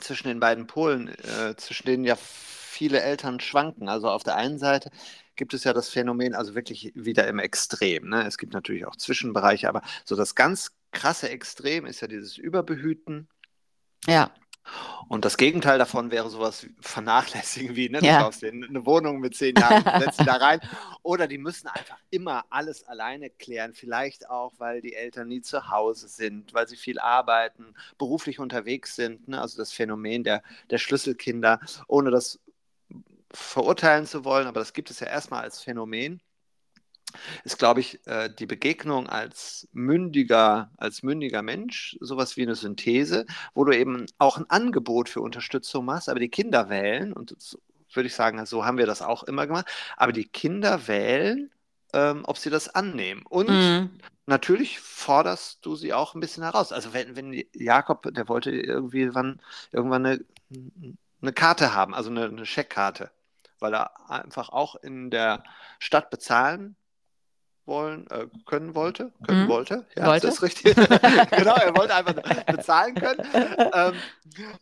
zwischen 0.00 0.28
den 0.28 0.40
beiden 0.40 0.66
Polen, 0.66 1.08
äh, 1.08 1.56
zwischen 1.56 1.86
denen 1.86 2.04
ja 2.04 2.16
viele 2.16 3.00
Eltern 3.00 3.40
schwanken. 3.40 3.88
Also 3.88 4.08
auf 4.08 4.22
der 4.22 4.36
einen 4.36 4.58
Seite 4.58 4.90
gibt 5.38 5.54
es 5.54 5.64
ja 5.64 5.72
das 5.72 5.88
Phänomen, 5.88 6.34
also 6.34 6.54
wirklich 6.54 6.92
wieder 6.94 7.26
im 7.28 7.38
Extrem. 7.38 8.10
Ne? 8.10 8.26
Es 8.26 8.36
gibt 8.36 8.52
natürlich 8.52 8.84
auch 8.84 8.96
Zwischenbereiche, 8.96 9.68
aber 9.68 9.80
so 10.04 10.14
das 10.16 10.34
ganz 10.34 10.72
krasse 10.92 11.30
Extrem 11.30 11.86
ist 11.86 12.02
ja 12.02 12.08
dieses 12.08 12.36
Überbehüten. 12.36 13.28
Ja. 14.06 14.30
Und 15.08 15.24
das 15.24 15.38
Gegenteil 15.38 15.78
davon 15.78 16.10
wäre 16.10 16.28
sowas 16.28 16.66
vernachlässigen 16.80 17.74
wie, 17.74 17.88
ne? 17.88 18.00
Du 18.00 18.06
Ja. 18.06 18.20
kaufst 18.20 18.42
dir 18.42 18.52
eine 18.52 18.84
Wohnung 18.84 19.20
mit 19.20 19.34
zehn 19.34 19.56
Jahren, 19.56 19.82
setzt 20.12 20.18
sie 20.18 20.24
da 20.26 20.34
rein. 20.36 20.60
Oder 21.02 21.26
die 21.26 21.38
müssen 21.38 21.68
einfach 21.68 21.96
immer 22.10 22.44
alles 22.50 22.84
alleine 22.84 23.30
klären. 23.30 23.72
Vielleicht 23.72 24.28
auch, 24.28 24.52
weil 24.58 24.82
die 24.82 24.92
Eltern 24.92 25.28
nie 25.28 25.40
zu 25.40 25.70
Hause 25.70 26.08
sind, 26.08 26.52
weil 26.52 26.68
sie 26.68 26.76
viel 26.76 26.98
arbeiten, 26.98 27.74
beruflich 27.96 28.40
unterwegs 28.40 28.94
sind. 28.96 29.28
Ne? 29.28 29.40
Also 29.40 29.56
das 29.56 29.72
Phänomen 29.72 30.24
der, 30.24 30.42
der 30.68 30.76
Schlüsselkinder, 30.78 31.60
ohne 31.86 32.10
das 32.10 32.38
verurteilen 33.32 34.06
zu 34.06 34.24
wollen, 34.24 34.46
aber 34.46 34.60
das 34.60 34.72
gibt 34.72 34.90
es 34.90 35.00
ja 35.00 35.06
erstmal 35.08 35.42
als 35.42 35.60
Phänomen 35.62 36.20
ist, 37.44 37.58
glaube 37.58 37.80
ich, 37.80 38.06
äh, 38.06 38.28
die 38.30 38.46
Begegnung 38.46 39.08
als 39.08 39.68
mündiger, 39.72 40.70
als 40.76 41.02
mündiger 41.02 41.42
Mensch, 41.42 41.96
sowas 42.00 42.36
wie 42.36 42.42
eine 42.42 42.54
Synthese, 42.54 43.26
wo 43.54 43.64
du 43.64 43.72
eben 43.76 44.06
auch 44.18 44.36
ein 44.38 44.48
Angebot 44.50 45.08
für 45.08 45.20
Unterstützung 45.20 45.84
machst, 45.84 46.08
aber 46.08 46.20
die 46.20 46.28
Kinder 46.28 46.68
wählen, 46.68 47.12
und 47.12 47.32
das 47.32 47.58
würde 47.92 48.08
ich 48.08 48.14
sagen, 48.14 48.44
so 48.46 48.64
haben 48.64 48.78
wir 48.78 48.86
das 48.86 49.02
auch 49.02 49.22
immer 49.24 49.46
gemacht, 49.46 49.66
aber 49.96 50.12
die 50.12 50.26
Kinder 50.28 50.86
wählen, 50.88 51.50
ähm, 51.94 52.22
ob 52.24 52.38
sie 52.38 52.50
das 52.50 52.68
annehmen. 52.74 53.22
Und 53.28 53.50
Mhm. 53.50 53.90
natürlich 54.26 54.80
forderst 54.80 55.64
du 55.64 55.74
sie 55.76 55.94
auch 55.94 56.14
ein 56.14 56.20
bisschen 56.20 56.42
heraus. 56.42 56.72
Also 56.72 56.92
wenn, 56.92 57.16
wenn 57.16 57.42
Jakob, 57.54 58.08
der 58.14 58.28
wollte 58.28 58.50
irgendwie 58.50 59.14
wann, 59.14 59.40
irgendwann 59.72 60.04
eine, 60.06 60.24
eine 61.22 61.32
Karte 61.32 61.74
haben, 61.74 61.94
also 61.94 62.10
eine, 62.10 62.26
eine 62.26 62.46
Scheckkarte, 62.46 63.10
weil 63.60 63.74
er 63.74 64.10
einfach 64.10 64.48
auch 64.50 64.76
in 64.76 65.10
der 65.10 65.42
Stadt 65.78 66.10
bezahlen 66.10 66.76
wollen, 67.68 68.06
äh, 68.10 68.26
können 68.46 68.74
wollte, 68.74 69.12
können 69.26 69.44
Mhm. 69.44 69.48
wollte, 69.48 69.86
ja, 69.94 70.06
Wollte. 70.06 70.26
ist 70.28 70.36
das 70.36 70.42
richtig? 70.42 70.74
genau, 70.74 71.54
er 71.54 71.76
wollte 71.76 71.94
einfach 71.94 72.14
bezahlen 72.46 72.94
können. 72.94 73.28
Ähm, 73.74 73.94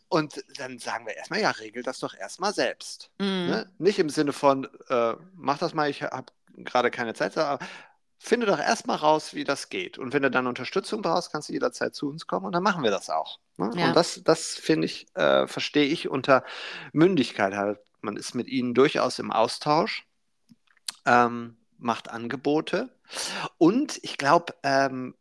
und 0.09 0.45
dann 0.59 0.79
sagen 0.79 1.07
wir 1.07 1.15
erstmal, 1.17 1.41
ja, 1.41 1.51
regel 1.53 1.83
das 1.83 2.01
doch 2.01 2.15
erstmal 2.15 2.53
selbst. 2.53 3.11
Mhm. 3.19 3.27
Ne? 3.27 3.73
Nicht 3.79 3.99
im 4.01 4.11
Sinne 4.11 4.33
von, 4.33 4.69
äh, 4.89 5.15
mach 5.35 5.59
das 5.59 5.73
mal, 5.73 5.89
ich 5.89 6.03
habe 6.03 6.33
gerade 6.57 6.91
keine 6.91 7.15
Zeit, 7.15 7.39
aber 7.39 7.65
finde 8.19 8.47
doch 8.47 8.59
erstmal 8.59 8.97
raus, 8.97 9.35
wie 9.35 9.45
das 9.45 9.69
geht. 9.69 9.99
Und 9.99 10.13
wenn 10.13 10.23
du 10.23 10.31
dann 10.31 10.47
Unterstützung 10.47 11.03
brauchst, 11.03 11.31
kannst 11.31 11.49
du 11.49 11.53
jederzeit 11.53 11.95
zu 11.95 12.09
uns 12.09 12.27
kommen 12.27 12.47
und 12.47 12.53
dann 12.53 12.63
machen 12.63 12.83
wir 12.83 12.91
das 12.91 13.09
auch. 13.09 13.39
Ne? 13.57 13.71
Ja. 13.77 13.89
Und 13.89 13.95
das, 13.97 14.21
das 14.25 14.55
finde 14.55 14.87
ich, 14.87 15.07
äh, 15.15 15.47
verstehe 15.47 15.87
ich 15.87 16.09
unter 16.09 16.43
Mündigkeit 16.93 17.55
halt. 17.55 17.79
Man 18.01 18.17
ist 18.17 18.35
mit 18.35 18.49
ihnen 18.49 18.75
durchaus 18.75 19.19
im 19.19 19.33
Austausch, 19.33 20.07
ähm, 21.05 21.57
macht 21.79 22.11
Angebote 22.11 22.89
und 23.59 23.99
ich 24.03 24.19
glaube, 24.19 24.55
ähm, 24.63 25.15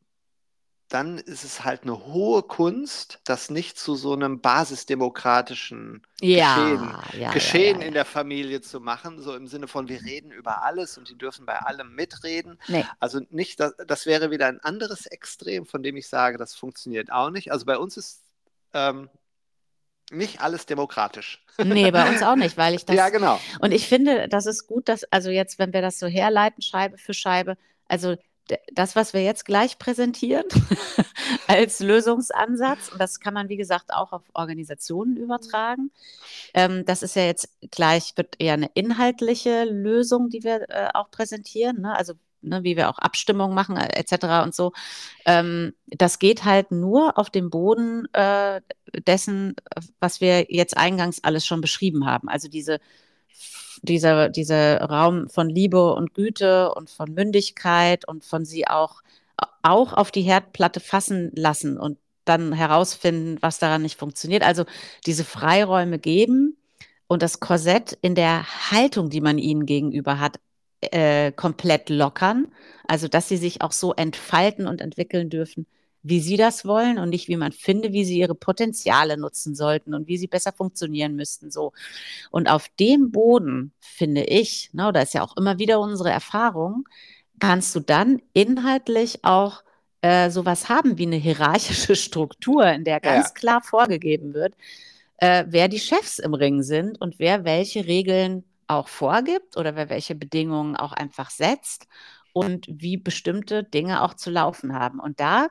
dann 0.89 1.17
ist 1.17 1.43
es 1.43 1.63
halt 1.63 1.83
eine 1.83 2.05
hohe 2.05 2.43
Kunst, 2.43 3.19
das 3.25 3.49
nicht 3.49 3.77
zu 3.77 3.95
so 3.95 4.13
einem 4.13 4.39
basisdemokratischen 4.39 6.05
Ja, 6.21 6.55
Geschehen, 6.55 6.97
ja, 7.19 7.33
Geschehen 7.33 7.81
ja, 7.81 7.87
in 7.87 7.93
der 7.93 8.05
Familie 8.05 8.61
zu 8.61 8.79
machen, 8.79 9.21
so 9.21 9.35
im 9.35 9.47
Sinne 9.47 9.67
von, 9.67 9.89
wir 9.89 10.03
reden 10.03 10.31
über 10.31 10.63
alles 10.63 10.97
und 10.97 11.09
die 11.09 11.17
dürfen 11.17 11.45
bei 11.45 11.57
allem 11.57 11.95
mitreden. 11.95 12.59
Nee. 12.67 12.85
Also 12.99 13.19
nicht, 13.31 13.59
das, 13.59 13.73
das 13.87 14.05
wäre 14.05 14.29
wieder 14.29 14.45
ein 14.47 14.59
anderes 14.59 15.07
Extrem, 15.07 15.65
von 15.65 15.81
dem 15.81 15.97
ich 15.97 16.07
sage, 16.07 16.37
das 16.37 16.53
funktioniert 16.53 17.11
auch 17.11 17.31
nicht. 17.31 17.51
Also 17.51 17.65
bei 17.65 17.77
uns 17.77 17.97
ist 17.97 18.23
ähm, 18.73 19.09
nicht 20.11 20.41
alles 20.41 20.65
demokratisch. 20.65 21.43
Nee, 21.63 21.91
bei 21.91 22.09
uns 22.09 22.21
auch 22.21 22.35
nicht, 22.35 22.57
weil 22.57 22.73
ich 22.73 22.85
das. 22.85 22.95
ja, 22.95 23.09
genau. 23.09 23.39
Und 23.59 23.71
ich 23.71 23.87
finde, 23.87 24.27
das 24.27 24.45
ist 24.45 24.67
gut, 24.67 24.89
dass, 24.89 25.03
also 25.05 25.29
jetzt, 25.29 25.57
wenn 25.59 25.73
wir 25.73 25.81
das 25.81 25.99
so 25.99 26.07
herleiten, 26.07 26.61
Scheibe 26.61 26.97
für 26.97 27.13
Scheibe, 27.13 27.57
also 27.87 28.15
das, 28.73 28.95
was 28.95 29.13
wir 29.13 29.23
jetzt 29.23 29.45
gleich 29.45 29.79
präsentieren 29.79 30.45
als 31.47 31.79
Lösungsansatz, 31.79 32.89
und 32.89 32.99
das 32.99 33.19
kann 33.19 33.33
man, 33.33 33.49
wie 33.49 33.57
gesagt, 33.57 33.91
auch 33.91 34.11
auf 34.11 34.21
Organisationen 34.33 35.17
übertragen. 35.17 35.91
Ähm, 36.53 36.85
das 36.85 37.01
ist 37.01 37.15
ja 37.15 37.23
jetzt 37.23 37.49
gleich, 37.71 38.13
wird 38.17 38.35
eher 38.39 38.53
eine 38.53 38.69
inhaltliche 38.75 39.63
Lösung, 39.63 40.29
die 40.29 40.43
wir 40.43 40.69
äh, 40.69 40.89
auch 40.93 41.09
präsentieren, 41.09 41.81
ne? 41.81 41.95
also 41.95 42.13
ne, 42.47 42.63
wie 42.63 42.77
wir 42.77 42.89
auch 42.89 42.99
Abstimmungen 42.99 43.55
machen, 43.55 43.77
äh, 43.77 43.99
etc. 43.99 44.43
und 44.43 44.55
so. 44.55 44.71
Ähm, 45.25 45.73
das 45.87 46.19
geht 46.19 46.45
halt 46.45 46.71
nur 46.71 47.17
auf 47.17 47.29
dem 47.29 47.49
Boden 47.49 48.07
äh, 48.13 48.61
dessen, 49.07 49.55
was 49.99 50.21
wir 50.21 50.45
jetzt 50.49 50.77
eingangs 50.77 51.23
alles 51.23 51.45
schon 51.45 51.61
beschrieben 51.61 52.05
haben. 52.05 52.29
Also 52.29 52.47
diese 52.47 52.79
dieser, 53.81 54.29
dieser 54.29 54.81
Raum 54.81 55.29
von 55.29 55.49
Liebe 55.49 55.93
und 55.93 56.13
Güte 56.13 56.73
und 56.73 56.89
von 56.89 57.13
Mündigkeit 57.13 58.07
und 58.07 58.25
von 58.25 58.45
sie 58.45 58.67
auch, 58.67 59.01
auch 59.61 59.93
auf 59.93 60.11
die 60.11 60.21
Herdplatte 60.21 60.79
fassen 60.79 61.31
lassen 61.35 61.77
und 61.77 61.97
dann 62.25 62.53
herausfinden, 62.53 63.37
was 63.41 63.59
daran 63.59 63.83
nicht 63.83 63.99
funktioniert. 63.99 64.43
Also 64.43 64.65
diese 65.05 65.23
Freiräume 65.23 65.99
geben 65.99 66.57
und 67.07 67.21
das 67.21 67.39
Korsett 67.39 67.97
in 68.01 68.15
der 68.15 68.45
Haltung, 68.71 69.09
die 69.09 69.21
man 69.21 69.37
ihnen 69.37 69.65
gegenüber 69.65 70.19
hat, 70.19 70.39
äh, 70.91 71.31
komplett 71.31 71.89
lockern. 71.89 72.47
Also 72.87 73.07
dass 73.07 73.29
sie 73.29 73.37
sich 73.37 73.61
auch 73.61 73.71
so 73.71 73.93
entfalten 73.93 74.67
und 74.67 74.81
entwickeln 74.81 75.29
dürfen, 75.29 75.65
wie 76.03 76.19
sie 76.19 76.37
das 76.37 76.65
wollen 76.65 76.99
und 76.99 77.09
nicht, 77.09 77.27
wie 77.29 77.37
man 77.37 77.51
finde, 77.51 77.91
wie 77.93 78.05
sie 78.05 78.19
ihre 78.19 78.35
Potenziale 78.35 79.17
nutzen 79.17 79.55
sollten 79.55 79.93
und 79.95 80.07
wie 80.07 80.17
sie 80.17 80.27
besser 80.27 80.53
funktionieren 80.53 81.15
müssten. 81.15 81.49
So. 81.51 81.73
Und 82.31 82.49
auf 82.49 82.69
dem 82.79 83.11
Boden, 83.11 83.73
finde 83.79 84.23
ich, 84.23 84.69
ne, 84.73 84.91
da 84.93 85.01
ist 85.01 85.13
ja 85.13 85.23
auch 85.23 85.37
immer 85.37 85.59
wieder 85.59 85.79
unsere 85.79 86.09
Erfahrung, 86.11 86.87
kannst 87.39 87.75
du 87.75 87.79
dann 87.79 88.21
inhaltlich 88.33 89.23
auch 89.25 89.63
äh, 90.01 90.29
sowas 90.29 90.69
haben 90.69 90.97
wie 90.97 91.05
eine 91.07 91.15
hierarchische 91.17 91.95
Struktur, 91.97 92.65
in 92.67 92.83
der 92.83 92.99
ganz 92.99 93.27
Ja. 93.27 93.33
klar 93.33 93.61
vorgegeben 93.63 94.33
wird, 94.33 94.55
äh, 95.17 95.45
wer 95.47 95.67
die 95.67 95.79
Chefs 95.79 96.19
im 96.19 96.33
Ring 96.33 96.63
sind 96.63 96.99
und 97.01 97.19
wer 97.19 97.45
welche 97.45 97.85
Regeln 97.85 98.43
auch 98.67 98.87
vorgibt 98.87 99.57
oder 99.57 99.75
wer 99.75 99.89
welche 99.89 100.15
Bedingungen 100.15 100.75
auch 100.75 100.91
einfach 100.93 101.29
setzt 101.29 101.87
und 102.33 102.67
wie 102.69 102.97
bestimmte 102.97 103.63
Dinge 103.63 104.01
auch 104.01 104.13
zu 104.13 104.29
laufen 104.29 104.73
haben. 104.73 104.99
Und 104.99 105.19
da 105.19 105.47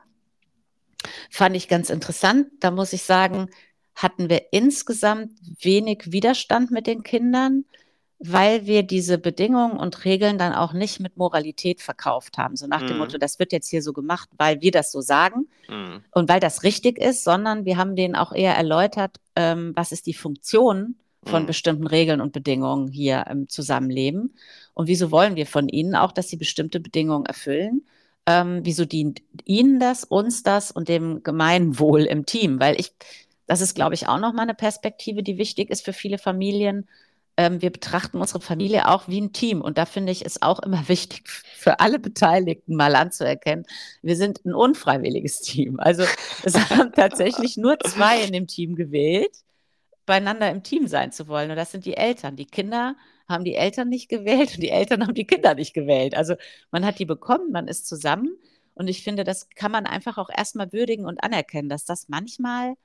fand 1.29 1.55
ich 1.55 1.67
ganz 1.67 1.89
interessant. 1.89 2.47
Da 2.59 2.71
muss 2.71 2.93
ich 2.93 3.03
sagen, 3.03 3.49
hatten 3.95 4.29
wir 4.29 4.51
insgesamt 4.51 5.39
wenig 5.61 6.11
Widerstand 6.11 6.71
mit 6.71 6.85
den 6.87 7.03
Kindern, 7.03 7.65
weil 8.19 8.65
wir 8.65 8.83
diese 8.83 9.17
Bedingungen 9.17 9.77
und 9.77 10.05
Regeln 10.05 10.37
dann 10.37 10.53
auch 10.53 10.73
nicht 10.73 10.99
mit 10.99 11.17
Moralität 11.17 11.81
verkauft 11.81 12.37
haben. 12.37 12.55
So 12.55 12.67
nach 12.67 12.81
dem 12.81 12.97
Mhm. 12.97 13.03
Motto, 13.03 13.17
das 13.17 13.39
wird 13.39 13.51
jetzt 13.51 13.69
hier 13.69 13.81
so 13.81 13.93
gemacht, 13.93 14.29
weil 14.37 14.61
wir 14.61 14.71
das 14.71 14.91
so 14.91 15.01
sagen 15.01 15.47
Mhm. 15.69 16.03
und 16.11 16.29
weil 16.29 16.39
das 16.39 16.63
richtig 16.63 16.97
ist, 16.97 17.23
sondern 17.23 17.65
wir 17.65 17.77
haben 17.77 17.95
denen 17.95 18.15
auch 18.15 18.31
eher 18.31 18.55
erläutert, 18.55 19.17
ähm, 19.35 19.73
was 19.75 19.91
ist 19.91 20.05
die 20.07 20.13
Funktion 20.13 20.95
von 21.25 21.43
Mhm. 21.43 21.47
bestimmten 21.47 21.87
Regeln 21.87 22.21
und 22.21 22.33
Bedingungen 22.33 22.87
hier 22.91 23.25
im 23.29 23.49
Zusammenleben 23.49 24.35
und 24.73 24.87
wieso 24.87 25.11
wollen 25.11 25.35
wir 25.35 25.47
von 25.47 25.69
ihnen 25.69 25.95
auch, 25.95 26.11
dass 26.11 26.29
sie 26.29 26.37
bestimmte 26.37 26.79
Bedingungen 26.79 27.25
erfüllen. 27.25 27.85
Ähm, 28.27 28.61
wieso 28.63 28.85
dient 28.85 29.21
ihnen 29.45 29.79
das, 29.79 30.03
uns 30.03 30.43
das 30.43 30.71
und 30.71 30.89
dem 30.89 31.23
Gemeinwohl 31.23 32.03
im 32.03 32.25
Team? 32.25 32.59
Weil 32.59 32.79
ich, 32.79 32.91
das 33.47 33.61
ist, 33.61 33.75
glaube 33.75 33.93
ich, 33.95 34.07
auch 34.07 34.19
nochmal 34.19 34.43
eine 34.43 34.55
Perspektive, 34.55 35.23
die 35.23 35.37
wichtig 35.37 35.69
ist 35.69 35.85
für 35.85 35.93
viele 35.93 36.17
Familien. 36.17 36.87
Ähm, 37.37 37.61
wir 37.61 37.69
betrachten 37.71 38.19
unsere 38.19 38.41
Familie 38.41 38.87
auch 38.89 39.07
wie 39.07 39.21
ein 39.21 39.33
Team. 39.33 39.61
Und 39.61 39.77
da 39.77 39.85
finde 39.85 40.11
ich 40.11 40.25
es 40.25 40.41
auch 40.41 40.59
immer 40.59 40.87
wichtig, 40.89 41.29
für 41.29 41.79
alle 41.79 41.99
Beteiligten 41.99 42.75
mal 42.75 42.95
anzuerkennen, 42.95 43.65
wir 44.01 44.15
sind 44.17 44.43
ein 44.45 44.53
unfreiwilliges 44.53 45.41
Team. 45.41 45.79
Also 45.79 46.05
es 46.41 46.55
haben 46.69 46.93
tatsächlich 46.93 47.57
nur 47.57 47.81
zwei 47.83 48.23
in 48.23 48.33
dem 48.33 48.47
Team 48.47 48.75
gewählt, 48.75 49.31
beieinander 50.05 50.49
im 50.49 50.63
Team 50.63 50.87
sein 50.87 51.11
zu 51.11 51.27
wollen. 51.27 51.49
Und 51.49 51.57
das 51.57 51.71
sind 51.71 51.85
die 51.85 51.97
Eltern. 51.97 52.35
Die 52.35 52.45
Kinder 52.45 52.95
haben 53.27 53.43
die 53.43 53.55
Eltern 53.55 53.89
nicht 53.89 54.09
gewählt 54.09 54.55
und 54.55 54.61
die 54.61 54.69
Eltern 54.69 55.03
haben 55.03 55.15
die 55.15 55.25
Kinder 55.25 55.55
nicht 55.55 55.73
gewählt. 55.73 56.15
Also 56.15 56.35
man 56.71 56.85
hat 56.85 56.99
die 56.99 57.05
bekommen, 57.05 57.51
man 57.51 57.67
ist 57.67 57.87
zusammen. 57.87 58.37
Und 58.75 58.87
ich 58.87 59.03
finde, 59.03 59.23
das 59.23 59.49
kann 59.49 59.71
man 59.71 59.85
einfach 59.85 60.17
auch 60.17 60.29
erstmal 60.29 60.71
würdigen 60.73 61.05
und 61.05 61.23
anerkennen, 61.23 61.69
dass 61.69 61.85
das 61.85 62.09
manchmal 62.09 62.75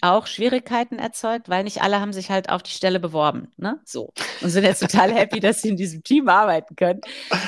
auch 0.00 0.26
Schwierigkeiten 0.26 0.98
erzeugt, 0.98 1.48
weil 1.48 1.64
nicht 1.64 1.82
alle 1.82 2.00
haben 2.00 2.12
sich 2.12 2.30
halt 2.30 2.50
auf 2.50 2.62
die 2.62 2.70
Stelle 2.70 3.00
beworben, 3.00 3.50
ne? 3.56 3.80
So. 3.84 4.12
Und 4.40 4.50
sind 4.50 4.64
jetzt 4.64 4.80
total 4.80 5.12
happy, 5.12 5.40
dass 5.40 5.62
sie 5.62 5.70
in 5.70 5.76
diesem 5.76 6.04
Team 6.04 6.28
arbeiten 6.28 6.76
können. 6.76 7.00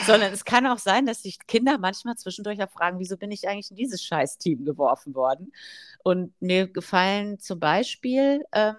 Sondern 0.06 0.32
es 0.32 0.44
kann 0.44 0.66
auch 0.66 0.78
sein, 0.78 1.06
dass 1.06 1.22
sich 1.22 1.38
Kinder 1.46 1.78
manchmal 1.78 2.16
zwischendurch 2.16 2.60
auch 2.62 2.70
fragen, 2.70 2.98
wieso 2.98 3.16
bin 3.16 3.30
ich 3.30 3.48
eigentlich 3.48 3.70
in 3.70 3.76
dieses 3.76 4.02
scheiß 4.02 4.38
Team 4.38 4.64
geworfen 4.64 5.14
worden? 5.14 5.52
Und 6.02 6.32
mir 6.40 6.66
gefallen 6.66 7.38
zum 7.38 7.60
Beispiel 7.60 8.44
ähm, 8.52 8.74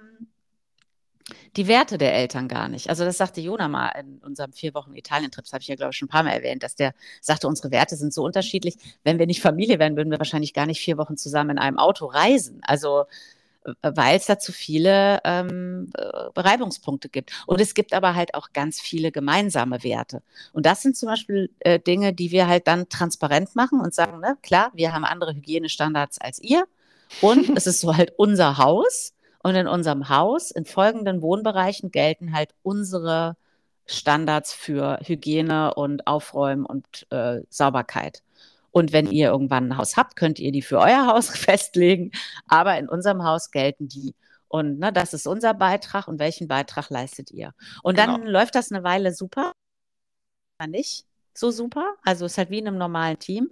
die 1.55 1.67
Werte 1.67 1.97
der 1.97 2.13
Eltern 2.13 2.47
gar 2.47 2.67
nicht. 2.67 2.89
Also 2.89 3.03
das 3.03 3.17
sagte 3.17 3.41
Jona 3.41 3.67
mal 3.67 3.89
in 3.99 4.19
unserem 4.19 4.53
vier 4.53 4.73
Wochen 4.73 4.95
Italien-Trip, 4.95 5.43
das 5.43 5.53
habe 5.53 5.61
ich 5.61 5.67
ja, 5.67 5.75
glaube 5.75 5.91
ich, 5.91 5.97
schon 5.97 6.07
ein 6.07 6.09
paar 6.09 6.23
Mal 6.23 6.31
erwähnt, 6.31 6.63
dass 6.63 6.75
der 6.75 6.93
sagte, 7.21 7.47
unsere 7.47 7.71
Werte 7.71 7.95
sind 7.95 8.13
so 8.13 8.23
unterschiedlich. 8.23 8.75
Wenn 9.03 9.19
wir 9.19 9.27
nicht 9.27 9.41
Familie 9.41 9.79
wären, 9.79 9.95
würden 9.95 10.11
wir 10.11 10.19
wahrscheinlich 10.19 10.53
gar 10.53 10.65
nicht 10.65 10.81
vier 10.81 10.97
Wochen 10.97 11.17
zusammen 11.17 11.51
in 11.51 11.59
einem 11.59 11.77
Auto 11.77 12.05
reisen. 12.05 12.61
Also 12.63 13.05
äh, 13.63 13.91
weil 13.95 14.17
es 14.17 14.25
da 14.25 14.39
zu 14.39 14.51
viele 14.51 15.19
ähm, 15.23 15.91
äh, 15.95 16.01
Reibungspunkte 16.39 17.09
gibt. 17.09 17.31
Und 17.45 17.61
es 17.61 17.73
gibt 17.73 17.93
aber 17.93 18.15
halt 18.15 18.33
auch 18.33 18.53
ganz 18.53 18.79
viele 18.79 19.11
gemeinsame 19.11 19.83
Werte. 19.83 20.21
Und 20.53 20.65
das 20.65 20.81
sind 20.81 20.97
zum 20.97 21.07
Beispiel 21.09 21.49
äh, 21.59 21.79
Dinge, 21.79 22.13
die 22.13 22.31
wir 22.31 22.47
halt 22.47 22.67
dann 22.67 22.89
transparent 22.89 23.55
machen 23.55 23.79
und 23.79 23.93
sagen, 23.93 24.19
ne, 24.19 24.37
klar, 24.41 24.71
wir 24.73 24.93
haben 24.93 25.05
andere 25.05 25.33
Hygienestandards 25.33 26.19
als 26.19 26.39
ihr. 26.39 26.65
Und 27.21 27.49
es 27.57 27.67
ist 27.67 27.81
so 27.81 27.95
halt 27.95 28.13
unser 28.17 28.57
Haus. 28.57 29.13
Und 29.43 29.55
in 29.55 29.67
unserem 29.67 30.09
Haus, 30.09 30.51
in 30.51 30.65
folgenden 30.65 31.21
Wohnbereichen, 31.21 31.91
gelten 31.91 32.33
halt 32.33 32.53
unsere 32.63 33.35
Standards 33.85 34.53
für 34.53 34.99
Hygiene 35.03 35.73
und 35.73 36.07
Aufräumen 36.07 36.65
und 36.65 37.07
äh, 37.11 37.41
Sauberkeit. 37.49 38.21
Und 38.71 38.93
wenn 38.93 39.11
ihr 39.11 39.29
irgendwann 39.29 39.69
ein 39.69 39.77
Haus 39.77 39.97
habt, 39.97 40.15
könnt 40.15 40.39
ihr 40.39 40.51
die 40.51 40.61
für 40.61 40.79
euer 40.79 41.07
Haus 41.07 41.29
festlegen. 41.37 42.11
Aber 42.47 42.77
in 42.77 42.87
unserem 42.87 43.23
Haus 43.23 43.51
gelten 43.51 43.87
die. 43.87 44.15
Und 44.47 44.79
ne, 44.79 44.91
das 44.93 45.13
ist 45.13 45.27
unser 45.27 45.53
Beitrag. 45.53 46.07
Und 46.07 46.19
welchen 46.19 46.47
Beitrag 46.47 46.89
leistet 46.89 47.31
ihr? 47.31 47.53
Und 47.83 47.95
genau. 47.95 48.17
dann 48.17 48.27
läuft 48.27 48.55
das 48.55 48.71
eine 48.71 48.83
Weile 48.83 49.13
super. 49.13 49.51
Nicht 50.67 51.05
so 51.33 51.51
super. 51.51 51.95
Also 52.03 52.25
es 52.25 52.33
ist 52.33 52.37
halt 52.37 52.49
wie 52.49 52.59
in 52.59 52.67
einem 52.67 52.77
normalen 52.77 53.17
Team. 53.19 53.51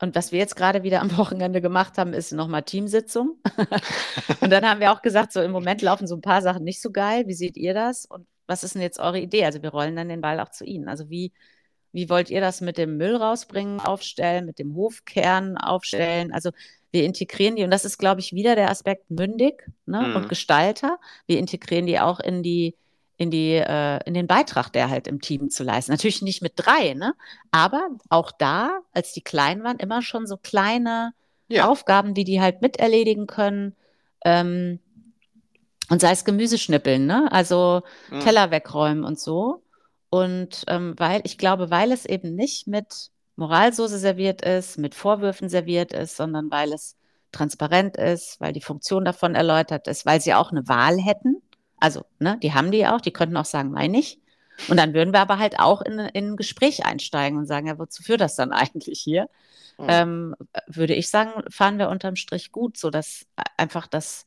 Und 0.00 0.14
was 0.14 0.30
wir 0.30 0.38
jetzt 0.38 0.56
gerade 0.56 0.82
wieder 0.82 1.00
am 1.00 1.10
Wochenende 1.16 1.60
gemacht 1.60 1.98
haben, 1.98 2.12
ist 2.12 2.32
nochmal 2.32 2.62
Teamsitzung. 2.62 3.38
und 4.40 4.50
dann 4.50 4.64
haben 4.64 4.80
wir 4.80 4.92
auch 4.92 5.02
gesagt, 5.02 5.32
so 5.32 5.40
im 5.40 5.52
Moment 5.52 5.82
laufen 5.82 6.06
so 6.06 6.14
ein 6.14 6.20
paar 6.20 6.42
Sachen 6.42 6.64
nicht 6.64 6.82
so 6.82 6.90
geil. 6.90 7.24
Wie 7.26 7.34
seht 7.34 7.56
ihr 7.56 7.74
das? 7.74 8.06
Und 8.06 8.26
was 8.46 8.64
ist 8.64 8.74
denn 8.74 8.82
jetzt 8.82 8.98
eure 8.98 9.18
Idee? 9.20 9.44
Also 9.44 9.62
wir 9.62 9.70
rollen 9.70 9.96
dann 9.96 10.08
den 10.08 10.20
Ball 10.20 10.40
auch 10.40 10.50
zu 10.50 10.64
Ihnen. 10.64 10.88
Also 10.88 11.10
wie, 11.10 11.32
wie 11.92 12.08
wollt 12.08 12.30
ihr 12.30 12.40
das 12.40 12.60
mit 12.60 12.78
dem 12.78 12.96
Müll 12.96 13.16
rausbringen, 13.16 13.80
aufstellen, 13.80 14.46
mit 14.46 14.58
dem 14.58 14.74
Hofkern 14.76 15.56
aufstellen? 15.56 16.32
Also 16.32 16.50
wir 16.92 17.04
integrieren 17.04 17.56
die, 17.56 17.64
und 17.64 17.70
das 17.70 17.84
ist, 17.84 17.98
glaube 17.98 18.20
ich, 18.20 18.32
wieder 18.32 18.54
der 18.54 18.70
Aspekt 18.70 19.10
mündig 19.10 19.68
ne, 19.86 20.00
mhm. 20.00 20.16
und 20.16 20.28
Gestalter. 20.28 20.98
Wir 21.26 21.38
integrieren 21.38 21.86
die 21.86 21.98
auch 21.98 22.20
in 22.20 22.42
die 22.42 22.74
in, 23.16 23.30
die, 23.30 23.54
äh, 23.54 23.98
in 24.04 24.14
den 24.14 24.26
Beitrag, 24.26 24.72
der 24.72 24.90
halt 24.90 25.06
im 25.08 25.20
Team 25.20 25.50
zu 25.50 25.64
leisten. 25.64 25.92
Natürlich 25.92 26.22
nicht 26.22 26.42
mit 26.42 26.52
drei, 26.56 26.94
ne? 26.94 27.14
aber 27.50 27.88
auch 28.10 28.30
da, 28.30 28.80
als 28.92 29.12
die 29.12 29.22
klein 29.22 29.64
waren, 29.64 29.78
immer 29.78 30.02
schon 30.02 30.26
so 30.26 30.36
kleine 30.36 31.12
ja. 31.48 31.68
Aufgaben, 31.68 32.14
die 32.14 32.24
die 32.24 32.40
halt 32.40 32.60
miterledigen 32.62 33.26
können. 33.26 33.74
Ähm, 34.24 34.80
und 35.88 36.00
sei 36.00 36.10
es 36.10 36.24
Gemüseschnippeln, 36.24 37.06
ne? 37.06 37.28
also 37.30 37.82
mhm. 38.10 38.20
Teller 38.20 38.50
wegräumen 38.50 39.04
und 39.04 39.18
so. 39.18 39.62
Und 40.10 40.64
ähm, 40.68 40.94
weil, 40.98 41.20
ich 41.24 41.38
glaube, 41.38 41.70
weil 41.70 41.92
es 41.92 42.04
eben 42.04 42.34
nicht 42.34 42.66
mit 42.66 43.10
Moralsoße 43.36 43.98
serviert 43.98 44.42
ist, 44.42 44.78
mit 44.78 44.94
Vorwürfen 44.94 45.48
serviert 45.48 45.92
ist, 45.92 46.16
sondern 46.16 46.50
weil 46.50 46.72
es 46.72 46.96
transparent 47.32 47.96
ist, 47.96 48.40
weil 48.40 48.52
die 48.52 48.62
Funktion 48.62 49.04
davon 49.04 49.34
erläutert 49.34 49.88
ist, 49.88 50.06
weil 50.06 50.20
sie 50.20 50.34
auch 50.34 50.50
eine 50.50 50.66
Wahl 50.68 50.98
hätten. 50.98 51.42
Also, 51.78 52.04
ne, 52.18 52.38
die 52.42 52.54
haben 52.54 52.70
die 52.70 52.86
auch, 52.86 53.00
die 53.00 53.12
könnten 53.12 53.36
auch 53.36 53.44
sagen, 53.44 53.70
meine 53.70 53.98
ich. 53.98 54.18
Und 54.68 54.78
dann 54.78 54.94
würden 54.94 55.12
wir 55.12 55.20
aber 55.20 55.38
halt 55.38 55.58
auch 55.58 55.82
in, 55.82 55.98
in 55.98 56.32
ein 56.32 56.36
Gespräch 56.36 56.86
einsteigen 56.86 57.38
und 57.38 57.46
sagen, 57.46 57.66
ja, 57.66 57.78
wozu 57.78 58.02
führt 58.02 58.20
das 58.20 58.36
dann 58.36 58.52
eigentlich 58.52 59.00
hier? 59.00 59.28
Mhm. 59.78 59.86
Ähm, 59.88 60.36
würde 60.66 60.94
ich 60.94 61.10
sagen, 61.10 61.42
fahren 61.50 61.78
wir 61.78 61.90
unterm 61.90 62.16
Strich 62.16 62.52
gut, 62.52 62.78
sodass 62.78 63.26
einfach 63.58 63.86
das, 63.86 64.24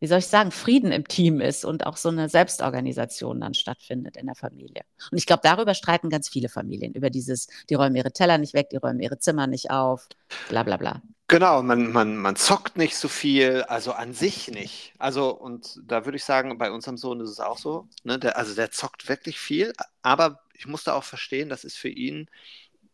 wie 0.00 0.08
soll 0.08 0.18
ich 0.18 0.26
sagen, 0.26 0.50
Frieden 0.50 0.90
im 0.90 1.06
Team 1.06 1.40
ist 1.40 1.64
und 1.64 1.86
auch 1.86 1.96
so 1.96 2.08
eine 2.08 2.28
Selbstorganisation 2.28 3.40
dann 3.40 3.54
stattfindet 3.54 4.16
in 4.16 4.26
der 4.26 4.34
Familie. 4.34 4.82
Und 5.12 5.18
ich 5.18 5.26
glaube, 5.26 5.42
darüber 5.44 5.74
streiten 5.74 6.10
ganz 6.10 6.28
viele 6.28 6.48
Familien, 6.48 6.94
über 6.94 7.10
dieses, 7.10 7.46
die 7.70 7.74
räumen 7.74 7.94
ihre 7.94 8.12
Teller 8.12 8.38
nicht 8.38 8.54
weg, 8.54 8.70
die 8.70 8.76
räumen 8.76 9.00
ihre 9.00 9.18
Zimmer 9.18 9.46
nicht 9.46 9.70
auf, 9.70 10.08
bla 10.48 10.64
bla 10.64 10.76
bla. 10.76 11.02
Genau, 11.28 11.62
man, 11.62 11.92
man, 11.92 12.16
man 12.16 12.36
zockt 12.36 12.78
nicht 12.78 12.96
so 12.96 13.06
viel, 13.06 13.62
also 13.64 13.92
an 13.92 14.14
sich 14.14 14.48
nicht. 14.48 14.94
Also, 14.98 15.28
und 15.28 15.78
da 15.84 16.06
würde 16.06 16.16
ich 16.16 16.24
sagen, 16.24 16.56
bei 16.56 16.70
unserem 16.70 16.96
Sohn 16.96 17.20
ist 17.20 17.28
es 17.28 17.38
auch 17.38 17.58
so. 17.58 17.86
Ne? 18.02 18.18
Der, 18.18 18.38
also 18.38 18.54
der 18.54 18.70
zockt 18.70 19.10
wirklich 19.10 19.38
viel, 19.38 19.74
aber 20.00 20.40
ich 20.54 20.66
musste 20.66 20.94
auch 20.94 21.04
verstehen, 21.04 21.50
das 21.50 21.64
ist 21.64 21.76
für 21.76 21.90
ihn 21.90 22.30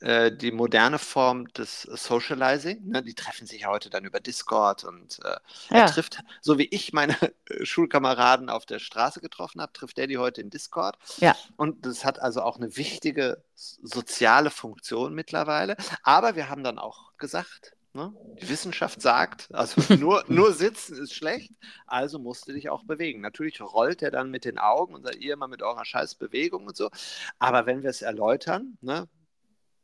äh, 0.00 0.32
die 0.32 0.50
moderne 0.50 0.98
Form 0.98 1.46
des 1.52 1.82
Socializing. 1.82 2.88
Ne? 2.88 3.04
Die 3.04 3.14
treffen 3.14 3.46
sich 3.46 3.66
heute 3.66 3.88
dann 3.88 4.04
über 4.04 4.18
Discord 4.18 4.82
und 4.82 5.20
äh, 5.24 5.36
er 5.70 5.78
ja. 5.78 5.86
trifft, 5.86 6.18
so 6.40 6.58
wie 6.58 6.66
ich 6.72 6.92
meine 6.92 7.16
Schulkameraden 7.62 8.50
auf 8.50 8.66
der 8.66 8.80
Straße 8.80 9.20
getroffen 9.20 9.62
habe, 9.62 9.72
trifft 9.72 9.96
er 10.00 10.08
die 10.08 10.18
heute 10.18 10.40
in 10.40 10.50
Discord. 10.50 10.98
Ja. 11.18 11.36
Und 11.56 11.86
das 11.86 12.04
hat 12.04 12.18
also 12.18 12.42
auch 12.42 12.56
eine 12.56 12.76
wichtige 12.76 13.44
soziale 13.54 14.50
Funktion 14.50 15.14
mittlerweile. 15.14 15.76
Aber 16.02 16.34
wir 16.34 16.48
haben 16.48 16.64
dann 16.64 16.80
auch 16.80 17.16
gesagt, 17.16 17.76
Ne? 17.94 18.12
Die 18.42 18.48
Wissenschaft 18.48 19.00
sagt, 19.00 19.48
also 19.54 19.80
nur, 19.94 20.24
nur 20.26 20.52
sitzen 20.52 20.96
ist 20.96 21.14
schlecht, 21.14 21.52
also 21.86 22.18
musst 22.18 22.48
du 22.48 22.52
dich 22.52 22.68
auch 22.68 22.82
bewegen. 22.82 23.20
Natürlich 23.20 23.60
rollt 23.60 24.02
er 24.02 24.10
dann 24.10 24.32
mit 24.32 24.44
den 24.44 24.58
Augen 24.58 24.94
und 24.94 25.04
sagt, 25.04 25.16
ihr 25.16 25.36
mal 25.36 25.46
mit 25.46 25.62
eurer 25.62 25.84
Scheißbewegung 25.84 26.66
und 26.66 26.76
so. 26.76 26.90
Aber 27.38 27.66
wenn 27.66 27.84
wir 27.84 27.90
es 27.90 28.02
erläutern, 28.02 28.76
ne, 28.80 29.08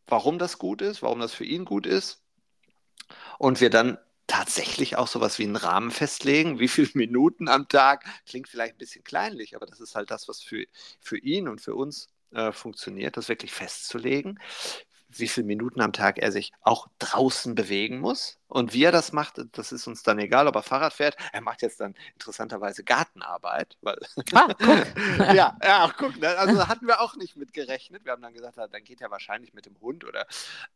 warum 0.09 0.39
das 0.39 0.59
gut 0.59 0.83
ist, 0.83 1.03
warum 1.03 1.21
das 1.21 1.33
für 1.33 1.45
ihn 1.45 1.65
gut 1.65 1.87
ist, 1.87 2.23
und 3.39 3.61
wir 3.61 3.71
dann 3.71 3.99
tatsächlich 4.27 4.97
auch 4.97 5.09
sowas 5.09 5.39
wie 5.39 5.45
einen 5.45 5.57
Rahmen 5.57 5.91
festlegen, 5.91 6.59
wie 6.59 6.69
viele 6.69 6.91
Minuten 6.95 7.49
am 7.49 7.69
Tag, 7.69 8.05
klingt 8.27 8.49
vielleicht 8.49 8.75
ein 8.75 8.79
bisschen 8.79 9.05
kleinlich, 9.05 9.57
aber 9.57 9.67
das 9.67 9.81
ist 9.81 9.95
halt 9.95 10.11
das, 10.11 10.29
was 10.29 10.41
für, 10.41 10.65
für 11.01 11.19
ihn 11.19 11.49
und 11.49 11.61
für 11.61 11.75
uns 11.75 12.09
äh, 12.33 12.53
funktioniert, 12.53 13.17
das 13.17 13.29
wirklich 13.29 13.53
festzulegen 13.53 14.39
wie 15.13 15.29
viele 15.29 15.47
Minuten 15.47 15.81
am 15.81 15.93
Tag 15.93 16.19
er 16.19 16.33
sich 16.33 16.53
auch 16.63 16.89
draußen 16.99 17.55
bewegen 17.55 17.99
muss. 17.99 18.39
Und 18.49 18.73
wie 18.73 18.85
er 18.85 18.93
das 18.93 19.13
macht, 19.13 19.41
das 19.53 19.73
ist 19.73 19.87
uns 19.87 20.03
dann 20.03 20.19
egal, 20.19 20.47
ob 20.49 20.57
er 20.57 20.63
Fahrrad 20.63 20.93
fährt. 20.93 21.17
Er 21.33 21.41
macht 21.41 21.63
jetzt 21.63 21.81
dann 21.81 21.95
interessanterweise 22.15 22.83
Gartenarbeit. 22.85 23.77
Weil 23.81 23.99
ah, 24.35 24.49
guck. 24.59 24.87
ja, 25.35 25.57
ja, 25.63 25.93
guck. 25.97 26.17
Ne? 26.19 26.29
Also 26.37 26.67
hatten 26.69 26.87
wir 26.87 27.01
auch 27.01 27.17
nicht 27.17 27.37
mit 27.37 27.53
gerechnet. 27.53 28.05
Wir 28.05 28.13
haben 28.13 28.23
dann 28.23 28.35
gesagt, 28.35 28.57
dann 28.59 28.85
geht 28.85 29.01
er 29.01 29.11
wahrscheinlich 29.11 29.55
mit 29.55 29.67
dem 29.67 29.81
Hund 29.81 30.05
oder 30.05 30.27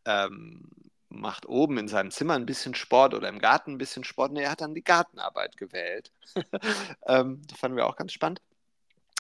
ähm, 0.05 0.69
macht 1.09 1.47
oben 1.47 1.79
in 1.79 1.89
seinem 1.89 2.11
Zimmer 2.11 2.35
ein 2.35 2.47
bisschen 2.47 2.75
Sport 2.75 3.15
oder 3.15 3.29
im 3.29 3.39
Garten 3.39 3.73
ein 3.73 3.79
bisschen 3.79 4.05
Sport. 4.05 4.33
Nee, 4.33 4.43
er 4.43 4.51
hat 4.51 4.61
dann 4.61 4.75
die 4.75 4.85
Gartenarbeit 4.85 5.57
gewählt. 5.57 6.13
ähm, 7.07 7.43
das 7.49 7.59
fanden 7.59 7.77
wir 7.77 7.87
auch 7.87 7.97
ganz 7.97 8.13
spannend. 8.13 8.41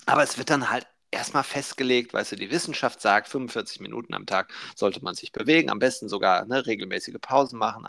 Aber 0.06 0.22
es 0.22 0.36
wird 0.36 0.50
dann 0.50 0.70
halt 0.70 0.86
erstmal 1.14 1.44
festgelegt, 1.44 2.12
weißt 2.12 2.32
du, 2.32 2.36
die 2.36 2.50
Wissenschaft 2.50 3.00
sagt, 3.00 3.28
45 3.28 3.80
Minuten 3.80 4.14
am 4.14 4.26
Tag 4.26 4.52
sollte 4.76 5.02
man 5.02 5.14
sich 5.14 5.32
bewegen, 5.32 5.70
am 5.70 5.78
besten 5.78 6.08
sogar 6.08 6.44
ne, 6.44 6.66
regelmäßige 6.66 7.16
Pausen 7.20 7.58
machen, 7.58 7.86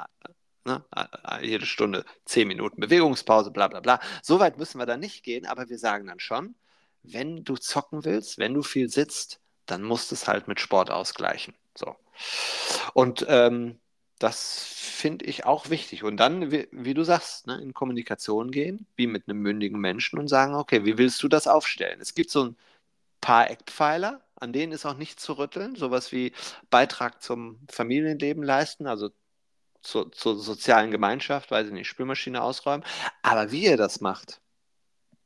ne, 0.66 0.84
jede 1.42 1.66
Stunde 1.66 2.06
10 2.26 2.48
Minuten 2.48 2.80
Bewegungspause, 2.80 3.52
bla 3.52 3.68
bla 3.68 3.82
bla. 3.82 4.00
So 4.22 4.40
weit 4.40 4.58
müssen 4.58 4.80
wir 4.80 4.86
da 4.86 4.98
nicht 4.98 5.24
gehen, 5.24 5.46
aber 5.46 5.70
wir 5.70 5.78
sagen 5.78 6.08
dann 6.08 6.20
schon, 6.20 6.56
wenn 7.04 7.44
du 7.44 7.56
zocken 7.56 8.06
willst, 8.06 8.38
wenn 8.38 8.54
du 8.54 8.64
viel 8.64 8.90
sitzt, 8.90 9.40
dann 9.66 9.84
musst 9.84 10.12
du 10.12 10.16
es 10.16 10.28
halt 10.28 10.48
mit 10.48 10.60
Sport 10.60 10.92
ausgleichen. 10.92 11.54
So. 11.76 11.96
Und 12.94 13.26
ähm, 13.30 13.80
das 14.20 14.64
finde 14.64 15.26
ich 15.26 15.46
auch 15.46 15.70
wichtig. 15.70 16.04
Und 16.04 16.18
dann, 16.18 16.52
wie, 16.52 16.68
wie 16.72 16.94
du 16.94 17.04
sagst, 17.04 17.48
ne, 17.48 17.60
in 17.62 17.74
Kommunikation 17.74 18.52
gehen, 18.52 18.88
wie 18.96 19.08
mit 19.08 19.28
einem 19.28 19.40
mündigen 19.40 19.80
Menschen 19.80 20.20
und 20.20 20.28
sagen, 20.28 20.56
okay, 20.56 20.86
wie 20.86 20.98
willst 20.98 21.22
du 21.22 21.28
das 21.28 21.48
aufstellen? 21.48 22.00
Es 22.02 22.16
gibt 22.16 22.32
so 22.32 22.46
ein 22.46 22.58
paar 23.26 23.50
Eckpfeiler, 23.50 24.22
an 24.36 24.54
denen 24.54 24.72
ist 24.72 24.86
auch 24.86 24.98
nicht 24.98 25.20
zu 25.20 25.34
rütteln. 25.34 25.76
Sowas 25.76 26.12
wie 26.12 26.32
Beitrag 26.70 27.24
zum 27.24 27.58
Familienleben 27.72 28.44
leisten, 28.44 28.86
also 28.86 29.10
zur, 29.82 30.12
zur 30.12 30.38
sozialen 30.38 30.92
Gemeinschaft, 30.92 31.50
weiß 31.50 31.68
ich 31.68 31.74
nicht, 31.74 31.88
Spülmaschine 31.88 32.44
ausräumen. 32.44 32.86
Aber 33.24 33.52
wie 33.52 33.66
ihr 33.66 33.78
das 33.78 34.00
macht, 34.00 34.42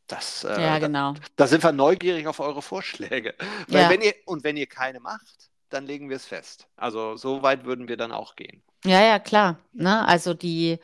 das, 0.08 0.46
äh, 0.46 0.62
ja, 0.62 0.80
genau. 0.80 1.12
da, 1.14 1.20
da, 1.36 1.48
sind 1.48 1.62
wir 1.62 1.74
neugierig 1.74 2.26
auf 2.28 2.40
eure 2.40 2.62
Vorschläge. 2.62 3.36
Weil 3.68 3.82
ja. 3.82 3.90
wenn 3.90 4.02
ihr, 4.02 4.14
und 4.26 4.46
wenn 4.46 4.56
ihr 4.56 4.68
keine 4.68 5.02
macht, 5.02 5.50
dann 5.68 5.86
legen 5.86 6.08
wir 6.08 6.16
es 6.16 6.26
fest. 6.26 6.68
Also 6.78 7.18
so 7.18 7.42
weit 7.44 7.66
würden 7.66 7.90
wir 7.90 7.98
dann 7.98 8.14
auch 8.14 8.38
gehen. 8.38 8.64
Ja, 8.86 9.02
ja, 9.02 9.20
klar. 9.20 9.60
Ne? 9.74 10.08
Also 10.08 10.34
die, 10.34 10.80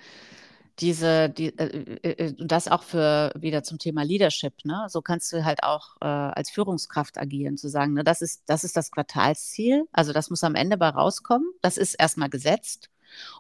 diese, 0.80 1.30
die, 1.30 1.58
äh, 1.58 1.98
äh, 2.04 2.28
äh 2.28 2.34
das 2.38 2.68
auch 2.68 2.84
für 2.84 3.32
wieder 3.36 3.64
zum 3.64 3.80
Thema 3.80 4.04
Leadership, 4.04 4.54
ne? 4.66 4.86
So 4.90 5.02
kannst 5.02 5.32
du 5.32 5.46
halt 5.46 5.64
auch 5.64 5.96
äh, 6.02 6.06
als 6.06 6.50
Führungskraft 6.50 7.18
agieren, 7.18 7.58
zu 7.58 7.70
sagen, 7.70 7.94
ne, 7.94 8.04
das 8.04 8.22
ist, 8.22 8.44
das 8.48 8.64
ist 8.64 8.76
das 8.76 8.92
Quartalsziel, 8.92 9.86
also 9.94 10.14
das 10.14 10.30
muss 10.30 10.44
am 10.44 10.56
Ende 10.56 10.78
bei 10.78 10.90
rauskommen, 10.90 11.48
das 11.62 11.78
ist 11.78 11.96
erstmal 11.96 12.30
gesetzt. 12.30 12.90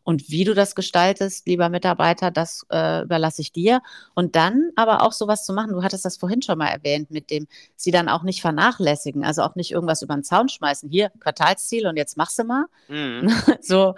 Und 0.03 0.29
wie 0.29 0.43
du 0.43 0.53
das 0.53 0.75
gestaltest, 0.75 1.47
lieber 1.47 1.69
Mitarbeiter, 1.69 2.31
das 2.31 2.65
äh, 2.71 3.03
überlasse 3.03 3.41
ich 3.41 3.51
dir. 3.51 3.81
Und 4.13 4.35
dann 4.35 4.71
aber 4.75 5.01
auch 5.01 5.11
sowas 5.11 5.45
zu 5.45 5.53
machen, 5.53 5.71
du 5.71 5.83
hattest 5.83 6.05
das 6.05 6.17
vorhin 6.17 6.41
schon 6.41 6.57
mal 6.57 6.67
erwähnt, 6.67 7.11
mit 7.11 7.29
dem 7.29 7.47
sie 7.75 7.91
dann 7.91 8.09
auch 8.09 8.23
nicht 8.23 8.41
vernachlässigen, 8.41 9.25
also 9.25 9.41
auch 9.41 9.55
nicht 9.55 9.71
irgendwas 9.71 10.01
über 10.01 10.13
den 10.13 10.23
Zaun 10.23 10.49
schmeißen. 10.49 10.89
Hier, 10.89 11.11
Quartalsziel 11.19 11.87
und 11.87 11.97
jetzt 11.97 12.17
machst 12.17 12.37
du 12.39 12.43
mal. 12.43 12.65
Mhm. 12.87 13.29
so, 13.61 13.95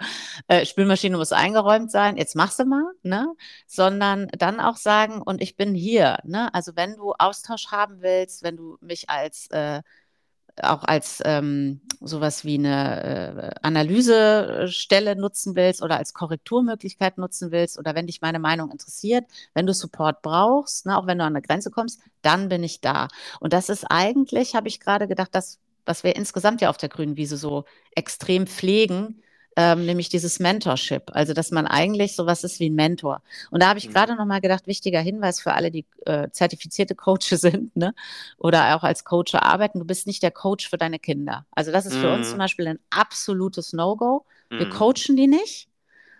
äh, 0.48 0.64
Spülmaschine 0.64 1.16
muss 1.16 1.32
eingeräumt 1.32 1.90
sein, 1.90 2.16
jetzt 2.16 2.36
machst 2.36 2.58
du 2.58 2.64
mal, 2.64 2.84
ne? 3.02 3.34
Sondern 3.66 4.28
dann 4.38 4.60
auch 4.60 4.76
sagen, 4.76 5.20
und 5.22 5.42
ich 5.42 5.56
bin 5.56 5.74
hier, 5.74 6.18
ne? 6.24 6.52
Also 6.54 6.76
wenn 6.76 6.96
du 6.96 7.12
Austausch 7.18 7.68
haben 7.68 8.00
willst, 8.00 8.42
wenn 8.42 8.56
du 8.56 8.78
mich 8.80 9.10
als 9.10 9.48
äh, 9.50 9.82
auch 10.62 10.84
als 10.84 11.22
ähm, 11.24 11.80
sowas 12.00 12.44
wie 12.44 12.58
eine 12.58 13.52
äh, 13.54 13.60
Analysestelle 13.62 15.16
nutzen 15.16 15.56
willst 15.56 15.82
oder 15.82 15.96
als 15.96 16.14
Korrekturmöglichkeit 16.14 17.18
nutzen 17.18 17.50
willst 17.50 17.78
oder 17.78 17.94
wenn 17.94 18.06
dich 18.06 18.20
meine 18.20 18.38
Meinung 18.38 18.70
interessiert, 18.70 19.24
wenn 19.54 19.66
du 19.66 19.74
Support 19.74 20.22
brauchst, 20.22 20.86
ne, 20.86 20.96
auch 20.96 21.06
wenn 21.06 21.18
du 21.18 21.24
an 21.24 21.34
eine 21.34 21.42
Grenze 21.42 21.70
kommst, 21.70 22.00
dann 22.22 22.48
bin 22.48 22.62
ich 22.62 22.80
da. 22.80 23.08
Und 23.40 23.52
das 23.52 23.68
ist 23.68 23.84
eigentlich, 23.84 24.54
habe 24.54 24.68
ich 24.68 24.80
gerade 24.80 25.08
gedacht, 25.08 25.30
das, 25.32 25.58
was 25.86 26.04
wir 26.04 26.16
insgesamt 26.16 26.60
ja 26.60 26.70
auf 26.70 26.76
der 26.76 26.88
grünen 26.88 27.16
Wiese 27.16 27.36
so 27.36 27.64
extrem 27.94 28.46
pflegen, 28.46 29.22
ähm, 29.56 29.86
nämlich 29.86 30.08
dieses 30.08 30.38
Mentorship. 30.40 31.04
Also, 31.12 31.32
dass 31.34 31.50
man 31.50 31.66
eigentlich 31.66 32.14
sowas 32.16 32.44
ist 32.44 32.60
wie 32.60 32.70
ein 32.70 32.74
Mentor. 32.74 33.22
Und 33.50 33.62
da 33.62 33.68
habe 33.68 33.78
ich 33.78 33.88
Mhm. 33.88 33.92
gerade 33.92 34.14
noch 34.16 34.24
mal 34.26 34.40
gedacht, 34.40 34.66
wichtiger 34.66 35.00
Hinweis 35.00 35.40
für 35.40 35.52
alle, 35.54 35.70
die 35.70 35.84
äh, 36.06 36.30
zertifizierte 36.30 36.94
Coaches 36.94 37.40
sind, 37.40 37.74
ne? 37.76 37.94
Oder 38.38 38.76
auch 38.76 38.82
als 38.84 39.04
Coach 39.04 39.34
arbeiten. 39.34 39.80
Du 39.80 39.84
bist 39.84 40.06
nicht 40.06 40.22
der 40.22 40.30
Coach 40.30 40.68
für 40.68 40.78
deine 40.78 40.98
Kinder. 40.98 41.46
Also, 41.52 41.72
das 41.72 41.86
ist 41.86 41.96
für 41.96 42.10
uns 42.10 42.28
Mhm. 42.28 42.30
zum 42.30 42.38
Beispiel 42.38 42.68
ein 42.68 42.78
absolutes 42.90 43.72
No-Go. 43.72 44.24
Wir 44.56 44.66
Mhm. 44.66 44.70
coachen 44.70 45.16
die 45.16 45.26
nicht. 45.26 45.68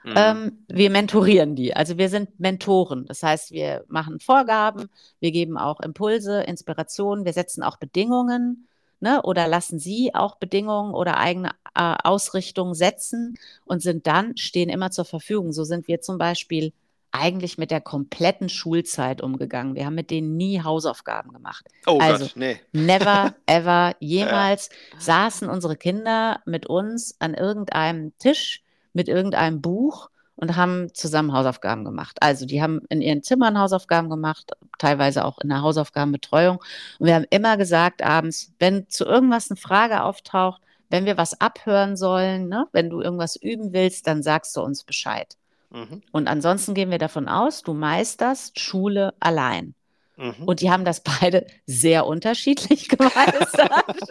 Mhm. 0.05 0.13
Ähm, 0.17 0.65
wir 0.69 0.91
mentorieren 0.91 1.55
die. 1.57 1.75
Also 1.77 1.99
wir 1.99 2.09
sind 2.09 2.41
Mentoren. 2.41 3.07
Das 3.07 3.23
heißt, 3.23 3.51
wir 3.53 3.85
machen 3.89 4.21
Vorgaben, 4.21 4.89
wir 5.21 5.33
geben 5.33 5.59
auch 5.59 5.81
Impulse, 5.81 6.43
Inspirationen, 6.43 7.25
wir 7.25 7.33
setzen 7.33 7.63
auch 7.63 7.77
Bedingungen 7.77 8.69
ne, 9.01 9.23
oder 9.23 9.49
lassen 9.49 9.79
sie 9.79 10.15
auch 10.15 10.37
Bedingungen 10.37 10.95
oder 10.95 11.19
eigene 11.19 11.51
äh, 11.75 11.95
Ausrichtungen 12.05 12.75
setzen 12.75 13.39
und 13.65 13.83
sind 13.83 14.07
dann, 14.07 14.37
stehen 14.37 14.69
immer 14.69 14.91
zur 14.91 15.05
Verfügung. 15.05 15.53
So 15.53 15.65
sind 15.65 15.89
wir 15.89 16.01
zum 16.01 16.19
Beispiel 16.19 16.73
eigentlich 17.11 17.57
mit 17.57 17.71
der 17.71 17.81
kompletten 17.81 18.49
Schulzeit 18.49 19.23
umgegangen. 19.23 19.75
Wir 19.75 19.87
haben 19.87 19.95
mit 19.95 20.11
denen 20.11 20.37
nie 20.37 20.63
Hausaufgaben 20.63 21.33
gemacht. 21.33 21.67
oh 21.87 21.99
also- 21.99 22.27
Gott, 22.27 22.37
nee. 22.37 22.61
Never, 22.73 23.35
ever, 23.47 23.97
jemals 24.01 24.69
saßen 24.99 25.49
unsere 25.49 25.77
Kinder 25.77 26.41
mit 26.45 26.67
uns 26.67 27.17
an 27.19 27.35
irgendeinem 27.35 28.17
Tisch 28.19 28.63
mit 28.93 29.09
irgendeinem 29.09 29.61
Buch 29.61 30.11
und 30.41 30.57
haben 30.57 30.93
zusammen 30.95 31.33
Hausaufgaben 31.33 31.85
gemacht. 31.85 32.17
Also 32.21 32.47
die 32.47 32.63
haben 32.63 32.81
in 32.89 33.01
ihren 33.03 33.23
Zimmern 33.23 33.59
Hausaufgaben 33.59 34.09
gemacht, 34.09 34.53
teilweise 34.79 35.25
auch 35.25 35.39
in 35.39 35.49
der 35.49 35.63
Hausaufgabenbetreuung. 35.63 36.59
Und 36.99 37.07
wir 37.07 37.15
haben 37.17 37.27
immer 37.31 37.57
gesagt 37.57 38.03
abends, 38.03 38.53
wenn 38.59 38.89
zu 38.89 39.05
irgendwas 39.05 39.51
eine 39.51 39.57
Frage 39.57 40.03
auftaucht, 40.03 40.63
wenn 40.91 41.05
wir 41.07 41.17
was 41.19 41.41
abhören 41.41 41.97
sollen, 41.97 42.49
ne, 42.49 42.67
wenn 42.73 42.89
du 42.89 43.01
irgendwas 43.01 43.37
üben 43.37 43.73
willst, 43.73 44.07
dann 44.07 44.23
sagst 44.23 44.57
du 44.57 44.63
uns 44.63 44.85
Bescheid. 44.85 45.37
Mhm. 45.71 46.03
Und 46.13 46.29
ansonsten 46.29 46.73
gehen 46.73 46.91
wir 46.91 46.99
davon 46.99 47.29
aus, 47.29 47.63
du 47.63 47.75
meisterst 47.75 48.59
Schule 48.61 49.13
allein. 49.21 49.75
Mhm. 50.17 50.45
Und 50.47 50.61
die 50.61 50.71
haben 50.71 50.85
das 50.85 51.03
beide 51.03 51.47
sehr 51.67 52.07
unterschiedlich 52.07 52.89
gemeistert. 52.89 53.73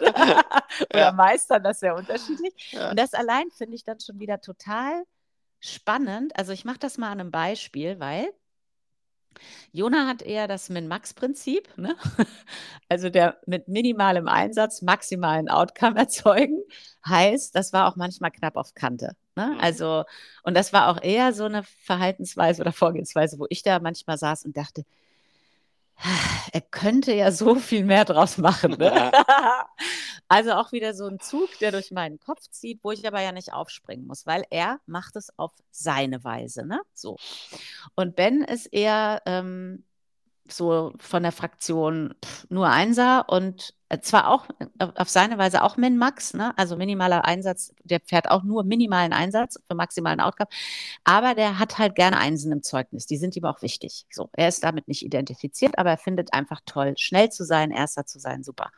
Oder 0.92 1.00
Ja. 1.00 1.12
meistern 1.12 1.62
das 1.64 1.80
sehr 1.80 1.96
unterschiedlich. 1.96 2.52
Ja. 2.72 2.90
Und 2.90 2.98
das 2.98 3.14
allein 3.14 3.50
finde 3.50 3.74
ich 3.74 3.84
dann 3.84 3.98
schon 4.00 4.20
wieder 4.20 4.40
total 4.40 5.04
spannend. 5.60 6.36
Also 6.36 6.52
ich 6.52 6.64
mache 6.64 6.78
das 6.78 6.98
mal 6.98 7.10
an 7.10 7.20
einem 7.20 7.30
Beispiel, 7.30 8.00
weil 8.00 8.32
Jona 9.72 10.06
hat 10.06 10.22
eher 10.22 10.48
das 10.48 10.68
Min-Max-Prinzip, 10.68 11.68
ne? 11.76 11.96
also 12.88 13.10
der 13.10 13.38
mit 13.46 13.68
minimalem 13.68 14.28
Einsatz 14.28 14.82
maximalen 14.82 15.48
Outcome 15.48 15.98
erzeugen, 15.98 16.62
heißt, 17.06 17.54
das 17.54 17.72
war 17.72 17.88
auch 17.88 17.96
manchmal 17.96 18.30
knapp 18.30 18.56
auf 18.56 18.74
Kante. 18.74 19.12
Ne? 19.36 19.52
Mhm. 19.54 19.60
Also, 19.60 20.04
und 20.42 20.56
das 20.56 20.72
war 20.72 20.88
auch 20.88 21.00
eher 21.02 21.32
so 21.32 21.44
eine 21.44 21.62
Verhaltensweise 21.62 22.62
oder 22.62 22.72
Vorgehensweise, 22.72 23.38
wo 23.38 23.46
ich 23.50 23.62
da 23.62 23.78
manchmal 23.78 24.18
saß 24.18 24.44
und 24.44 24.56
dachte, 24.56 24.84
er 26.52 26.60
könnte 26.60 27.12
ja 27.12 27.32
so 27.32 27.56
viel 27.56 27.84
mehr 27.84 28.04
draus 28.04 28.38
machen. 28.38 28.72
Ne? 28.78 29.12
also 30.28 30.52
auch 30.52 30.72
wieder 30.72 30.94
so 30.94 31.06
ein 31.06 31.18
Zug, 31.20 31.58
der 31.60 31.72
durch 31.72 31.90
meinen 31.90 32.20
Kopf 32.20 32.48
zieht, 32.50 32.80
wo 32.82 32.92
ich 32.92 33.06
aber 33.06 33.20
ja 33.20 33.32
nicht 33.32 33.52
aufspringen 33.52 34.06
muss, 34.06 34.26
weil 34.26 34.44
er 34.50 34.80
macht 34.86 35.16
es 35.16 35.36
auf 35.38 35.52
seine 35.70 36.22
Weise. 36.24 36.66
Ne? 36.66 36.80
So. 36.94 37.16
Und 37.94 38.16
Ben 38.16 38.42
ist 38.42 38.66
eher 38.66 39.22
ähm, 39.26 39.84
so 40.48 40.92
von 40.98 41.22
der 41.22 41.32
Fraktion 41.32 42.14
nur 42.48 42.68
Einser 42.68 43.28
und 43.28 43.74
äh, 43.88 44.00
zwar 44.00 44.28
auch 44.28 44.46
äh, 44.78 44.86
auf 44.96 45.08
seine 45.08 45.38
Weise 45.38 45.62
auch 45.62 45.76
Min-Max, 45.76 46.34
ne? 46.34 46.52
also 46.56 46.76
minimaler 46.76 47.24
Einsatz, 47.24 47.74
der 47.84 48.00
fährt 48.00 48.30
auch 48.30 48.42
nur 48.42 48.64
minimalen 48.64 49.12
Einsatz 49.12 49.58
für 49.66 49.74
maximalen 49.74 50.20
Outcome, 50.20 50.48
aber 51.04 51.34
der 51.34 51.58
hat 51.58 51.78
halt 51.78 51.94
gerne 51.94 52.18
Einsen 52.18 52.52
im 52.52 52.62
Zeugnis, 52.62 53.06
die 53.06 53.16
sind 53.16 53.36
ihm 53.36 53.44
auch 53.44 53.62
wichtig. 53.62 54.06
So, 54.10 54.28
er 54.32 54.48
ist 54.48 54.62
damit 54.62 54.88
nicht 54.88 55.04
identifiziert, 55.04 55.78
aber 55.78 55.90
er 55.90 55.98
findet 55.98 56.32
einfach 56.34 56.60
toll, 56.66 56.94
schnell 56.98 57.30
zu 57.30 57.44
sein, 57.44 57.70
erster 57.70 58.04
zu 58.04 58.18
sein, 58.18 58.42
super. 58.42 58.70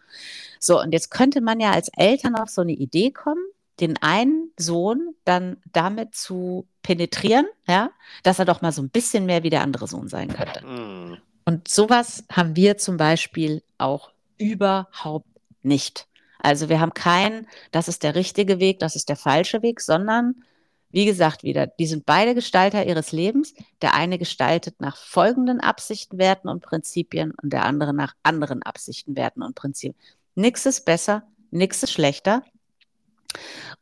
So, 0.59 0.80
und 0.80 0.92
jetzt 0.92 1.11
könnte 1.11 1.40
man 1.40 1.61
ja 1.61 1.72
als 1.72 1.88
Eltern 1.96 2.37
auf 2.37 2.48
so 2.48 2.62
eine 2.62 2.72
Idee 2.72 3.11
kommen, 3.11 3.42
den 3.80 3.96
einen 4.02 4.52
Sohn 4.59 5.14
dann 5.24 5.56
damit 5.72 6.14
zu 6.14 6.68
penetrieren, 6.83 7.46
ja, 7.66 7.90
dass 8.22 8.38
er 8.38 8.44
doch 8.44 8.62
mal 8.62 8.72
so 8.72 8.83
ein 8.83 8.90
bisschen 8.90 9.26
mehr 9.26 9.42
wie 9.42 9.50
der 9.50 9.62
andere 9.62 9.87
Sohn 9.87 10.09
sein 10.09 10.28
könnte. 10.28 10.64
Mhm. 10.64 11.18
Und 11.44 11.68
sowas 11.68 12.24
haben 12.31 12.57
wir 12.57 12.79
zum 12.79 12.96
Beispiel 12.96 13.62
auch 13.79 14.11
überhaupt 14.38 15.29
nicht. 15.62 16.07
Also 16.38 16.68
wir 16.68 16.81
haben 16.81 16.94
keinen, 16.94 17.46
das 17.70 17.88
ist 17.88 18.03
der 18.03 18.14
richtige 18.14 18.61
Weg, 18.61 18.79
das 18.79 18.96
ist 18.96 19.09
der 19.09 19.16
falsche 19.16 19.62
Weg, 19.62 19.81
sondern 19.81 20.42
wie 20.90 21.05
gesagt 21.05 21.44
wieder, 21.44 21.66
die 21.66 21.87
sind 21.87 22.05
beide 22.05 22.35
Gestalter 22.35 22.85
ihres 22.85 23.12
Lebens. 23.12 23.55
Der 23.81 23.94
eine 23.94 24.18
gestaltet 24.18 24.81
nach 24.81 24.96
folgenden 24.96 25.61
Absichten, 25.61 26.18
Werten 26.18 26.48
und 26.48 26.62
Prinzipien 26.62 27.33
und 27.42 27.53
der 27.53 27.64
andere 27.64 27.94
nach 27.94 28.14
anderen 28.22 28.62
Absichten, 28.62 29.16
Werten 29.16 29.42
und 29.42 29.55
Prinzipien. 29.55 29.94
Nichts 30.35 30.66
ist 30.66 30.85
besser, 30.85 31.22
nichts 31.50 31.83
ist 31.83 31.92
schlechter. 31.92 32.42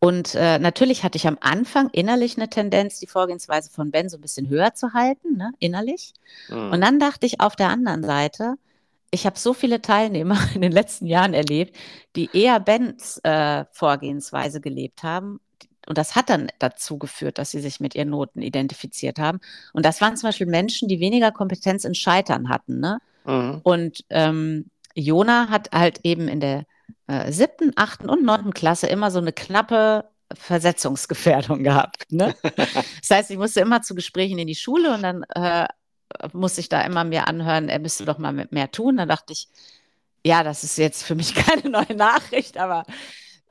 Und 0.01 0.35
äh, 0.35 0.59
natürlich 0.59 1.03
hatte 1.03 1.17
ich 1.17 1.27
am 1.27 1.39
Anfang 1.41 1.91
innerlich 1.91 2.37
eine 2.37 2.49
Tendenz, 2.49 3.01
die 3.01 3.07
Vorgehensweise 3.07 3.71
von 3.71 3.91
Ben 3.91 4.09
so 4.09 4.17
ein 4.17 4.21
bisschen 4.21 4.49
höher 4.49 4.75
zu 4.75 4.93
halten, 4.93 5.37
ne, 5.37 5.53
innerlich. 5.59 6.13
Mhm. 6.49 6.73
Und 6.73 6.81
dann 6.81 6.99
dachte 6.99 7.27
ich 7.27 7.41
auf 7.41 7.57
der 7.57 7.69
anderen 7.69 8.05
Seite, 8.05 8.55
ich 9.11 9.27
habe 9.27 9.39
so 9.39 9.55
viele 9.55 9.81
Teilnehmer 9.81 10.39
in 10.55 10.61
den 10.61 10.73
letzten 10.73 11.07
Jahren 11.07 11.35
erlebt, 11.35 11.77
die 12.17 12.31
eher 12.33 12.61
Bens 12.61 13.19
äh, 13.25 13.65
Vorgehensweise 13.73 14.61
gelebt 14.61 15.03
haben. 15.03 15.41
Und 15.87 15.97
das 15.97 16.15
hat 16.15 16.29
dann 16.29 16.49
dazu 16.59 16.99
geführt, 16.99 17.39
dass 17.39 17.51
sie 17.51 17.61
sich 17.61 17.81
mit 17.81 17.95
ihren 17.95 18.11
Noten 18.11 18.43
identifiziert 18.43 19.19
haben. 19.19 19.41
Und 19.73 19.87
das 19.87 20.03
waren 20.03 20.17
zum 20.19 20.29
Beispiel 20.29 20.47
Menschen, 20.47 20.87
die 20.87 21.01
weniger 21.01 21.33
Kompetenz 21.33 21.85
in 21.85 21.95
Scheitern 21.95 22.51
hatten. 22.51 22.79
Ne? 22.79 22.99
Mhm. 23.25 23.61
Und 23.63 24.05
ähm, 24.11 24.71
Jona 24.95 25.49
hat 25.49 25.71
halt 25.73 26.01
eben 26.03 26.29
in 26.29 26.41
der 26.41 26.65
siebten, 27.29 27.73
achten 27.77 28.11
und 28.11 28.23
neunten 28.23 28.53
Klasse 28.53 28.87
immer 28.87 29.11
so 29.11 29.19
eine 29.19 29.33
knappe 29.33 30.05
Versetzungsgefährdung 30.35 31.63
gehabt. 31.63 32.11
Ne? 32.11 32.35
Das 33.01 33.11
heißt, 33.11 33.31
ich 33.31 33.39
musste 33.39 33.61
immer 33.61 33.83
zu 33.83 33.95
Gesprächen 33.95 34.39
in 34.39 34.47
die 34.47 34.55
Schule 34.55 34.95
und 34.95 35.03
dann 35.03 35.23
äh, 35.35 35.67
musste 36.33 36.61
ich 36.61 36.69
da 36.69 36.83
immer 36.83 37.05
mir 37.05 37.29
anhören, 37.29 37.69
er 37.69 37.79
müsste 37.79 38.05
doch 38.05 38.19
mal 38.19 38.33
mit 38.33 38.53
mehr 38.53 38.71
tun. 38.71 38.97
Dann 38.97 39.09
dachte 39.09 39.33
ich, 39.33 39.49
ja, 40.25 40.43
das 40.43 40.65
ist 40.65 40.77
jetzt 40.79 41.03
für 41.03 41.15
mich 41.15 41.35
keine 41.35 41.71
neue 41.71 41.95
Nachricht, 41.95 42.59
aber 42.59 42.85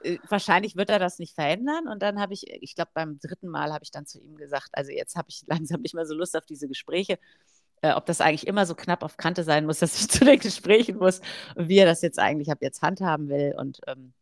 äh, 0.03 0.17
wahrscheinlich 0.29 0.75
wird 0.75 0.89
er 0.89 0.99
das 0.99 1.19
nicht 1.19 1.33
verändern. 1.33 1.87
Und 1.87 2.01
dann 2.01 2.19
habe 2.19 2.33
ich, 2.33 2.47
ich 2.47 2.75
glaube, 2.75 2.91
beim 2.93 3.19
dritten 3.19 3.47
Mal 3.47 3.73
habe 3.73 3.83
ich 3.83 3.91
dann 3.91 4.05
zu 4.05 4.19
ihm 4.19 4.35
gesagt, 4.35 4.69
also 4.73 4.91
jetzt 4.91 5.15
habe 5.15 5.29
ich 5.29 5.43
langsam 5.47 5.81
nicht 5.81 5.95
mehr 5.95 6.05
so 6.05 6.15
Lust 6.15 6.35
auf 6.35 6.45
diese 6.45 6.67
Gespräche. 6.67 7.19
Äh, 7.81 7.93
ob 7.93 8.05
das 8.05 8.21
eigentlich 8.21 8.47
immer 8.47 8.65
so 8.65 8.75
knapp 8.75 9.03
auf 9.03 9.17
Kante 9.17 9.43
sein 9.43 9.65
muss, 9.65 9.79
dass 9.81 9.99
ich 9.99 10.09
zu 10.09 10.25
den 10.25 10.39
Gesprächen 10.39 10.97
muss 10.97 11.21
und 11.55 11.69
wie 11.69 11.77
er 11.77 11.85
das 11.85 12.01
jetzt 12.01 12.19
eigentlich 12.19 12.51
ab 12.51 12.59
jetzt 12.61 12.81
handhaben 12.81 13.29
will. 13.29 13.55
Und 13.57 13.79
ähm, 13.87 14.13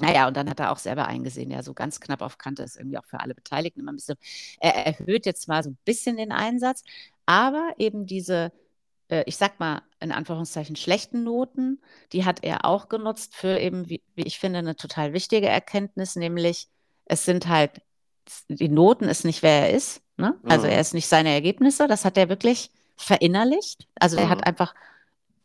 naja, 0.00 0.28
und 0.28 0.36
dann 0.36 0.48
hat 0.48 0.60
er 0.60 0.70
auch 0.70 0.78
selber 0.78 1.06
eingesehen, 1.08 1.50
ja, 1.50 1.62
so 1.62 1.74
ganz 1.74 2.00
knapp 2.00 2.22
auf 2.22 2.38
Kante 2.38 2.62
ist 2.62 2.76
irgendwie 2.76 2.98
auch 2.98 3.04
für 3.04 3.20
alle 3.20 3.34
Beteiligten 3.34 3.80
immer 3.80 3.92
ein 3.92 3.96
bisschen. 3.96 4.16
Er 4.60 4.74
erhöht 4.86 5.26
jetzt 5.26 5.48
mal 5.48 5.62
so 5.62 5.70
ein 5.70 5.78
bisschen 5.84 6.16
den 6.16 6.30
Einsatz, 6.32 6.84
aber 7.26 7.74
eben 7.78 8.06
diese, 8.06 8.52
äh, 9.08 9.24
ich 9.26 9.36
sag 9.36 9.58
mal, 9.60 9.82
in 10.00 10.12
Anführungszeichen 10.12 10.76
schlechten 10.76 11.24
Noten, 11.24 11.80
die 12.12 12.24
hat 12.24 12.44
er 12.44 12.64
auch 12.64 12.88
genutzt 12.88 13.34
für 13.34 13.58
eben, 13.58 13.88
wie, 13.88 14.02
wie 14.14 14.22
ich 14.22 14.38
finde, 14.38 14.60
eine 14.60 14.76
total 14.76 15.12
wichtige 15.12 15.48
Erkenntnis, 15.48 16.14
nämlich 16.16 16.68
es 17.06 17.24
sind 17.24 17.48
halt, 17.48 17.82
die 18.48 18.68
Noten 18.68 19.04
ist 19.08 19.24
nicht, 19.24 19.42
wer 19.42 19.68
er 19.68 19.70
ist. 19.76 20.02
Ne? 20.18 20.34
Also 20.44 20.66
Mhm. 20.66 20.72
er 20.72 20.80
ist 20.80 20.94
nicht 20.94 21.08
seine 21.08 21.30
Ergebnisse, 21.30 21.86
das 21.88 22.04
hat 22.04 22.18
er 22.18 22.28
wirklich 22.28 22.70
verinnerlicht. 22.96 23.86
Also 24.00 24.16
er 24.18 24.26
Mhm. 24.26 24.30
hat 24.30 24.46
einfach 24.46 24.74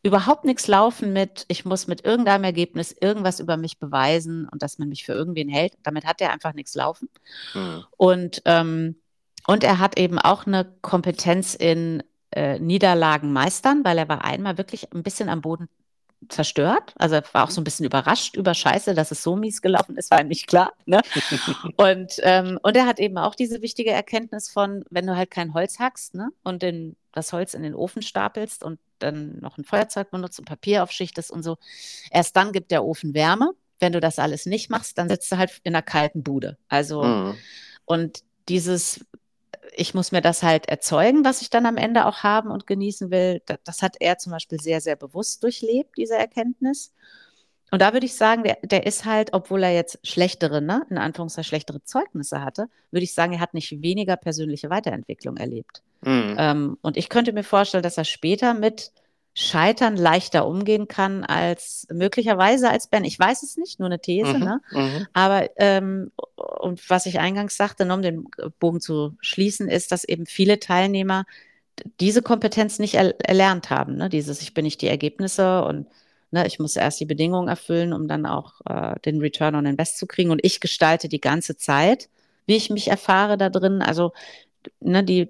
überhaupt 0.04 0.46
nichts 0.46 0.68
laufen 0.68 1.14
mit, 1.14 1.46
ich 1.48 1.64
muss 1.66 1.88
mit 1.88 2.04
irgendeinem 2.06 2.44
Ergebnis 2.44 2.94
irgendwas 3.00 3.40
über 3.40 3.56
mich 3.58 3.80
beweisen 3.80 4.50
und 4.50 4.62
dass 4.62 4.78
man 4.80 4.90
mich 4.90 5.06
für 5.06 5.14
irgendwen 5.14 5.48
hält. 5.50 5.74
Damit 5.84 6.06
hat 6.06 6.20
er 6.22 6.32
einfach 6.34 6.54
nichts 6.54 6.76
laufen. 6.76 7.10
Mhm. 7.54 7.86
Und, 7.98 8.42
ähm, 8.46 8.96
und 9.48 9.64
er 9.64 9.80
hat 9.80 9.98
eben 10.00 10.20
auch 10.20 10.46
eine 10.48 10.66
Kompetenz 10.82 11.56
in 11.56 12.04
äh, 12.32 12.60
Niederlagen 12.60 13.32
meistern, 13.32 13.86
weil 13.86 13.98
er 13.98 14.10
war 14.10 14.26
einmal 14.26 14.58
wirklich 14.58 14.92
ein 14.94 15.04
bisschen 15.04 15.30
am 15.30 15.42
Boden 15.42 15.70
zerstört. 16.30 16.94
Also 16.98 17.16
er 17.16 17.24
war 17.34 17.46
auch 17.46 17.50
so 17.50 17.62
ein 17.62 17.64
bisschen 17.64 17.86
überrascht 17.86 18.36
über 18.36 18.54
Scheiße, 18.54 18.94
dass 18.94 19.12
es 19.12 19.24
so 19.24 19.36
mies 19.36 19.62
gelaufen 19.62 19.98
ist, 19.98 20.12
war 20.12 20.22
ihm 20.22 20.28
nicht 20.28 20.48
klar. 20.48 20.74
Ne? 20.86 21.02
und, 21.78 22.14
ähm, 22.22 22.60
und 22.62 22.76
er 22.78 22.86
hat 22.86 23.00
eben 23.00 23.18
auch 23.18 23.36
diese 23.36 23.62
wichtige 23.62 23.92
Erkenntnis 23.92 24.50
von, 24.50 24.84
wenn 24.90 25.08
du 25.08 25.16
halt 25.16 25.32
kein 25.32 25.54
Holz 25.54 25.80
hackst 25.80 26.16
ne? 26.16 26.30
und 26.44 26.62
den, 26.62 26.96
das 27.12 27.34
Holz 27.34 27.54
in 27.54 27.64
den 27.64 27.76
Ofen 27.76 28.02
stapelst 28.02 28.64
und 28.64 28.80
dann 29.00 29.40
noch 29.40 29.58
ein 29.58 29.66
Feuerzeug 29.66 30.12
benutzt 30.12 30.40
und 30.40 30.46
Papier 30.46 30.84
aufschichtest 30.84 31.32
und 31.32 31.44
so, 31.44 31.58
erst 32.12 32.36
dann 32.36 32.52
gibt 32.52 32.72
der 32.72 32.84
Ofen 32.84 33.14
Wärme. 33.14 33.52
Wenn 33.80 33.92
du 33.94 34.00
das 34.00 34.18
alles 34.20 34.46
nicht 34.46 34.70
machst, 34.70 34.98
dann 34.98 35.10
sitzt 35.10 35.32
du 35.32 35.38
halt 35.38 35.60
in 35.64 35.76
einer 35.76 35.82
kalten 35.82 36.24
Bude. 36.24 36.58
Also, 36.70 37.04
Mhm. 37.04 37.36
und 37.86 38.24
dieses, 38.50 39.06
ich 39.76 39.94
muss 39.94 40.12
mir 40.12 40.22
das 40.22 40.44
halt 40.44 40.68
erzeugen, 40.68 41.26
was 41.26 41.42
ich 41.42 41.50
dann 41.50 41.66
am 41.66 41.78
Ende 41.78 42.06
auch 42.06 42.24
haben 42.24 42.52
und 42.52 42.68
genießen 42.68 43.12
will, 43.12 43.42
das, 43.64 43.82
hat 43.82 43.98
er 44.00 44.18
zum 44.18 44.32
Beispiel 44.32 44.60
sehr, 44.60 44.82
sehr 44.82 44.96
bewusst 44.96 45.44
durchlebt, 45.44 45.98
diese 45.98 46.16
Erkenntnis. 46.16 46.94
Und 47.72 47.82
da 47.82 47.94
würde 47.94 48.06
ich 48.06 48.14
sagen, 48.14 48.44
der, 48.44 48.58
der 48.62 48.86
ist 48.86 49.06
halt, 49.06 49.34
obwohl 49.34 49.64
er 49.64 49.74
jetzt 49.74 50.00
schlechtere, 50.04 50.62
ne, 50.62 50.86
in 50.90 50.98
Anführungszeichen 50.98 51.48
schlechtere 51.48 51.84
Zeugnisse 51.84 52.42
hatte, 52.42 52.68
würde 52.92 53.04
ich 53.04 53.14
sagen, 53.14 53.34
er 53.34 53.40
hat 53.40 53.54
nicht 53.54 53.82
weniger 53.82 54.16
persönliche 54.16 54.70
Weiterentwicklung 54.70 55.38
erlebt. 55.38 55.82
Mhm. 56.02 56.36
Ähm, 56.38 56.78
und 56.82 56.98
ich 56.98 57.10
könnte 57.10 57.34
mir 57.34 57.44
vorstellen, 57.44 57.84
dass 57.84 57.98
er 57.98 58.06
später 58.06 58.54
mit 58.54 58.92
Scheitern 59.36 59.98
leichter 59.98 60.46
umgehen 60.46 60.88
kann 60.88 61.24
als 61.24 61.88
möglicherweise 61.92 62.70
als 62.70 62.88
Ben. 62.88 63.04
Ich 63.04 63.18
weiß 63.18 63.42
es 63.42 63.58
nicht, 63.58 63.80
nur 63.80 63.88
eine 63.88 64.00
These, 64.00 64.36
mhm, 64.36 64.40
ne? 64.40 64.62
Mhm. 64.72 65.08
Aber 65.14 65.50
ähm, 65.58 66.12
und 66.36 66.88
was 66.90 67.08
ich 67.08 67.20
eingangs 67.20 67.58
sagte, 67.58 67.92
um 67.92 68.02
den 68.02 68.28
Bogen 68.60 68.80
zu 68.80 69.16
schließen, 69.22 69.70
ist, 69.70 69.92
dass 69.92 70.04
eben 70.04 70.28
viele 70.28 70.60
Teilnehmer 70.60 71.26
diese 72.00 72.22
Kompetenz 72.22 72.78
nicht 72.78 72.96
er 72.96 73.20
erlernt 73.28 73.70
haben. 73.70 73.98
Ne? 73.98 74.10
Dieses, 74.10 74.42
ich 74.42 74.54
bin 74.54 74.66
nicht 74.66 74.82
die 74.82 74.88
Ergebnisse 74.88 75.64
und 75.64 75.88
ne, 76.32 76.46
ich 76.46 76.60
muss 76.60 76.76
erst 76.76 77.00
die 77.00 77.06
Bedingungen 77.06 77.48
erfüllen, 77.48 77.94
um 77.94 78.08
dann 78.08 78.26
auch 78.26 78.62
äh, 78.66 79.00
den 79.02 79.20
Return 79.20 79.56
on 79.56 79.66
Invest 79.66 79.98
zu 79.98 80.06
kriegen. 80.06 80.32
Und 80.32 80.42
ich 80.44 80.60
gestalte 80.60 81.10
die 81.10 81.22
ganze 81.22 81.58
Zeit, 81.58 82.10
wie 82.46 82.56
ich 82.56 82.70
mich 82.70 82.90
erfahre 82.90 83.38
da 83.38 83.50
drin. 83.50 83.82
Also 83.82 84.14
ne, 84.80 85.04
die 85.04 85.30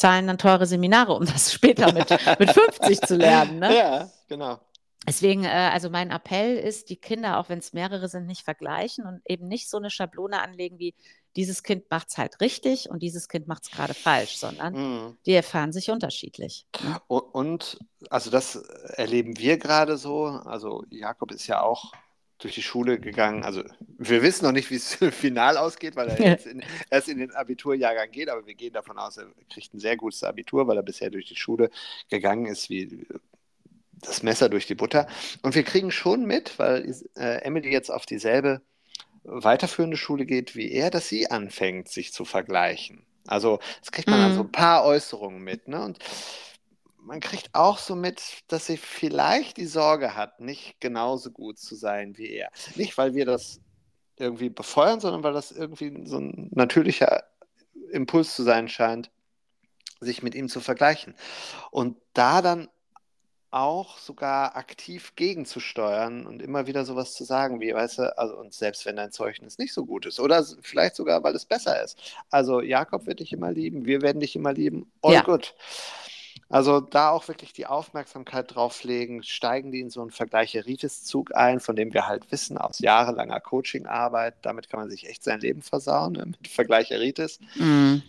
zahlen 0.00 0.26
dann 0.26 0.38
teure 0.38 0.66
Seminare, 0.66 1.12
um 1.12 1.26
das 1.26 1.52
später 1.52 1.92
mit, 1.92 2.10
mit 2.38 2.50
50 2.50 3.00
zu 3.02 3.16
lernen. 3.16 3.58
Ne? 3.58 3.76
Ja, 3.76 4.10
genau. 4.28 4.58
Deswegen, 5.06 5.44
äh, 5.44 5.70
also 5.72 5.90
mein 5.90 6.10
Appell 6.10 6.56
ist, 6.56 6.90
die 6.90 6.96
Kinder, 6.96 7.38
auch 7.38 7.48
wenn 7.48 7.58
es 7.58 7.72
mehrere 7.72 8.08
sind, 8.08 8.26
nicht 8.26 8.42
vergleichen 8.42 9.06
und 9.06 9.20
eben 9.26 9.46
nicht 9.48 9.68
so 9.68 9.76
eine 9.76 9.90
Schablone 9.90 10.42
anlegen 10.42 10.78
wie, 10.78 10.94
dieses 11.36 11.62
Kind 11.62 11.88
macht 11.90 12.08
es 12.08 12.18
halt 12.18 12.40
richtig 12.40 12.90
und 12.90 13.02
dieses 13.02 13.28
Kind 13.28 13.46
macht 13.46 13.62
es 13.62 13.70
gerade 13.70 13.94
falsch, 13.94 14.36
sondern 14.36 14.74
mm. 14.74 15.18
die 15.26 15.32
erfahren 15.32 15.72
sich 15.72 15.90
unterschiedlich. 15.90 16.66
Ne? 16.82 17.00
Und, 17.06 17.78
also 18.08 18.30
das 18.30 18.56
erleben 18.56 19.38
wir 19.38 19.56
gerade 19.56 19.96
so. 19.96 20.24
Also 20.26 20.84
Jakob 20.90 21.30
ist 21.30 21.46
ja 21.46 21.62
auch 21.62 21.92
durch 22.40 22.54
die 22.54 22.62
Schule 22.62 22.98
gegangen. 22.98 23.44
Also 23.44 23.62
wir 23.98 24.22
wissen 24.22 24.44
noch 24.44 24.52
nicht, 24.52 24.70
wie 24.70 24.76
es 24.76 24.94
final 25.12 25.56
ausgeht, 25.56 25.96
weil 25.96 26.08
er 26.08 26.20
jetzt 26.26 26.46
in, 26.46 26.62
erst 26.90 27.08
in 27.08 27.18
den 27.18 27.32
Abiturjahrgang 27.32 28.10
geht, 28.10 28.28
aber 28.28 28.46
wir 28.46 28.54
gehen 28.54 28.72
davon 28.72 28.98
aus, 28.98 29.16
er 29.16 29.26
kriegt 29.52 29.72
ein 29.74 29.80
sehr 29.80 29.96
gutes 29.96 30.24
Abitur, 30.24 30.66
weil 30.66 30.76
er 30.76 30.82
bisher 30.82 31.10
durch 31.10 31.26
die 31.26 31.36
Schule 31.36 31.70
gegangen 32.08 32.46
ist, 32.46 32.70
wie 32.70 33.06
das 34.00 34.22
Messer 34.22 34.48
durch 34.48 34.66
die 34.66 34.74
Butter. 34.74 35.06
Und 35.42 35.54
wir 35.54 35.62
kriegen 35.62 35.90
schon 35.90 36.24
mit, 36.24 36.58
weil 36.58 36.94
äh, 37.16 37.42
Emily 37.42 37.70
jetzt 37.70 37.90
auf 37.90 38.06
dieselbe 38.06 38.62
weiterführende 39.24 39.98
Schule 39.98 40.24
geht 40.24 40.56
wie 40.56 40.72
er, 40.72 40.90
dass 40.90 41.08
sie 41.08 41.30
anfängt, 41.30 41.88
sich 41.88 42.12
zu 42.12 42.24
vergleichen. 42.24 43.04
Also 43.26 43.60
das 43.80 43.92
kriegt 43.92 44.08
man 44.08 44.18
mhm. 44.18 44.26
an 44.26 44.34
so 44.34 44.40
ein 44.40 44.52
paar 44.52 44.84
Äußerungen 44.84 45.42
mit. 45.42 45.68
Ne? 45.68 45.82
Und 45.82 45.98
man 47.02 47.20
kriegt 47.20 47.54
auch 47.54 47.78
so 47.78 47.94
mit, 47.94 48.22
dass 48.48 48.66
sie 48.66 48.76
vielleicht 48.76 49.56
die 49.56 49.66
Sorge 49.66 50.14
hat, 50.14 50.40
nicht 50.40 50.80
genauso 50.80 51.30
gut 51.30 51.58
zu 51.58 51.74
sein 51.74 52.16
wie 52.16 52.30
er. 52.30 52.50
Nicht, 52.76 52.96
weil 52.98 53.14
wir 53.14 53.26
das 53.26 53.60
irgendwie 54.16 54.50
befeuern, 54.50 55.00
sondern 55.00 55.22
weil 55.22 55.32
das 55.32 55.50
irgendwie 55.50 56.06
so 56.06 56.18
ein 56.18 56.50
natürlicher 56.52 57.24
Impuls 57.90 58.34
zu 58.34 58.42
sein 58.42 58.68
scheint, 58.68 59.10
sich 60.00 60.22
mit 60.22 60.34
ihm 60.34 60.48
zu 60.48 60.60
vergleichen. 60.60 61.14
Und 61.70 61.96
da 62.12 62.42
dann 62.42 62.68
auch 63.50 63.98
sogar 63.98 64.56
aktiv 64.56 65.14
gegenzusteuern 65.16 66.24
und 66.24 66.40
immer 66.40 66.68
wieder 66.68 66.84
sowas 66.84 67.14
zu 67.14 67.24
sagen, 67.24 67.60
wie, 67.60 67.74
weißt 67.74 67.98
du, 67.98 68.18
also 68.18 68.36
und 68.36 68.54
selbst 68.54 68.86
wenn 68.86 68.94
dein 68.94 69.10
Zeugnis 69.10 69.58
nicht 69.58 69.74
so 69.74 69.84
gut 69.84 70.06
ist 70.06 70.20
oder 70.20 70.44
vielleicht 70.62 70.94
sogar, 70.94 71.24
weil 71.24 71.34
es 71.34 71.44
besser 71.44 71.82
ist. 71.82 71.98
Also 72.30 72.60
Jakob 72.60 73.06
wird 73.06 73.18
dich 73.18 73.32
immer 73.32 73.50
lieben, 73.50 73.86
wir 73.86 74.02
werden 74.02 74.20
dich 74.20 74.36
immer 74.36 74.52
lieben, 74.52 74.92
all 75.02 75.14
ja. 75.14 75.22
good. 75.22 75.54
Also 76.50 76.80
da 76.80 77.10
auch 77.10 77.28
wirklich 77.28 77.52
die 77.52 77.66
Aufmerksamkeit 77.66 78.54
drauf 78.54 78.82
legen, 78.82 79.22
steigen 79.22 79.70
die 79.70 79.80
in 79.80 79.88
so 79.88 80.02
einen 80.02 80.10
Vergleicheritis-Zug 80.10 81.34
ein, 81.34 81.60
von 81.60 81.76
dem 81.76 81.94
wir 81.94 82.08
halt 82.08 82.30
wissen 82.32 82.58
aus 82.58 82.80
jahrelanger 82.80 83.38
Coachingarbeit, 83.40 84.34
damit 84.42 84.68
kann 84.68 84.80
man 84.80 84.90
sich 84.90 85.08
echt 85.08 85.22
sein 85.22 85.38
Leben 85.38 85.62
versauen, 85.62 86.14
ne, 86.14 86.26
mit 86.26 86.48
Vergleicheritis. 86.48 87.38
Mhm. 87.54 88.02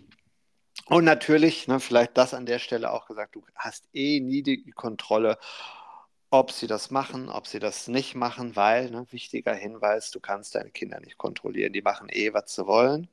Und 0.88 1.06
natürlich, 1.06 1.68
ne, 1.68 1.80
vielleicht 1.80 2.18
das 2.18 2.34
an 2.34 2.48
der 2.48 2.58
Stelle 2.58 2.92
auch 2.92 3.06
gesagt, 3.06 3.36
du 3.36 3.46
hast 3.56 3.88
eh 3.94 4.20
nie 4.20 4.42
die 4.42 4.72
Kontrolle, 4.72 5.38
ob 6.32 6.52
sie 6.52 6.66
das 6.66 6.90
machen, 6.90 7.30
ob 7.30 7.46
sie 7.46 7.60
das 7.60 7.88
nicht 7.88 8.16
machen, 8.16 8.56
weil, 8.56 8.90
ne, 8.90 9.06
wichtiger 9.12 9.54
Hinweis, 9.54 10.10
du 10.10 10.20
kannst 10.20 10.56
deine 10.56 10.72
Kinder 10.72 11.00
nicht 11.00 11.20
kontrollieren. 11.20 11.74
Die 11.74 11.84
machen 11.84 12.08
eh, 12.10 12.34
was 12.34 12.56
sie 12.56 12.66
wollen. 12.66 13.08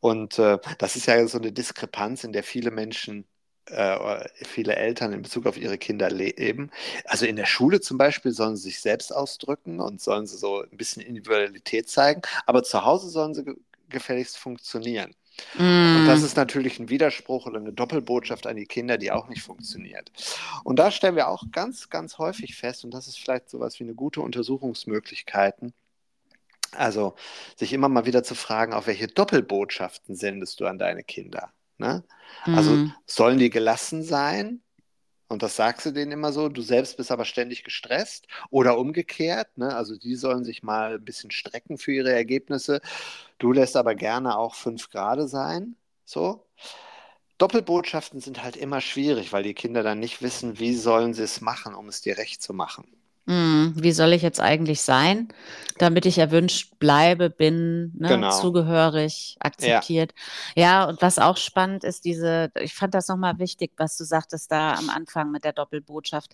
Und 0.00 0.40
äh, 0.40 0.58
das 0.78 0.96
ist 0.96 1.06
ja 1.06 1.24
so 1.28 1.38
eine 1.38 1.52
Diskrepanz, 1.52 2.24
in 2.24 2.32
der 2.32 2.42
viele 2.42 2.72
Menschen 2.72 3.26
äh, 3.66 4.28
viele 4.44 4.76
Eltern 4.76 5.12
in 5.12 5.22
Bezug 5.22 5.46
auf 5.46 5.56
ihre 5.56 5.78
Kinder 5.78 6.10
leben. 6.10 6.70
Also 7.04 7.26
in 7.26 7.36
der 7.36 7.46
Schule 7.46 7.80
zum 7.80 7.98
Beispiel 7.98 8.32
sollen 8.32 8.56
sie 8.56 8.64
sich 8.64 8.80
selbst 8.80 9.14
ausdrücken 9.14 9.80
und 9.80 10.00
sollen 10.00 10.26
sie 10.26 10.36
so 10.36 10.62
ein 10.62 10.76
bisschen 10.76 11.02
Individualität 11.02 11.88
zeigen, 11.88 12.22
aber 12.46 12.62
zu 12.62 12.84
Hause 12.84 13.08
sollen 13.08 13.34
sie 13.34 13.44
ge 13.44 13.54
gefälligst 13.88 14.38
funktionieren. 14.38 15.16
Mm. 15.58 15.96
Und 15.96 16.06
das 16.06 16.22
ist 16.22 16.36
natürlich 16.36 16.78
ein 16.78 16.90
Widerspruch 16.90 17.46
oder 17.46 17.58
eine 17.58 17.72
Doppelbotschaft 17.72 18.46
an 18.46 18.54
die 18.54 18.66
Kinder, 18.66 18.98
die 18.98 19.10
auch 19.10 19.28
nicht 19.28 19.42
funktioniert. 19.42 20.12
Und 20.62 20.78
da 20.78 20.92
stellen 20.92 21.16
wir 21.16 21.26
auch 21.26 21.42
ganz, 21.50 21.90
ganz 21.90 22.18
häufig 22.18 22.54
fest, 22.54 22.84
und 22.84 22.92
das 22.92 23.08
ist 23.08 23.18
vielleicht 23.18 23.50
sowas 23.50 23.80
wie 23.80 23.84
eine 23.84 23.94
gute 23.94 24.20
Untersuchungsmöglichkeiten, 24.20 25.72
also 26.72 27.16
sich 27.56 27.72
immer 27.72 27.88
mal 27.88 28.06
wieder 28.06 28.22
zu 28.22 28.34
fragen, 28.34 28.72
auf 28.72 28.86
welche 28.86 29.08
Doppelbotschaften 29.08 30.14
sendest 30.14 30.60
du 30.60 30.66
an 30.66 30.78
deine 30.78 31.02
Kinder? 31.02 31.52
Ne? 31.80 32.04
Also 32.44 32.70
mhm. 32.70 32.94
sollen 33.06 33.38
die 33.38 33.50
gelassen 33.50 34.02
sein? 34.02 34.62
Und 35.28 35.42
das 35.42 35.56
sagst 35.56 35.86
du 35.86 35.92
denen 35.92 36.12
immer 36.12 36.32
so, 36.32 36.48
du 36.48 36.60
selbst 36.60 36.96
bist 36.96 37.10
aber 37.10 37.24
ständig 37.24 37.62
gestresst 37.64 38.26
oder 38.50 38.78
umgekehrt. 38.78 39.56
Ne? 39.56 39.74
Also 39.74 39.96
die 39.96 40.16
sollen 40.16 40.44
sich 40.44 40.62
mal 40.62 40.94
ein 40.94 41.04
bisschen 41.04 41.30
strecken 41.30 41.78
für 41.78 41.92
ihre 41.92 42.12
Ergebnisse. 42.12 42.80
Du 43.38 43.52
lässt 43.52 43.76
aber 43.76 43.94
gerne 43.94 44.36
auch 44.36 44.54
fünf 44.54 44.90
Grad 44.90 45.28
sein. 45.28 45.76
So. 46.04 46.46
Doppelbotschaften 47.38 48.20
sind 48.20 48.42
halt 48.42 48.56
immer 48.56 48.80
schwierig, 48.80 49.32
weil 49.32 49.44
die 49.44 49.54
Kinder 49.54 49.82
dann 49.82 50.00
nicht 50.00 50.20
wissen, 50.20 50.58
wie 50.58 50.74
sollen 50.74 51.14
sie 51.14 51.22
es 51.22 51.40
machen, 51.40 51.74
um 51.74 51.88
es 51.88 52.00
dir 52.00 52.18
recht 52.18 52.42
zu 52.42 52.52
machen. 52.52 52.99
Hm, 53.26 53.74
wie 53.76 53.92
soll 53.92 54.12
ich 54.12 54.22
jetzt 54.22 54.40
eigentlich 54.40 54.82
sein, 54.82 55.28
damit 55.78 56.04
ich 56.06 56.18
erwünscht 56.18 56.78
bleibe, 56.78 57.30
bin, 57.30 57.92
ne, 57.98 58.08
Genau. 58.08 58.30
zugehörig, 58.30 59.34
Ja. 59.38 59.46
akzeptiert? 59.46 60.14
Ja, 60.56 60.84
und 60.88 61.00
was 61.02 61.18
auch 61.18 61.36
spannend 61.36 61.84
ist, 61.84 62.04
diese, 62.04 62.50
ich 62.60 62.74
fand 62.74 62.94
das 62.94 63.08
nochmal 63.08 63.38
wichtig, 63.38 63.72
was 63.76 63.96
du 63.96 64.04
sagtest 64.04 64.50
da 64.50 64.74
am 64.74 64.90
Anfang 64.90 65.30
mit 65.30 65.44
der 65.44 65.52
Doppelbotschaft. 65.52 66.32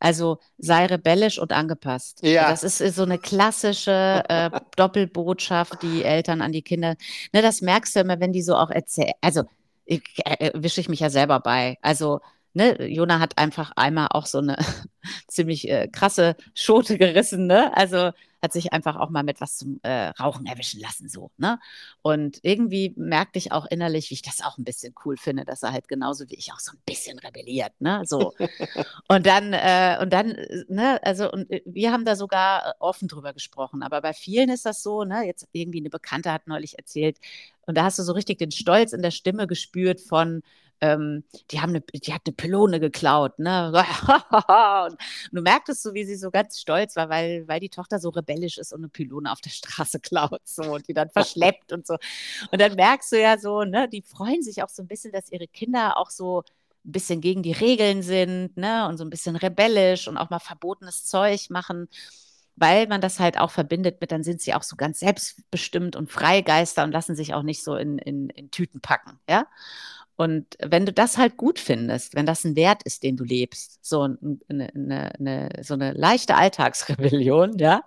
Also 0.00 0.38
sei 0.58 0.86
rebellisch 0.86 1.38
und 1.40 1.52
angepasst. 1.52 2.20
Ja. 2.22 2.48
Das 2.48 2.62
ist, 2.62 2.80
ist 2.80 2.94
so 2.96 3.02
eine 3.02 3.18
klassische 3.18 4.22
äh, 4.28 4.50
Doppelbotschaft, 4.76 5.82
die 5.82 6.04
Eltern 6.04 6.40
an 6.40 6.52
die 6.52 6.62
Kinder. 6.62 6.94
Ne, 7.32 7.42
das 7.42 7.60
merkst 7.62 7.96
du 7.96 8.00
immer, 8.00 8.20
wenn 8.20 8.32
die 8.32 8.42
so 8.42 8.54
auch 8.54 8.70
erzählen. 8.70 9.12
Also 9.20 9.42
ich, 9.84 10.02
äh, 10.24 10.52
wische 10.54 10.80
ich 10.80 10.88
mich 10.88 11.00
ja 11.00 11.10
selber 11.10 11.40
bei. 11.40 11.78
Also 11.82 12.20
ne, 12.58 12.88
Jona 12.88 13.20
hat 13.20 13.38
einfach 13.38 13.72
einmal 13.76 14.08
auch 14.10 14.26
so 14.26 14.38
eine 14.38 14.56
ziemlich 15.28 15.68
äh, 15.68 15.88
krasse 15.88 16.36
Schote 16.54 16.98
gerissen, 16.98 17.46
ne? 17.46 17.74
Also 17.76 18.10
hat 18.40 18.52
sich 18.52 18.72
einfach 18.72 18.96
auch 18.96 19.10
mal 19.10 19.24
mit 19.24 19.40
was 19.40 19.56
zum 19.56 19.80
äh, 19.82 20.08
Rauchen 20.08 20.46
erwischen 20.46 20.80
lassen, 20.80 21.08
so, 21.08 21.30
ne? 21.38 21.58
Und 22.02 22.38
irgendwie 22.42 22.92
merkte 22.96 23.38
ich 23.38 23.52
auch 23.52 23.64
innerlich, 23.66 24.10
wie 24.10 24.14
ich 24.14 24.22
das 24.22 24.42
auch 24.42 24.58
ein 24.58 24.64
bisschen 24.64 24.92
cool 25.04 25.16
finde, 25.16 25.44
dass 25.44 25.62
er 25.62 25.72
halt 25.72 25.88
genauso 25.88 26.28
wie 26.28 26.34
ich 26.34 26.52
auch 26.52 26.58
so 26.58 26.72
ein 26.72 26.80
bisschen 26.84 27.18
rebelliert, 27.20 27.72
ne? 27.80 28.02
So. 28.04 28.34
und 29.08 29.26
dann, 29.26 29.52
äh, 29.52 29.98
und 30.00 30.12
dann, 30.12 30.36
ne, 30.68 31.00
also, 31.04 31.30
und 31.30 31.50
äh, 31.50 31.62
wir 31.64 31.92
haben 31.92 32.04
da 32.04 32.16
sogar 32.16 32.74
offen 32.80 33.06
drüber 33.06 33.32
gesprochen, 33.32 33.82
aber 33.82 34.00
bei 34.02 34.12
vielen 34.12 34.50
ist 34.50 34.66
das 34.66 34.82
so, 34.82 35.04
ne? 35.04 35.24
Jetzt 35.26 35.46
irgendwie 35.52 35.78
eine 35.80 35.90
Bekannte 35.90 36.32
hat 36.32 36.48
neulich 36.48 36.76
erzählt, 36.76 37.18
und 37.66 37.76
da 37.76 37.84
hast 37.84 37.98
du 37.98 38.02
so 38.02 38.14
richtig 38.14 38.38
den 38.38 38.50
Stolz 38.50 38.94
in 38.94 39.02
der 39.02 39.10
Stimme 39.10 39.46
gespürt 39.46 40.00
von, 40.00 40.42
ähm, 40.80 41.24
die 41.50 41.60
haben 41.60 41.70
eine, 41.70 41.80
die 41.80 42.12
hat 42.12 42.22
eine 42.26 42.34
Pylone 42.34 42.80
geklaut, 42.80 43.38
ne? 43.38 43.72
und 44.88 44.96
du 45.32 45.42
merktest 45.42 45.82
so, 45.82 45.94
wie 45.94 46.04
sie 46.04 46.16
so 46.16 46.30
ganz 46.30 46.60
stolz 46.60 46.96
war, 46.96 47.08
weil, 47.08 47.46
weil 47.48 47.60
die 47.60 47.68
Tochter 47.68 47.98
so 47.98 48.10
rebellisch 48.10 48.58
ist 48.58 48.72
und 48.72 48.80
eine 48.80 48.88
Pylone 48.88 49.30
auf 49.30 49.40
der 49.40 49.50
Straße 49.50 50.00
klaut, 50.02 50.40
so 50.44 50.74
und 50.74 50.88
die 50.88 50.94
dann 50.94 51.10
verschleppt 51.10 51.72
und 51.72 51.86
so. 51.86 51.96
Und 52.52 52.60
dann 52.60 52.74
merkst 52.74 53.12
du 53.12 53.20
ja 53.20 53.38
so, 53.38 53.64
ne, 53.64 53.88
die 53.88 54.02
freuen 54.02 54.42
sich 54.42 54.62
auch 54.62 54.68
so 54.68 54.82
ein 54.82 54.88
bisschen, 54.88 55.12
dass 55.12 55.30
ihre 55.32 55.48
Kinder 55.48 55.96
auch 55.96 56.10
so 56.10 56.42
ein 56.84 56.92
bisschen 56.92 57.20
gegen 57.20 57.42
die 57.42 57.52
Regeln 57.52 58.02
sind, 58.02 58.56
ne, 58.56 58.88
und 58.88 58.98
so 58.98 59.04
ein 59.04 59.10
bisschen 59.10 59.36
rebellisch 59.36 60.08
und 60.08 60.16
auch 60.16 60.30
mal 60.30 60.38
verbotenes 60.38 61.04
Zeug 61.04 61.50
machen 61.50 61.88
weil 62.60 62.86
man 62.88 63.00
das 63.00 63.20
halt 63.20 63.38
auch 63.38 63.50
verbindet 63.50 64.00
mit, 64.00 64.12
dann 64.12 64.24
sind 64.24 64.40
sie 64.40 64.54
auch 64.54 64.62
so 64.62 64.76
ganz 64.76 65.00
selbstbestimmt 65.00 65.96
und 65.96 66.10
Freigeister 66.10 66.84
und 66.84 66.92
lassen 66.92 67.16
sich 67.16 67.34
auch 67.34 67.42
nicht 67.42 67.62
so 67.62 67.76
in, 67.76 67.98
in, 67.98 68.30
in 68.30 68.50
Tüten 68.50 68.80
packen, 68.80 69.18
ja. 69.28 69.46
Und 70.18 70.56
wenn 70.60 70.84
du 70.84 70.92
das 70.92 71.16
halt 71.16 71.36
gut 71.36 71.60
findest, 71.60 72.16
wenn 72.16 72.26
das 72.26 72.42
ein 72.42 72.56
Wert 72.56 72.82
ist, 72.82 73.04
den 73.04 73.16
du 73.16 73.22
lebst, 73.22 73.78
so 73.86 74.02
eine, 74.02 74.18
eine, 74.48 75.14
eine, 75.14 75.50
so 75.62 75.74
eine 75.74 75.92
leichte 75.92 76.34
Alltagsrebellion, 76.34 77.56
ja, 77.58 77.84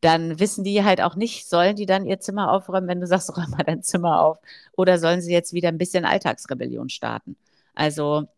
dann 0.00 0.38
wissen 0.38 0.62
die 0.62 0.84
halt 0.84 1.00
auch 1.00 1.16
nicht, 1.16 1.48
sollen 1.48 1.74
die 1.74 1.86
dann 1.86 2.06
ihr 2.06 2.20
Zimmer 2.20 2.52
aufräumen, 2.52 2.86
wenn 2.86 3.00
du 3.00 3.08
sagst, 3.08 3.28
räum 3.36 3.50
mal 3.50 3.64
dein 3.64 3.82
Zimmer 3.82 4.20
auf, 4.22 4.38
oder 4.76 5.00
sollen 5.00 5.20
sie 5.20 5.32
jetzt 5.32 5.52
wieder 5.52 5.68
ein 5.68 5.78
bisschen 5.78 6.04
Alltagsrebellion 6.04 6.90
starten? 6.90 7.36
Also 7.74 8.28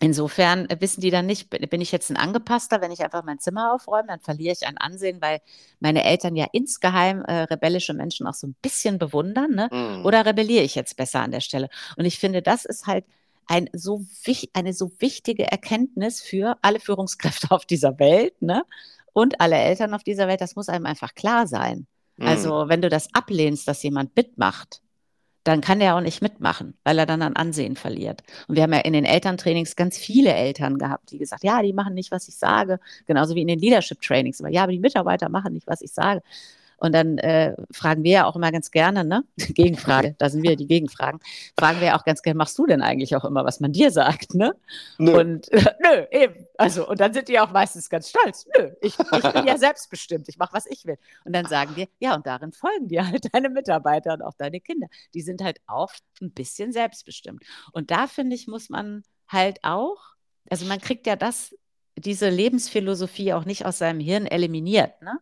Insofern 0.00 0.68
wissen 0.78 1.00
die 1.00 1.10
dann 1.10 1.26
nicht, 1.26 1.50
bin 1.50 1.80
ich 1.80 1.90
jetzt 1.90 2.08
ein 2.10 2.16
Angepasster, 2.16 2.80
wenn 2.80 2.92
ich 2.92 3.02
einfach 3.02 3.24
mein 3.24 3.40
Zimmer 3.40 3.74
aufräume, 3.74 4.06
dann 4.06 4.20
verliere 4.20 4.52
ich 4.52 4.64
ein 4.64 4.78
Ansehen, 4.78 5.20
weil 5.20 5.40
meine 5.80 6.04
Eltern 6.04 6.36
ja 6.36 6.46
insgeheim 6.52 7.22
äh, 7.22 7.42
rebellische 7.42 7.94
Menschen 7.94 8.28
auch 8.28 8.34
so 8.34 8.46
ein 8.46 8.54
bisschen 8.62 8.98
bewundern, 8.98 9.50
ne? 9.50 9.68
Mm. 9.72 10.06
Oder 10.06 10.24
rebelliere 10.24 10.62
ich 10.62 10.76
jetzt 10.76 10.96
besser 10.96 11.20
an 11.20 11.32
der 11.32 11.40
Stelle? 11.40 11.68
Und 11.96 12.04
ich 12.04 12.20
finde, 12.20 12.42
das 12.42 12.64
ist 12.64 12.86
halt 12.86 13.06
ein 13.48 13.68
so 13.72 14.04
eine 14.52 14.72
so 14.72 14.92
wichtige 15.00 15.50
Erkenntnis 15.50 16.20
für 16.20 16.56
alle 16.62 16.78
Führungskräfte 16.78 17.50
auf 17.50 17.66
dieser 17.66 17.98
Welt, 17.98 18.40
ne? 18.40 18.62
Und 19.12 19.40
alle 19.40 19.56
Eltern 19.56 19.94
auf 19.94 20.04
dieser 20.04 20.28
Welt, 20.28 20.40
das 20.40 20.54
muss 20.54 20.68
einem 20.68 20.86
einfach 20.86 21.16
klar 21.16 21.48
sein. 21.48 21.88
Mm. 22.18 22.26
Also, 22.28 22.68
wenn 22.68 22.82
du 22.82 22.88
das 22.88 23.12
ablehnst, 23.14 23.66
dass 23.66 23.82
jemand 23.82 24.14
mitmacht, 24.14 24.80
dann 25.48 25.62
kann 25.62 25.80
der 25.80 25.96
auch 25.96 26.00
nicht 26.00 26.20
mitmachen, 26.20 26.74
weil 26.84 26.98
er 26.98 27.06
dann 27.06 27.22
an 27.22 27.34
Ansehen 27.34 27.74
verliert. 27.74 28.22
Und 28.48 28.56
wir 28.56 28.62
haben 28.62 28.72
ja 28.72 28.80
in 28.80 28.92
den 28.92 29.04
Elterntrainings 29.04 29.76
ganz 29.76 29.96
viele 29.96 30.32
Eltern 30.34 30.78
gehabt, 30.78 31.10
die 31.10 31.18
gesagt, 31.18 31.42
ja, 31.42 31.62
die 31.62 31.72
machen 31.72 31.94
nicht, 31.94 32.10
was 32.10 32.28
ich 32.28 32.36
sage, 32.36 32.78
genauso 33.06 33.34
wie 33.34 33.40
in 33.42 33.48
den 33.48 33.58
Leadership 33.58 34.00
Trainings. 34.02 34.40
Aber 34.40 34.50
ja, 34.50 34.64
aber 34.64 34.72
die 34.72 34.78
Mitarbeiter 34.78 35.28
machen 35.28 35.54
nicht, 35.54 35.66
was 35.66 35.80
ich 35.80 35.92
sage. 35.92 36.20
Und 36.78 36.92
dann 36.94 37.18
äh, 37.18 37.56
fragen 37.72 38.04
wir 38.04 38.12
ja 38.12 38.24
auch 38.26 38.36
immer 38.36 38.52
ganz 38.52 38.70
gerne, 38.70 39.04
ne? 39.04 39.24
Gegenfrage, 39.36 40.14
da 40.18 40.30
sind 40.30 40.42
wir 40.42 40.56
die 40.56 40.66
Gegenfragen. 40.66 41.20
Fragen 41.58 41.80
wir 41.80 41.88
ja 41.88 41.98
auch 41.98 42.04
ganz 42.04 42.22
gerne, 42.22 42.38
machst 42.38 42.56
du 42.56 42.66
denn 42.66 42.82
eigentlich 42.82 43.16
auch 43.16 43.24
immer, 43.24 43.44
was 43.44 43.60
man 43.60 43.72
dir 43.72 43.90
sagt, 43.90 44.34
ne? 44.34 44.54
Nö. 44.98 45.18
Und 45.18 45.52
äh, 45.52 45.64
nö, 45.82 46.06
eben. 46.10 46.46
Also, 46.56 46.88
und 46.88 47.00
dann 47.00 47.12
sind 47.12 47.28
die 47.28 47.40
auch 47.40 47.50
meistens 47.50 47.90
ganz 47.90 48.10
stolz. 48.10 48.46
Nö, 48.56 48.70
ich, 48.80 48.96
ich 48.98 49.32
bin 49.32 49.46
ja 49.46 49.58
selbstbestimmt, 49.58 50.28
ich 50.28 50.38
mache, 50.38 50.52
was 50.52 50.66
ich 50.66 50.86
will. 50.86 50.98
Und 51.24 51.34
dann 51.34 51.46
sagen 51.46 51.74
wir, 51.74 51.88
ja, 51.98 52.14
und 52.14 52.26
darin 52.26 52.52
folgen 52.52 52.88
dir 52.88 53.06
halt 53.06 53.32
deine 53.34 53.50
Mitarbeiter 53.50 54.14
und 54.14 54.22
auch 54.22 54.34
deine 54.34 54.60
Kinder. 54.60 54.86
Die 55.14 55.22
sind 55.22 55.42
halt 55.42 55.58
auch 55.66 55.92
ein 56.20 56.30
bisschen 56.30 56.72
selbstbestimmt. 56.72 57.42
Und 57.72 57.90
da, 57.90 58.06
finde 58.06 58.36
ich, 58.36 58.46
muss 58.46 58.68
man 58.70 59.02
halt 59.26 59.58
auch, 59.64 59.98
also 60.48 60.64
man 60.66 60.80
kriegt 60.80 61.06
ja 61.08 61.16
das, 61.16 61.56
diese 61.96 62.28
Lebensphilosophie 62.28 63.32
auch 63.32 63.44
nicht 63.44 63.66
aus 63.66 63.78
seinem 63.78 64.00
Hirn 64.00 64.26
eliminiert, 64.26 65.02
ne? 65.02 65.18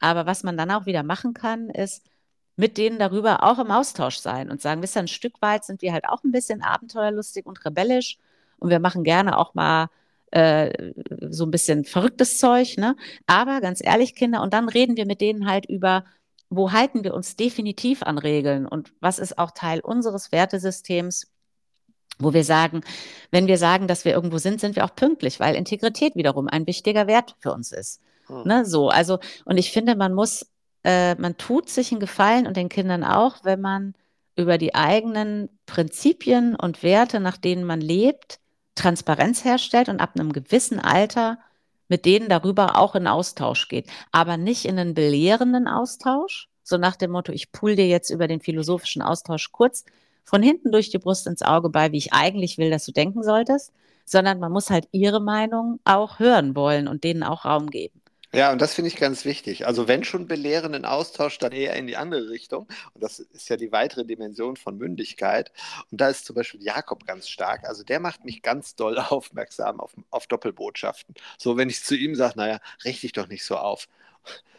Aber 0.00 0.26
was 0.26 0.42
man 0.42 0.56
dann 0.56 0.70
auch 0.70 0.86
wieder 0.86 1.02
machen 1.02 1.34
kann, 1.34 1.70
ist 1.70 2.04
mit 2.56 2.78
denen 2.78 2.98
darüber 2.98 3.44
auch 3.44 3.58
im 3.58 3.70
Austausch 3.70 4.18
sein 4.18 4.50
und 4.50 4.62
sagen, 4.62 4.82
wisst 4.82 4.96
ihr, 4.96 5.00
ein 5.00 5.08
Stück 5.08 5.40
weit 5.42 5.64
sind 5.64 5.82
wir 5.82 5.92
halt 5.92 6.08
auch 6.08 6.24
ein 6.24 6.32
bisschen 6.32 6.62
abenteuerlustig 6.62 7.46
und 7.46 7.64
rebellisch 7.64 8.18
und 8.58 8.70
wir 8.70 8.80
machen 8.80 9.04
gerne 9.04 9.38
auch 9.38 9.54
mal 9.54 9.88
äh, 10.30 10.92
so 11.30 11.44
ein 11.44 11.50
bisschen 11.50 11.84
verrücktes 11.84 12.38
Zeug, 12.38 12.78
ne? 12.78 12.96
Aber 13.26 13.60
ganz 13.60 13.80
ehrlich, 13.84 14.14
Kinder, 14.14 14.42
und 14.42 14.54
dann 14.54 14.68
reden 14.68 14.96
wir 14.96 15.06
mit 15.06 15.20
denen 15.20 15.48
halt 15.48 15.66
über, 15.66 16.04
wo 16.50 16.72
halten 16.72 17.04
wir 17.04 17.14
uns 17.14 17.36
definitiv 17.36 18.02
an 18.02 18.18
Regeln 18.18 18.66
und 18.66 18.92
was 19.00 19.18
ist 19.18 19.38
auch 19.38 19.50
Teil 19.52 19.80
unseres 19.80 20.32
Wertesystems, 20.32 21.30
wo 22.18 22.32
wir 22.32 22.44
sagen, 22.44 22.82
wenn 23.30 23.46
wir 23.46 23.58
sagen, 23.58 23.88
dass 23.88 24.04
wir 24.04 24.12
irgendwo 24.12 24.38
sind, 24.38 24.60
sind 24.60 24.76
wir 24.76 24.84
auch 24.84 24.94
pünktlich, 24.94 25.40
weil 25.40 25.54
Integrität 25.54 26.16
wiederum 26.16 26.48
ein 26.48 26.66
wichtiger 26.66 27.06
Wert 27.06 27.36
für 27.40 27.52
uns 27.52 27.72
ist. 27.72 28.00
Hm. 28.28 28.42
Ne, 28.44 28.64
so, 28.64 28.88
also, 28.88 29.18
und 29.44 29.56
ich 29.56 29.72
finde, 29.72 29.96
man 29.96 30.14
muss, 30.14 30.46
äh, 30.84 31.14
man 31.16 31.36
tut 31.36 31.68
sich 31.68 31.92
einen 31.92 32.00
Gefallen 32.00 32.46
und 32.46 32.56
den 32.56 32.68
Kindern 32.68 33.04
auch, 33.04 33.44
wenn 33.44 33.60
man 33.60 33.94
über 34.36 34.58
die 34.58 34.74
eigenen 34.74 35.48
Prinzipien 35.66 36.54
und 36.54 36.82
Werte, 36.82 37.20
nach 37.20 37.36
denen 37.36 37.64
man 37.64 37.80
lebt, 37.80 38.38
Transparenz 38.74 39.44
herstellt 39.44 39.88
und 39.88 40.00
ab 40.00 40.12
einem 40.14 40.32
gewissen 40.32 40.78
Alter 40.78 41.38
mit 41.88 42.04
denen 42.04 42.28
darüber 42.28 42.78
auch 42.78 42.94
in 42.94 43.06
Austausch 43.06 43.68
geht. 43.68 43.86
Aber 44.12 44.36
nicht 44.36 44.64
in 44.64 44.78
einen 44.78 44.94
belehrenden 44.94 45.68
Austausch, 45.68 46.48
so 46.62 46.78
nach 46.78 46.96
dem 46.96 47.12
Motto, 47.12 47.32
ich 47.32 47.52
pool 47.52 47.76
dir 47.76 47.86
jetzt 47.86 48.10
über 48.10 48.26
den 48.26 48.40
philosophischen 48.40 49.02
Austausch 49.02 49.52
kurz 49.52 49.84
von 50.24 50.42
hinten 50.42 50.72
durch 50.72 50.90
die 50.90 50.98
Brust 50.98 51.26
ins 51.26 51.42
Auge 51.42 51.70
bei, 51.70 51.92
wie 51.92 51.98
ich 51.98 52.12
eigentlich 52.12 52.58
will, 52.58 52.70
dass 52.70 52.84
du 52.84 52.92
denken 52.92 53.22
solltest, 53.22 53.72
sondern 54.04 54.40
man 54.40 54.50
muss 54.52 54.70
halt 54.70 54.88
ihre 54.90 55.20
Meinung 55.20 55.78
auch 55.84 56.18
hören 56.18 56.56
wollen 56.56 56.88
und 56.88 57.04
denen 57.04 57.22
auch 57.22 57.44
Raum 57.44 57.70
geben. 57.70 58.00
Ja, 58.36 58.52
und 58.52 58.60
das 58.60 58.74
finde 58.74 58.88
ich 58.88 58.96
ganz 58.96 59.24
wichtig. 59.24 59.66
Also 59.66 59.88
wenn 59.88 60.04
schon 60.04 60.26
belehrenden 60.28 60.84
Austausch, 60.84 61.38
dann 61.38 61.52
eher 61.52 61.74
in 61.74 61.86
die 61.86 61.96
andere 61.96 62.28
Richtung. 62.28 62.68
Und 62.92 63.02
das 63.02 63.18
ist 63.18 63.48
ja 63.48 63.56
die 63.56 63.72
weitere 63.72 64.04
Dimension 64.04 64.56
von 64.56 64.76
Mündigkeit. 64.76 65.52
Und 65.90 66.02
da 66.02 66.10
ist 66.10 66.26
zum 66.26 66.36
Beispiel 66.36 66.62
Jakob 66.62 67.06
ganz 67.06 67.30
stark. 67.30 67.66
Also 67.66 67.82
der 67.82 67.98
macht 67.98 68.26
mich 68.26 68.42
ganz 68.42 68.74
doll 68.74 68.98
aufmerksam 69.08 69.80
auf, 69.80 69.94
auf 70.10 70.26
Doppelbotschaften. 70.26 71.14
So, 71.38 71.56
wenn 71.56 71.70
ich 71.70 71.82
zu 71.82 71.96
ihm 71.96 72.14
sage, 72.14 72.34
naja, 72.36 72.60
richte 72.84 73.02
dich 73.02 73.12
doch 73.12 73.28
nicht 73.28 73.44
so 73.44 73.56
auf 73.56 73.88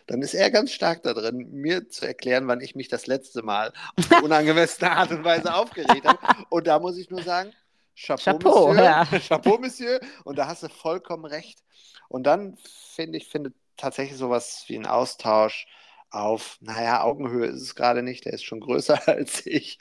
dann 0.07 0.21
ist 0.21 0.33
er 0.33 0.49
ganz 0.51 0.71
stark 0.71 1.03
da 1.03 1.13
drin, 1.13 1.49
mir 1.51 1.89
zu 1.89 2.07
erklären, 2.07 2.47
wann 2.47 2.61
ich 2.61 2.75
mich 2.75 2.87
das 2.87 3.07
letzte 3.07 3.43
Mal 3.43 3.73
auf 3.97 4.09
eine 4.09 4.21
unangemessene 4.23 4.89
Art 4.89 5.11
und 5.11 5.25
Weise 5.25 5.53
aufgeregt 5.53 6.05
habe. 6.05 6.19
Und 6.47 6.65
da 6.65 6.79
muss 6.79 6.97
ich 6.97 7.09
nur 7.09 7.21
sagen, 7.21 7.51
Chapeau, 7.93 8.23
Chapeau 8.23 8.67
Monsieur. 8.69 8.85
Ja. 8.85 9.05
Chapeau, 9.27 9.57
Monsieur. 9.57 9.99
Und 10.23 10.37
da 10.37 10.47
hast 10.47 10.63
du 10.63 10.69
vollkommen 10.69 11.25
recht. 11.25 11.61
Und 12.07 12.23
dann 12.23 12.57
finde 12.95 13.17
ich, 13.17 13.27
findet 13.27 13.53
tatsächlich 13.77 14.17
sowas 14.17 14.63
wie 14.67 14.77
ein 14.77 14.85
Austausch 14.85 15.67
auf, 16.09 16.57
naja, 16.61 17.03
Augenhöhe 17.03 17.47
ist 17.47 17.61
es 17.61 17.75
gerade 17.75 18.01
nicht, 18.01 18.25
der 18.25 18.33
ist 18.33 18.43
schon 18.43 18.59
größer 18.59 18.99
als 19.07 19.45
ich. 19.45 19.77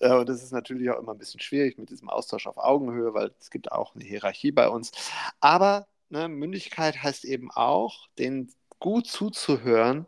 Äh, 0.00 0.14
und 0.14 0.28
das 0.28 0.42
ist 0.42 0.52
natürlich 0.52 0.90
auch 0.90 0.98
immer 0.98 1.12
ein 1.12 1.18
bisschen 1.18 1.40
schwierig 1.40 1.78
mit 1.78 1.90
diesem 1.90 2.10
Austausch 2.10 2.46
auf 2.46 2.58
Augenhöhe, 2.58 3.14
weil 3.14 3.32
es 3.38 3.50
gibt 3.50 3.70
auch 3.72 3.94
eine 3.94 4.04
Hierarchie 4.04 4.52
bei 4.52 4.68
uns. 4.68 4.92
Aber 5.40 5.86
ne, 6.08 6.28
Mündigkeit 6.28 7.02
heißt 7.02 7.24
eben 7.24 7.50
auch, 7.50 8.08
den 8.18 8.52
gut 8.80 9.06
zuzuhören, 9.06 10.06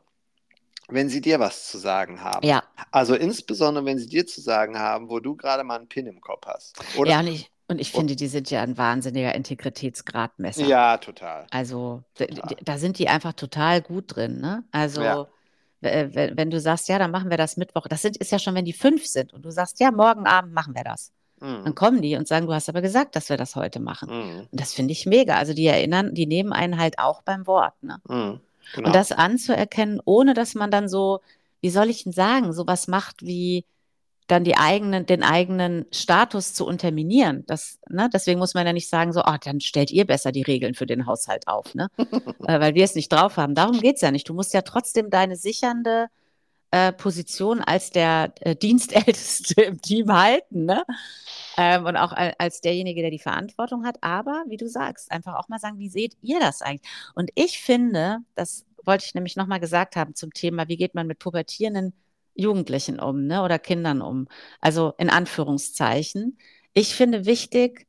wenn 0.88 1.09
sie 1.09 1.20
dir 1.20 1.38
was 1.38 1.68
zu 1.68 1.78
sagen 1.78 2.22
haben. 2.22 2.47
Ja. 2.47 2.64
Also 2.91 3.14
insbesondere, 3.14 3.84
wenn 3.84 3.99
sie 3.99 4.09
dir 4.09 4.26
zu 4.26 4.41
sagen 4.41 4.78
haben, 4.78 5.09
wo 5.09 5.20
du 5.20 5.36
gerade 5.36 5.62
mal 5.62 5.78
einen 5.78 5.88
Pin 5.88 6.07
im 6.07 6.20
Kopf 6.20 6.47
hast. 6.47 6.80
Oder? 6.97 7.11
Ja, 7.12 7.20
und 7.20 7.28
ich, 7.28 7.51
und 7.70 7.80
ich 7.80 7.92
finde, 7.92 8.16
die 8.16 8.26
sind 8.26 8.50
ja 8.50 8.62
ein 8.62 8.76
wahnsinniger 8.76 9.32
Integritätsgradmesser. 9.32 10.66
Ja, 10.66 10.98
total. 10.98 11.46
Also 11.50 12.02
total. 12.14 12.56
da 12.64 12.78
sind 12.78 12.98
die 12.98 13.08
einfach 13.08 13.32
total 13.32 13.80
gut 13.80 14.16
drin. 14.16 14.40
Ne? 14.40 14.64
Also 14.72 15.02
ja. 15.02 15.28
wenn, 15.80 16.36
wenn, 16.36 16.50
du 16.50 16.58
sagst, 16.58 16.88
ja, 16.88 16.98
dann 16.98 17.12
machen 17.12 17.30
wir 17.30 17.36
das 17.36 17.56
Mittwoch, 17.56 17.86
das 17.86 18.02
sind, 18.02 18.16
ist 18.16 18.32
ja 18.32 18.40
schon, 18.40 18.56
wenn 18.56 18.64
die 18.64 18.72
fünf 18.72 19.06
sind 19.06 19.32
und 19.32 19.44
du 19.44 19.52
sagst, 19.52 19.78
ja, 19.78 19.92
morgen 19.92 20.26
Abend 20.26 20.52
machen 20.52 20.74
wir 20.74 20.82
das. 20.82 21.12
Mhm. 21.40 21.62
Dann 21.62 21.74
kommen 21.76 22.02
die 22.02 22.16
und 22.16 22.26
sagen, 22.26 22.46
du 22.46 22.52
hast 22.52 22.68
aber 22.68 22.82
gesagt, 22.82 23.14
dass 23.14 23.28
wir 23.28 23.36
das 23.36 23.54
heute 23.54 23.78
machen. 23.78 24.08
Mhm. 24.10 24.40
Und 24.50 24.60
das 24.60 24.74
finde 24.74 24.90
ich 24.90 25.06
mega. 25.06 25.36
Also 25.36 25.54
die 25.54 25.66
erinnern, 25.66 26.12
die 26.12 26.26
nehmen 26.26 26.52
einen 26.52 26.76
halt 26.76 26.98
auch 26.98 27.22
beim 27.22 27.46
Wort. 27.46 27.74
Ne? 27.82 27.98
Mhm. 28.08 28.40
Genau. 28.74 28.88
Und 28.88 28.94
das 28.96 29.12
anzuerkennen, 29.12 30.00
ohne 30.04 30.34
dass 30.34 30.56
man 30.56 30.72
dann 30.72 30.88
so, 30.88 31.20
wie 31.60 31.70
soll 31.70 31.88
ich 31.88 32.02
denn 32.02 32.12
sagen, 32.12 32.52
sowas 32.52 32.88
macht 32.88 33.24
wie, 33.24 33.64
dann 34.31 34.45
die 34.45 34.57
eigenen, 34.57 35.07
den 35.07 35.22
eigenen 35.22 35.87
Status 35.91 36.55
zu 36.55 36.66
unterminieren. 36.66 37.45
Das, 37.47 37.78
ne, 37.89 38.09
deswegen 38.12 38.39
muss 38.39 38.55
man 38.55 38.66
ja 38.66 38.72
nicht 38.72 38.89
sagen, 38.89 39.12
so, 39.12 39.22
oh, 39.24 39.37
dann 39.43 39.61
stellt 39.61 39.91
ihr 39.91 40.07
besser 40.07 40.33
die 40.33 40.43
Regeln 40.43 40.74
für 40.74 40.87
den 40.87 41.07
Haushalt 41.07 41.49
auf, 41.49 41.74
ne? 41.74 41.89
äh, 41.99 42.61
weil 42.61 42.74
wir 42.74 42.85
es 42.85 42.95
nicht 42.95 43.11
drauf 43.11 43.37
haben. 43.37 43.55
Darum 43.55 43.81
geht 43.81 43.97
es 43.97 44.03
ja 44.03 44.11
nicht. 44.11 44.28
Du 44.28 44.35
musst 44.35 44.55
ja 44.55 44.62
trotzdem 44.62 45.11
deine 45.11 45.37
sichernde 45.37 46.09
äh, 46.70 46.93
Position 46.93 47.61
als 47.61 47.91
der 47.91 48.33
äh, 48.41 48.55
Dienstälteste 48.55 49.62
im 49.62 49.81
Team 49.81 50.12
halten, 50.12 50.64
ne? 50.66 50.85
Ähm, 51.57 51.85
und 51.87 51.97
auch 51.97 52.12
als 52.12 52.61
derjenige, 52.61 53.03
der 53.03 53.11
die 53.11 53.18
Verantwortung 53.18 53.85
hat. 53.85 53.97
Aber, 54.03 54.45
wie 54.47 54.57
du 54.57 54.68
sagst, 54.68 55.11
einfach 55.11 55.35
auch 55.35 55.49
mal 55.49 55.59
sagen, 55.59 55.78
wie 55.78 55.89
seht 55.89 56.16
ihr 56.22 56.39
das 56.39 56.62
eigentlich? 56.62 56.89
Und 57.14 57.31
ich 57.35 57.61
finde, 57.61 58.18
das 58.37 58.64
wollte 58.85 59.05
ich 59.05 59.14
nämlich 59.14 59.37
nochmal 59.37 59.61
gesagt 59.61 59.97
haben 59.97 60.14
zum 60.14 60.33
Thema, 60.33 60.68
wie 60.68 60.76
geht 60.76 60.95
man 60.95 61.07
mit 61.07 61.18
pubertierenden 61.18 61.93
Jugendlichen 62.35 63.01
um 63.01 63.26
ne, 63.26 63.43
oder 63.43 63.59
Kindern 63.59 64.03
um. 64.03 64.28
Also 64.61 64.95
in 64.99 65.11
Anführungszeichen. 65.11 66.39
Ich 66.72 66.95
finde 66.95 67.26
wichtig, 67.26 67.87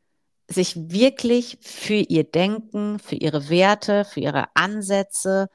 sich 0.48 0.76
wirklich 0.76 1.58
für 1.62 1.94
ihr 1.94 2.24
Denken, 2.24 3.00
für 3.00 3.16
ihre 3.16 3.50
Werte, 3.50 4.06
für 4.06 4.20
ihre 4.20 4.46
Ansätze, 4.54 5.50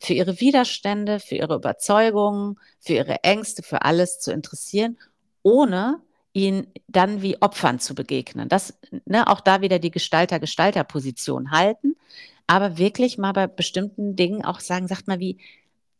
für 0.00 0.14
ihre 0.14 0.40
Widerstände, 0.40 1.20
für 1.20 1.36
ihre 1.36 1.54
Überzeugungen, 1.56 2.58
für 2.80 2.94
ihre 2.94 3.22
Ängste, 3.22 3.62
für 3.62 3.82
alles 3.82 4.18
zu 4.18 4.32
interessieren, 4.32 4.98
ohne 5.42 6.00
ihnen 6.32 6.68
dann 6.88 7.22
wie 7.22 7.40
Opfern 7.42 7.80
zu 7.80 7.94
begegnen. 7.94 8.48
Das, 8.48 8.78
ne, 9.04 9.26
auch 9.26 9.40
da 9.40 9.60
wieder 9.60 9.78
die 9.78 9.90
Gestalter-Gestalter-Position 9.90 11.50
halten, 11.50 11.96
aber 12.46 12.78
wirklich 12.78 13.18
mal 13.18 13.32
bei 13.32 13.46
bestimmten 13.46 14.16
Dingen 14.16 14.44
auch 14.44 14.60
sagen, 14.60 14.88
sagt 14.88 15.06
mal, 15.06 15.20
wie, 15.20 15.38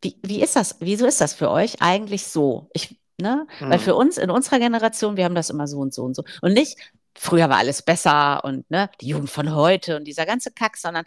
wie, 0.02 0.16
wie 0.22 0.42
ist 0.42 0.56
das, 0.56 0.76
wieso 0.80 1.06
ist 1.06 1.20
das 1.20 1.34
für 1.34 1.50
euch 1.50 1.82
eigentlich 1.82 2.26
so? 2.26 2.70
Ich, 2.72 2.98
ne? 3.18 3.46
Mhm. 3.60 3.70
Weil 3.70 3.78
für 3.78 3.94
uns 3.94 4.18
in 4.18 4.30
unserer 4.30 4.58
Generation, 4.58 5.16
wir 5.16 5.24
haben 5.24 5.34
das 5.34 5.50
immer 5.50 5.66
so 5.66 5.78
und 5.78 5.94
so 5.94 6.04
und 6.04 6.14
so. 6.14 6.24
Und 6.40 6.54
nicht, 6.54 6.78
früher 7.14 7.48
war 7.48 7.58
alles 7.58 7.82
besser 7.82 8.44
und 8.44 8.70
ne, 8.70 8.90
die 9.00 9.08
Jugend 9.08 9.30
von 9.30 9.54
heute 9.54 9.96
und 9.96 10.04
dieser 10.04 10.26
ganze 10.26 10.50
Kack, 10.50 10.76
sondern 10.76 11.04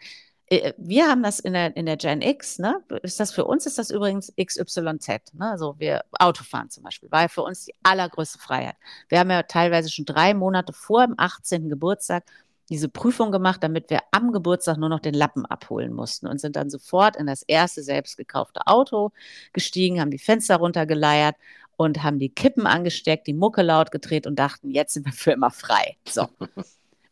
äh, 0.48 0.74
wir 0.78 1.08
haben 1.08 1.24
das 1.24 1.40
in 1.40 1.54
der, 1.54 1.76
in 1.76 1.86
der 1.86 1.98
Gen 1.98 2.22
X, 2.22 2.60
ne? 2.60 2.84
Ist 3.02 3.20
das 3.20 3.32
für 3.32 3.46
uns 3.46 3.66
ist 3.66 3.78
das 3.78 3.90
übrigens 3.90 4.32
XYZ, 4.40 5.34
ne? 5.34 5.50
Also 5.52 5.76
wir 5.80 6.04
Autofahren 6.20 6.70
zum 6.70 6.84
Beispiel, 6.84 7.10
war 7.12 7.22
ja 7.22 7.28
für 7.28 7.44
uns 7.44 7.66
die 7.66 7.74
allergrößte 7.84 8.40
Freiheit. 8.40 8.76
Wir 9.10 9.20
haben 9.20 9.32
ja 9.32 9.44
teilweise 9.44 9.90
schon 9.90 10.06
drei 10.06 10.34
Monate 10.34 10.74
vor 10.74 11.08
dem 11.08 11.16
18. 11.18 11.70
Geburtstag 11.70 12.26
diese 12.70 12.90
Prüfung 12.90 13.32
gemacht, 13.32 13.62
damit 13.62 13.90
wir 13.90 14.00
am 14.12 14.32
Geburtstag 14.32 14.78
nur 14.78 14.90
noch 14.90 15.00
den 15.00 15.14
Lappen 15.14 15.46
abholen 15.46 15.94
mussten 15.94 16.28
und 16.28 16.40
sind 16.40 16.56
dann 16.56 16.70
sofort 16.70 17.16
in 17.16 17.28
das 17.28 17.44
erste 17.44 17.84
selbst 17.84 18.18
gekaufte 18.18 18.66
Auto 18.68 19.12
gestiegen, 19.52 20.00
haben 20.00 20.12
die 20.12 20.20
Fenster 20.20 20.58
runtergeleiert 20.58 21.36
und 21.76 22.04
haben 22.04 22.20
die 22.20 22.30
Kippen 22.30 22.66
angesteckt, 22.66 23.28
die 23.28 23.34
Mucke 23.34 23.62
laut 23.62 23.92
gedreht 23.92 24.28
und 24.28 24.38
dachten, 24.40 24.72
jetzt 24.72 24.94
sind 24.94 25.06
wir 25.06 25.14
für 25.14 25.32
immer 25.32 25.52
frei. 25.52 25.98
So. 26.08 26.28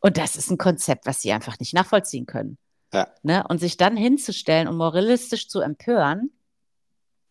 Und 0.04 0.18
das 0.18 0.36
ist 0.36 0.50
ein 0.50 0.58
Konzept, 0.58 1.06
was 1.06 1.22
sie 1.22 1.32
einfach 1.32 1.60
nicht 1.60 1.76
nachvollziehen 1.76 2.26
können. 2.26 2.58
Ja. 2.92 3.08
Ne? 3.22 3.46
Und 3.48 3.60
sich 3.60 3.78
dann 3.78 3.96
hinzustellen 3.96 4.68
und 4.68 4.76
moralistisch 4.76 5.48
zu 5.48 5.62
empören, 5.62 6.32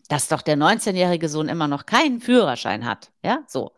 dass 0.08 0.28
doch 0.28 0.40
der 0.40 0.56
19-jährige 0.56 1.28
Sohn 1.28 1.48
immer 1.48 1.66
noch 1.66 1.84
keinen 1.84 2.20
Führerschein 2.20 2.84
hat. 2.84 3.10
Ja, 3.24 3.42
so. 3.48 3.72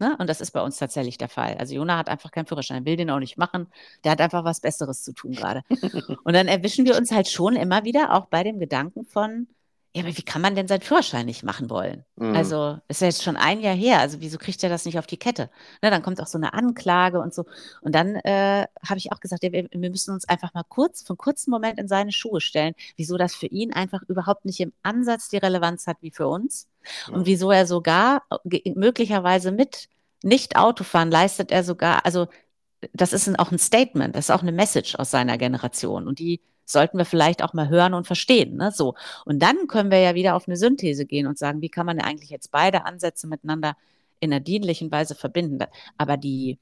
Ne? 0.00 0.16
Und 0.18 0.28
das 0.28 0.40
ist 0.40 0.52
bei 0.52 0.62
uns 0.62 0.78
tatsächlich 0.78 1.18
der 1.18 1.28
Fall. 1.28 1.56
Also 1.58 1.74
Jona 1.74 1.98
hat 1.98 2.08
einfach 2.08 2.30
keinen 2.30 2.46
Führerschein, 2.46 2.84
will 2.84 2.96
den 2.96 3.10
auch 3.10 3.18
nicht 3.18 3.36
machen. 3.36 3.66
Der 4.04 4.12
hat 4.12 4.20
einfach 4.20 4.44
was 4.44 4.60
Besseres 4.60 5.02
zu 5.02 5.12
tun 5.12 5.32
gerade. 5.32 5.62
und 6.24 6.34
dann 6.34 6.46
erwischen 6.46 6.86
wir 6.86 6.96
uns 6.96 7.10
halt 7.10 7.28
schon 7.28 7.56
immer 7.56 7.84
wieder 7.84 8.14
auch 8.14 8.26
bei 8.26 8.44
dem 8.44 8.60
Gedanken 8.60 9.04
von, 9.04 9.48
ja, 9.94 10.02
aber 10.02 10.16
wie 10.16 10.22
kann 10.22 10.42
man 10.42 10.54
denn 10.54 10.68
seinen 10.68 10.82
Führerschein 10.82 11.26
nicht 11.26 11.42
machen 11.42 11.70
wollen? 11.70 12.04
Mhm. 12.16 12.36
Also 12.36 12.78
ist 12.88 13.00
ja 13.00 13.06
jetzt 13.06 13.22
schon 13.22 13.36
ein 13.36 13.60
Jahr 13.60 13.74
her. 13.74 14.00
Also 14.00 14.20
wieso 14.20 14.38
kriegt 14.38 14.62
er 14.62 14.68
das 14.68 14.84
nicht 14.84 14.98
auf 14.98 15.06
die 15.06 15.16
Kette? 15.16 15.50
Ne, 15.82 15.90
dann 15.90 16.02
kommt 16.02 16.20
auch 16.20 16.26
so 16.26 16.38
eine 16.38 16.52
Anklage 16.52 17.18
und 17.20 17.34
so. 17.34 17.46
Und 17.80 17.94
dann 17.94 18.16
äh, 18.16 18.66
habe 18.86 18.98
ich 18.98 19.12
auch 19.12 19.20
gesagt, 19.20 19.42
ja, 19.42 19.50
wir, 19.50 19.66
wir 19.70 19.90
müssen 19.90 20.12
uns 20.12 20.28
einfach 20.28 20.52
mal 20.54 20.64
kurz, 20.68 21.02
für 21.02 21.10
einen 21.10 21.18
kurzen 21.18 21.50
Moment 21.50 21.78
in 21.78 21.88
seine 21.88 22.12
Schuhe 22.12 22.40
stellen, 22.40 22.74
wieso 22.96 23.16
das 23.16 23.34
für 23.34 23.46
ihn 23.46 23.72
einfach 23.72 24.02
überhaupt 24.08 24.44
nicht 24.44 24.60
im 24.60 24.72
Ansatz 24.82 25.30
die 25.30 25.38
Relevanz 25.38 25.86
hat 25.86 25.96
wie 26.00 26.10
für 26.10 26.28
uns. 26.28 26.68
Und 27.10 27.26
wieso 27.26 27.50
er 27.50 27.66
sogar 27.66 28.22
ge- 28.44 28.72
möglicherweise 28.76 29.52
mit 29.52 29.88
Nicht-Autofahren 30.22 31.10
leistet 31.10 31.50
er 31.50 31.64
sogar, 31.64 32.04
also 32.04 32.28
das 32.92 33.12
ist 33.12 33.26
ein, 33.26 33.36
auch 33.36 33.50
ein 33.50 33.58
Statement, 33.58 34.14
das 34.14 34.26
ist 34.26 34.30
auch 34.30 34.42
eine 34.42 34.52
Message 34.52 34.94
aus 34.96 35.10
seiner 35.10 35.38
Generation. 35.38 36.06
Und 36.06 36.18
die 36.18 36.40
sollten 36.70 36.98
wir 36.98 37.04
vielleicht 37.04 37.42
auch 37.42 37.54
mal 37.54 37.68
hören 37.68 37.94
und 37.94 38.06
verstehen. 38.06 38.56
Ne? 38.56 38.70
So. 38.72 38.94
Und 39.24 39.40
dann 39.40 39.66
können 39.66 39.90
wir 39.90 40.00
ja 40.00 40.14
wieder 40.14 40.36
auf 40.36 40.46
eine 40.46 40.56
Synthese 40.56 41.06
gehen 41.06 41.26
und 41.26 41.38
sagen, 41.38 41.62
wie 41.62 41.68
kann 41.68 41.86
man 41.86 42.00
eigentlich 42.00 42.30
jetzt 42.30 42.50
beide 42.50 42.84
Ansätze 42.84 43.26
miteinander 43.26 43.76
in 44.20 44.32
einer 44.32 44.40
dienlichen 44.40 44.90
Weise 44.90 45.14
verbinden. 45.14 45.58
Aber 45.96 46.16
die, 46.16 46.58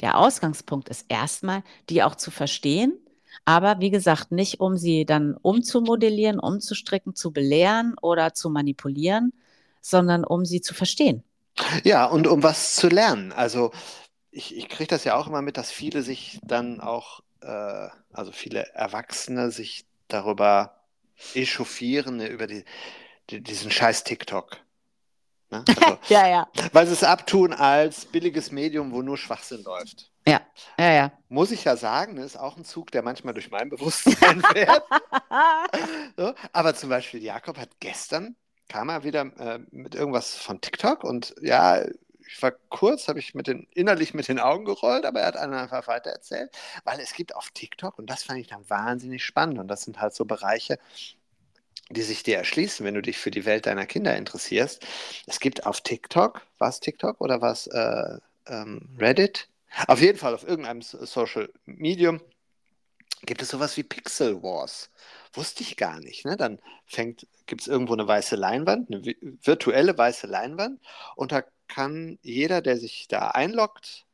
der 0.00 0.18
Ausgangspunkt 0.18 0.88
ist 0.88 1.06
erstmal, 1.08 1.62
die 1.88 2.02
auch 2.02 2.14
zu 2.14 2.30
verstehen, 2.30 2.98
aber 3.44 3.80
wie 3.80 3.90
gesagt, 3.90 4.32
nicht 4.32 4.60
um 4.60 4.76
sie 4.76 5.04
dann 5.04 5.36
umzumodellieren, 5.40 6.38
umzustricken, 6.38 7.14
zu 7.14 7.32
belehren 7.32 7.94
oder 8.02 8.34
zu 8.34 8.50
manipulieren, 8.50 9.32
sondern 9.80 10.24
um 10.24 10.44
sie 10.44 10.60
zu 10.60 10.74
verstehen. 10.74 11.22
Ja, 11.84 12.06
und 12.06 12.26
um 12.26 12.42
was 12.42 12.74
zu 12.74 12.88
lernen. 12.88 13.32
Also 13.32 13.72
ich, 14.30 14.56
ich 14.56 14.68
kriege 14.68 14.88
das 14.88 15.04
ja 15.04 15.16
auch 15.16 15.26
immer 15.26 15.42
mit, 15.42 15.56
dass 15.56 15.70
viele 15.70 16.02
sich 16.02 16.38
dann 16.44 16.80
auch, 16.80 17.20
äh, 17.42 17.88
also 18.12 18.32
viele 18.32 18.66
Erwachsene 18.74 19.50
sich 19.50 19.86
darüber 20.08 20.80
echauffieren, 21.34 22.20
über 22.20 22.46
die, 22.46 22.64
die, 23.30 23.42
diesen 23.42 23.70
scheiß 23.70 24.04
TikTok. 24.04 24.58
Ne? 25.50 25.64
Also, 25.82 25.98
Ja, 26.08 26.26
ja. 26.28 26.48
weil 26.72 26.86
sie 26.86 26.92
es 26.92 27.04
abtun 27.04 27.52
als 27.52 28.06
billiges 28.06 28.50
Medium, 28.50 28.92
wo 28.92 29.02
nur 29.02 29.18
Schwachsinn 29.18 29.62
läuft. 29.62 30.10
Ja, 30.26 30.40
ja, 30.78 30.92
ja. 30.92 31.12
Muss 31.28 31.50
ich 31.50 31.64
ja 31.64 31.76
sagen, 31.76 32.18
ist 32.18 32.38
auch 32.38 32.56
ein 32.56 32.64
Zug, 32.64 32.90
der 32.92 33.02
manchmal 33.02 33.34
durch 33.34 33.50
mein 33.50 33.68
Bewusstsein 33.70 34.40
fährt. 34.52 34.84
So, 36.16 36.34
aber 36.52 36.74
zum 36.74 36.90
Beispiel 36.90 37.22
Jakob 37.22 37.56
hat 37.56 37.70
gestern, 37.80 38.36
kam 38.68 38.88
er 38.90 39.04
wieder 39.04 39.22
äh, 39.38 39.60
mit 39.70 39.94
irgendwas 39.94 40.34
von 40.34 40.60
TikTok 40.60 41.04
und 41.04 41.34
ja, 41.40 41.82
ich 42.32 42.42
war 42.42 42.52
kurz, 42.68 43.08
habe 43.08 43.18
ich 43.18 43.34
mit 43.34 43.46
den, 43.46 43.66
innerlich 43.74 44.14
mit 44.14 44.28
den 44.28 44.38
Augen 44.38 44.64
gerollt, 44.64 45.04
aber 45.04 45.20
er 45.20 45.26
hat 45.26 45.36
einfach 45.36 45.88
weiter 45.88 46.10
erzählt, 46.10 46.50
weil 46.84 47.00
es 47.00 47.12
gibt 47.12 47.34
auf 47.34 47.50
TikTok, 47.50 47.98
und 47.98 48.08
das 48.08 48.22
fand 48.22 48.38
ich 48.38 48.46
dann 48.46 48.68
wahnsinnig 48.70 49.24
spannend, 49.24 49.58
und 49.58 49.68
das 49.68 49.82
sind 49.82 50.00
halt 50.00 50.14
so 50.14 50.24
Bereiche, 50.24 50.78
die 51.90 52.02
sich 52.02 52.22
dir 52.22 52.36
erschließen, 52.36 52.86
wenn 52.86 52.94
du 52.94 53.02
dich 53.02 53.18
für 53.18 53.32
die 53.32 53.44
Welt 53.44 53.66
deiner 53.66 53.84
Kinder 53.84 54.16
interessierst. 54.16 54.86
Es 55.26 55.40
gibt 55.40 55.66
auf 55.66 55.80
TikTok, 55.80 56.42
war 56.58 56.68
es 56.68 56.78
TikTok 56.78 57.20
oder 57.20 57.40
war 57.40 57.50
es 57.52 57.66
äh, 57.66 58.18
ähm, 58.46 58.88
Reddit? 58.98 59.48
Auf 59.88 60.00
jeden 60.00 60.18
Fall 60.18 60.34
auf 60.34 60.46
irgendeinem 60.46 60.82
So- 60.82 61.04
Social 61.04 61.52
Medium 61.66 62.20
gibt 63.22 63.42
es 63.42 63.48
sowas 63.48 63.76
wie 63.76 63.82
Pixel 63.82 64.40
Wars. 64.42 64.90
Wusste 65.32 65.62
ich 65.62 65.76
gar 65.76 65.98
nicht. 66.00 66.24
Ne? 66.24 66.36
Dann 66.36 66.60
gibt 67.46 67.60
es 67.60 67.66
irgendwo 67.66 67.92
eine 67.92 68.06
weiße 68.06 68.36
Leinwand, 68.36 68.90
eine 68.90 69.02
vi- 69.02 69.18
virtuelle 69.44 69.98
weiße 69.98 70.26
Leinwand, 70.28 70.80
und 71.16 71.32
da 71.32 71.42
kann 71.70 72.18
jeder, 72.22 72.60
der 72.60 72.76
sich 72.76 73.08
da 73.08 73.28
einloggt, 73.28 74.04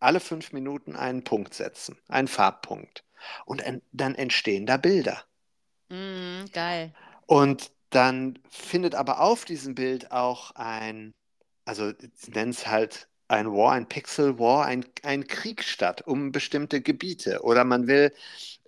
alle 0.00 0.20
fünf 0.20 0.52
Minuten 0.52 0.96
einen 0.96 1.24
Punkt 1.24 1.54
setzen, 1.54 1.98
einen 2.08 2.28
Farbpunkt. 2.28 3.04
Und 3.44 3.60
en 3.62 3.82
dann 3.92 4.14
entstehen 4.14 4.66
da 4.66 4.76
Bilder. 4.76 5.24
Mm, 5.88 6.44
geil. 6.52 6.92
Und 7.26 7.70
dann 7.90 8.38
findet 8.50 8.94
aber 8.94 9.20
auf 9.20 9.44
diesem 9.44 9.74
Bild 9.74 10.10
auch 10.12 10.50
ein, 10.52 11.14
also 11.64 11.92
nennen 12.26 12.50
es 12.50 12.66
halt 12.66 13.08
ein 13.28 13.52
War, 13.52 13.72
ein 13.72 13.88
Pixel 13.88 14.38
War, 14.38 14.66
ein, 14.66 14.84
ein 15.02 15.26
Krieg 15.26 15.64
statt 15.64 16.02
um 16.02 16.32
bestimmte 16.32 16.80
Gebiete. 16.80 17.42
Oder 17.42 17.64
man 17.64 17.86
will 17.86 18.12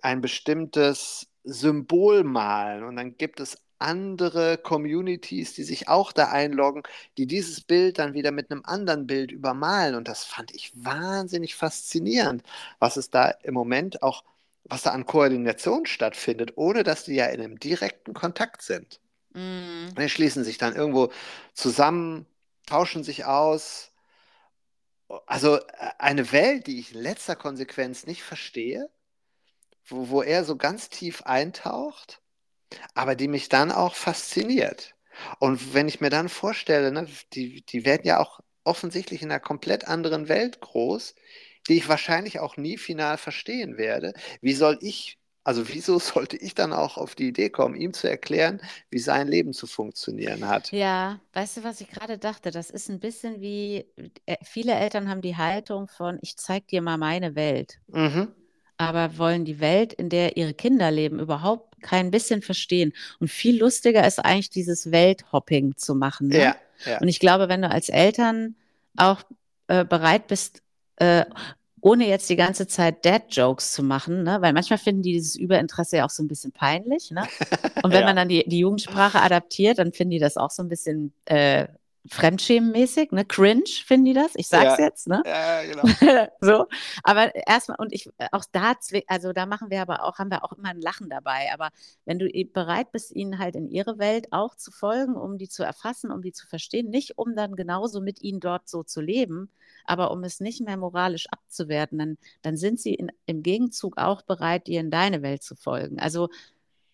ein 0.01 0.21
bestimmtes 0.21 1.27
Symbol 1.43 2.23
malen 2.23 2.83
und 2.83 2.95
dann 2.95 3.17
gibt 3.17 3.39
es 3.39 3.57
andere 3.79 4.57
Communities, 4.57 5.53
die 5.53 5.63
sich 5.63 5.87
auch 5.87 6.11
da 6.11 6.29
einloggen, 6.29 6.83
die 7.17 7.27
dieses 7.27 7.61
Bild 7.61 7.99
dann 7.99 8.13
wieder 8.13 8.31
mit 8.31 8.51
einem 8.51 8.63
anderen 8.65 9.07
Bild 9.07 9.31
übermalen. 9.31 9.95
Und 9.95 10.07
das 10.07 10.25
fand 10.25 10.53
ich 10.53 10.71
wahnsinnig 10.75 11.55
faszinierend, 11.55 12.43
was 12.79 12.97
es 12.97 13.09
da 13.09 13.29
im 13.43 13.53
Moment 13.53 14.03
auch, 14.03 14.23
was 14.65 14.83
da 14.83 14.91
an 14.91 15.05
Koordination 15.05 15.85
stattfindet, 15.85 16.53
ohne 16.55 16.83
dass 16.83 17.05
die 17.05 17.15
ja 17.15 17.27
in 17.27 17.41
einem 17.41 17.59
direkten 17.59 18.13
Kontakt 18.13 18.61
sind. 18.61 18.99
Mm. 19.33 19.89
Die 19.97 20.09
schließen 20.09 20.43
sich 20.43 20.57
dann 20.57 20.75
irgendwo 20.75 21.11
zusammen, 21.53 22.25
tauschen 22.65 23.03
sich 23.03 23.25
aus. 23.25 23.91
Also 25.25 25.57
äh, 25.57 25.63
eine 25.97 26.31
Welt, 26.31 26.67
die 26.67 26.79
ich 26.79 26.93
in 26.93 27.01
letzter 27.01 27.35
Konsequenz 27.35 28.05
nicht 28.05 28.23
verstehe, 28.23 28.89
wo, 29.85 30.09
wo 30.09 30.21
er 30.21 30.43
so 30.43 30.55
ganz 30.55 30.89
tief 30.89 31.23
eintaucht, 31.23 32.21
aber 32.93 33.15
die 33.15 33.27
mich 33.27 33.49
dann 33.49 33.71
auch 33.71 33.95
fasziniert. 33.95 34.95
Und 35.39 35.73
wenn 35.73 35.87
ich 35.87 36.01
mir 36.01 36.09
dann 36.09 36.29
vorstelle, 36.29 36.91
ne, 36.91 37.07
die, 37.33 37.61
die 37.65 37.85
werden 37.85 38.05
ja 38.05 38.19
auch 38.19 38.39
offensichtlich 38.63 39.21
in 39.21 39.31
einer 39.31 39.39
komplett 39.39 39.87
anderen 39.87 40.27
Welt 40.29 40.61
groß, 40.61 41.15
die 41.67 41.77
ich 41.77 41.89
wahrscheinlich 41.89 42.39
auch 42.39 42.57
nie 42.57 42.77
final 42.77 43.17
verstehen 43.17 43.77
werde. 43.77 44.13
Wie 44.41 44.53
soll 44.53 44.77
ich, 44.81 45.17
also 45.43 45.67
wieso 45.69 45.99
sollte 45.99 46.37
ich 46.37 46.55
dann 46.55 46.73
auch 46.73 46.97
auf 46.97 47.15
die 47.15 47.27
Idee 47.29 47.49
kommen, 47.49 47.75
ihm 47.75 47.93
zu 47.93 48.09
erklären, 48.09 48.61
wie 48.89 48.99
sein 48.99 49.27
Leben 49.27 49.53
zu 49.53 49.67
funktionieren 49.67 50.47
hat? 50.47 50.73
Ja, 50.73 51.19
weißt 51.33 51.57
du, 51.57 51.63
was 51.63 51.81
ich 51.81 51.89
gerade 51.89 52.17
dachte? 52.17 52.51
Das 52.51 52.69
ist 52.69 52.89
ein 52.89 52.99
bisschen 52.99 53.41
wie, 53.41 53.85
äh, 54.25 54.37
viele 54.43 54.73
Eltern 54.73 55.09
haben 55.09 55.21
die 55.21 55.35
Haltung 55.37 55.87
von, 55.87 56.19
ich 56.21 56.37
zeig 56.37 56.67
dir 56.67 56.81
mal 56.81 56.97
meine 56.97 57.35
Welt, 57.35 57.79
Mhm. 57.93 58.33
aber 58.77 59.17
wollen 59.17 59.45
die 59.45 59.59
Welt, 59.59 59.93
in 59.93 60.09
der 60.09 60.37
ihre 60.37 60.53
Kinder 60.53 60.91
leben, 60.91 61.19
überhaupt 61.19 61.68
kein 61.79 62.11
bisschen 62.11 62.41
verstehen. 62.41 62.93
Und 63.19 63.29
viel 63.29 63.59
lustiger 63.59 64.05
ist 64.05 64.19
eigentlich 64.19 64.49
dieses 64.49 64.91
Welthopping 64.91 65.75
zu 65.77 65.95
machen, 65.95 66.29
ne? 66.29 66.37
Ja, 66.39 66.55
ja. 66.85 66.97
Und 66.99 67.07
ich 67.07 67.19
glaube, 67.19 67.49
wenn 67.49 67.61
du 67.61 67.69
als 67.69 67.89
Eltern 67.89 68.55
auch 68.97 69.23
äh, 69.67 69.85
bereit 69.85 70.27
bist, 70.27 70.61
äh, 70.97 71.25
ohne 71.81 72.07
jetzt 72.07 72.29
die 72.29 72.35
ganze 72.35 72.67
Zeit 72.67 73.05
Dad-Jokes 73.05 73.71
zu 73.71 73.83
machen, 73.83 74.23
ne? 74.23 74.41
weil 74.41 74.51
manchmal 74.53 74.79
finden 74.79 75.01
die 75.01 75.13
dieses 75.13 75.35
Überinteresse 75.37 75.97
ja 75.97 76.05
auch 76.05 76.09
so 76.09 76.21
ein 76.23 76.27
bisschen 76.27 76.51
peinlich. 76.51 77.11
Ne? 77.11 77.25
Und 77.83 77.93
wenn 77.93 78.01
Ja. 78.01 78.05
man 78.07 78.15
dann 78.17 78.27
die, 78.27 78.43
die 78.47 78.59
Jugendsprache 78.59 79.21
adaptiert, 79.21 79.79
dann 79.79 79.93
finden 79.93 80.11
die 80.11 80.19
das 80.19 80.35
auch 80.35 80.51
so 80.51 80.61
ein 80.61 80.67
bisschen 80.67 81.13
äh, 81.25 81.67
fremdschämenmäßig, 82.07 83.11
ne? 83.11 83.25
Cringe 83.25 83.63
finden 83.85 84.05
die 84.05 84.13
das. 84.13 84.31
Ich 84.35 84.47
sag's 84.47 84.77
Ja. 84.79 84.85
jetzt, 84.85 85.07
ne? 85.07 85.21
Ja, 85.25 85.63
genau. 85.63 85.83
so, 86.41 86.67
aber 87.03 87.35
erstmal, 87.35 87.77
und 87.79 87.91
ich, 87.93 88.09
auch 88.31 88.45
da, 88.51 88.73
also 89.07 89.33
da 89.33 89.45
machen 89.45 89.69
wir 89.69 89.81
aber 89.81 90.03
auch, 90.03 90.17
haben 90.17 90.31
wir 90.31 90.43
auch 90.43 90.53
immer 90.53 90.69
ein 90.69 90.81
Lachen 90.81 91.09
dabei. 91.09 91.49
Aber 91.53 91.69
wenn 92.05 92.19
du 92.19 92.29
bereit 92.53 92.91
bist, 92.91 93.15
ihnen 93.15 93.37
halt 93.39 93.55
in 93.55 93.67
ihre 93.67 93.99
Welt 93.99 94.27
auch 94.31 94.55
zu 94.55 94.71
folgen, 94.71 95.15
um 95.15 95.37
die 95.37 95.49
zu 95.49 95.63
erfassen, 95.63 96.11
um 96.11 96.21
die 96.21 96.31
zu 96.31 96.47
verstehen, 96.47 96.89
nicht 96.89 97.17
um 97.17 97.35
dann 97.35 97.55
genauso 97.55 98.01
mit 98.01 98.21
ihnen 98.21 98.39
dort 98.39 98.69
so 98.69 98.83
zu 98.83 99.01
leben, 99.01 99.49
aber 99.85 100.11
um 100.11 100.23
es 100.23 100.39
nicht 100.39 100.61
mehr 100.61 100.77
moralisch 100.77 101.27
abzuwerten, 101.29 101.97
dann, 101.99 102.17
dann 102.41 102.57
sind 102.57 102.79
sie 102.79 102.93
in, 102.93 103.11
im 103.25 103.43
Gegenzug 103.43 103.97
auch 103.97 104.21
bereit, 104.21 104.67
dir 104.67 104.79
in 104.79 104.91
deine 104.91 105.21
Welt 105.21 105.43
zu 105.43 105.55
folgen. 105.55 105.99
Also 105.99 106.29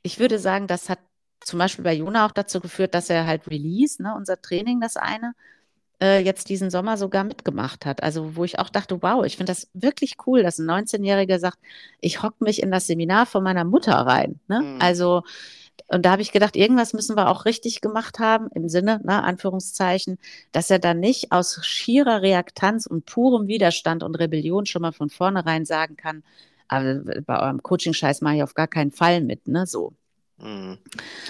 ich 0.03 0.19
würde 0.19 0.39
sagen, 0.39 0.67
das 0.67 0.89
hat 0.89 0.99
zum 1.45 1.59
Beispiel 1.59 1.83
bei 1.83 1.93
Jona 1.93 2.25
auch 2.25 2.31
dazu 2.31 2.59
geführt, 2.59 2.95
dass 2.95 3.09
er 3.09 3.27
halt 3.27 3.47
Release, 3.47 4.01
ne, 4.01 4.13
unser 4.15 4.41
Training, 4.41 4.81
das 4.81 4.97
eine, 4.97 5.33
äh, 6.01 6.23
jetzt 6.23 6.49
diesen 6.49 6.69
Sommer 6.71 6.97
sogar 6.97 7.23
mitgemacht 7.23 7.85
hat. 7.85 8.03
Also 8.03 8.35
wo 8.35 8.43
ich 8.43 8.59
auch 8.59 8.69
dachte, 8.69 9.01
wow, 9.01 9.23
ich 9.25 9.37
finde 9.37 9.51
das 9.51 9.69
wirklich 9.73 10.15
cool, 10.25 10.43
dass 10.43 10.59
ein 10.59 10.69
19-Jähriger 10.69 11.39
sagt, 11.39 11.59
ich 12.01 12.23
hock 12.23 12.41
mich 12.41 12.61
in 12.63 12.71
das 12.71 12.87
Seminar 12.87 13.25
von 13.27 13.43
meiner 13.43 13.63
Mutter 13.63 13.93
rein. 13.93 14.39
Ne? 14.47 14.61
Mhm. 14.61 14.81
Also, 14.81 15.23
und 15.87 16.05
da 16.05 16.11
habe 16.11 16.23
ich 16.23 16.31
gedacht, 16.31 16.55
irgendwas 16.55 16.93
müssen 16.93 17.15
wir 17.15 17.29
auch 17.29 17.45
richtig 17.45 17.79
gemacht 17.79 18.17
haben, 18.19 18.49
im 18.55 18.67
Sinne, 18.67 19.01
ne, 19.03 19.23
Anführungszeichen, 19.23 20.17
dass 20.51 20.71
er 20.71 20.79
dann 20.79 20.99
nicht 20.99 21.31
aus 21.31 21.63
schierer 21.63 22.21
Reaktanz 22.23 22.87
und 22.87 23.05
purem 23.05 23.47
Widerstand 23.47 24.01
und 24.01 24.15
Rebellion 24.15 24.65
schon 24.65 24.81
mal 24.81 24.93
von 24.93 25.09
vornherein 25.09 25.65
sagen 25.65 25.95
kann, 25.95 26.23
aber 26.67 27.01
bei 27.21 27.39
eurem 27.39 27.61
Coaching-Scheiß 27.61 28.21
mache 28.21 28.37
ich 28.37 28.43
auf 28.43 28.55
gar 28.55 28.67
keinen 28.67 28.91
Fall 28.91 29.21
mit, 29.21 29.47
ne? 29.47 29.67
So. 29.67 29.93
Mhm. 30.37 30.79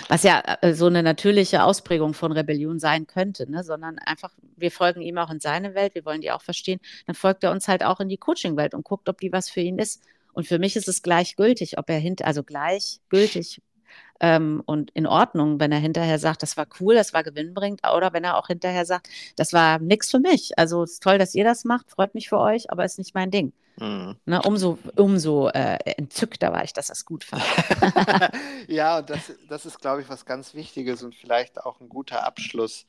Was 0.10 0.24
ja 0.24 0.42
äh, 0.62 0.74
so 0.74 0.88
eine 0.88 1.04
natürliche 1.04 1.64
Ausprägung 1.64 2.14
von 2.14 2.32
Rebellion 2.32 2.80
sein 2.80 3.06
könnte, 3.06 3.50
ne? 3.50 3.64
sondern 3.64 4.00
einfach, 4.00 4.32
wir 4.58 4.72
folgen 4.72 5.02
ihm 5.02 5.18
auch 5.20 5.30
in 5.30 5.40
seine 5.40 5.76
Welt, 5.76 5.94
wir 5.94 6.06
wollen 6.06 6.22
die 6.22 6.32
auch 6.32 6.42
verstehen, 6.42 6.80
dann 7.06 7.16
folgt 7.16 7.44
er 7.44 7.52
uns 7.52 7.68
halt 7.68 7.84
auch 7.84 8.00
in 8.00 8.10
die 8.10 8.18
Coaching-Welt 8.18 8.74
und 8.74 8.84
guckt, 8.84 9.08
ob 9.08 9.20
die 9.20 9.32
was 9.32 9.50
für 9.50 9.62
ihn 9.62 9.78
ist. 9.78 10.02
Und 10.34 10.48
für 10.48 10.60
mich 10.60 10.76
ist 10.76 10.88
es 10.88 11.02
gleichgültig, 11.02 11.78
ob 11.78 11.90
er 11.90 12.00
hinter, 12.00 12.26
also 12.26 12.44
gleichgültig 12.44 13.62
ähm, 14.20 14.62
und 14.66 14.92
in 14.92 15.08
Ordnung, 15.08 15.60
wenn 15.60 15.72
er 15.72 15.80
hinterher 15.80 16.20
sagt, 16.20 16.44
das 16.44 16.56
war 16.58 16.68
cool, 16.80 16.96
das 16.96 17.14
war 17.14 17.24
gewinnbringend, 17.24 17.82
oder 17.96 18.14
wenn 18.14 18.24
er 18.24 18.38
auch 18.38 18.48
hinterher 18.48 18.86
sagt, 18.86 19.10
das 19.36 19.54
war 19.54 19.80
nichts 19.80 20.12
für 20.12 20.20
mich. 20.20 20.58
Also 20.58 20.84
es 20.84 20.94
ist 20.94 21.04
toll, 21.04 21.18
dass 21.18 21.36
ihr 21.36 21.44
das 21.44 21.66
macht, 21.66 21.92
freut 21.92 22.16
mich 22.16 22.30
für 22.30 22.40
euch, 22.40 22.72
aber 22.72 22.86
ist 22.86 22.98
nicht 22.98 23.14
mein 23.16 23.32
Ding. 23.32 23.54
Mhm. 23.78 24.16
Ne, 24.26 24.42
umso 24.42 24.80
umso 24.96 25.50
äh, 25.50 25.78
entzückter 25.98 26.54
war 26.54 26.64
ich, 26.64 26.72
dass 26.72 26.88
das 26.88 27.04
gut 27.04 27.26
fand. 27.26 27.44
ja, 28.68 29.00
und 29.00 29.10
das, 29.10 29.34
das 29.50 29.66
ist, 29.66 29.80
glaube 29.80 30.02
ich, 30.02 30.10
was 30.10 30.26
ganz 30.26 30.54
Wichtiges 30.54 31.04
und 31.04 31.14
vielleicht 31.14 31.62
auch 31.62 31.82
ein 31.82 31.90
guter 31.90 32.26
Abschluss, 32.26 32.86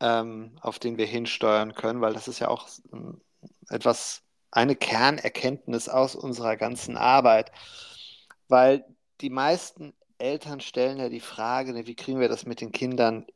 ähm, 0.00 0.56
auf 0.62 0.78
den 0.78 0.96
wir 0.96 1.04
hinsteuern 1.04 1.74
können, 1.74 2.00
weil 2.00 2.14
das 2.14 2.26
ist 2.26 2.38
ja 2.38 2.48
auch 2.48 2.68
etwas, 3.68 4.22
eine 4.50 4.76
Kernerkenntnis 4.76 5.90
aus 5.90 6.14
unserer 6.14 6.56
ganzen 6.56 6.96
Arbeit, 6.96 7.52
weil 8.48 8.86
die 9.20 9.28
meisten 9.28 9.92
Eltern 10.18 10.60
stellen 10.60 10.98
ja 10.98 11.08
die 11.08 11.20
Frage, 11.20 11.72
ne, 11.72 11.86
wie 11.86 11.94
kriegen 11.94 12.20
wir 12.20 12.28
das 12.28 12.46
mit 12.46 12.60
den 12.60 12.72
Kindern 12.72 13.26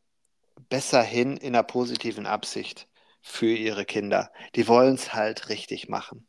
besser 0.68 1.02
hin 1.02 1.36
in 1.36 1.54
einer 1.54 1.62
positiven 1.62 2.26
Absicht 2.26 2.88
für 3.20 3.54
ihre 3.54 3.84
Kinder. 3.84 4.32
Die 4.54 4.68
wollen 4.68 4.94
es 4.94 5.14
halt 5.14 5.48
richtig 5.48 5.88
machen. 5.88 6.26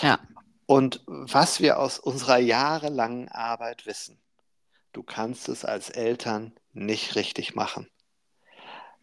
Ja. 0.00 0.18
Und 0.66 1.02
was 1.06 1.60
wir 1.60 1.78
aus 1.78 1.98
unserer 1.98 2.38
jahrelangen 2.38 3.28
Arbeit 3.28 3.86
wissen, 3.86 4.20
du 4.92 5.02
kannst 5.02 5.48
es 5.48 5.64
als 5.64 5.90
Eltern 5.90 6.54
nicht 6.72 7.16
richtig 7.16 7.54
machen. 7.54 7.90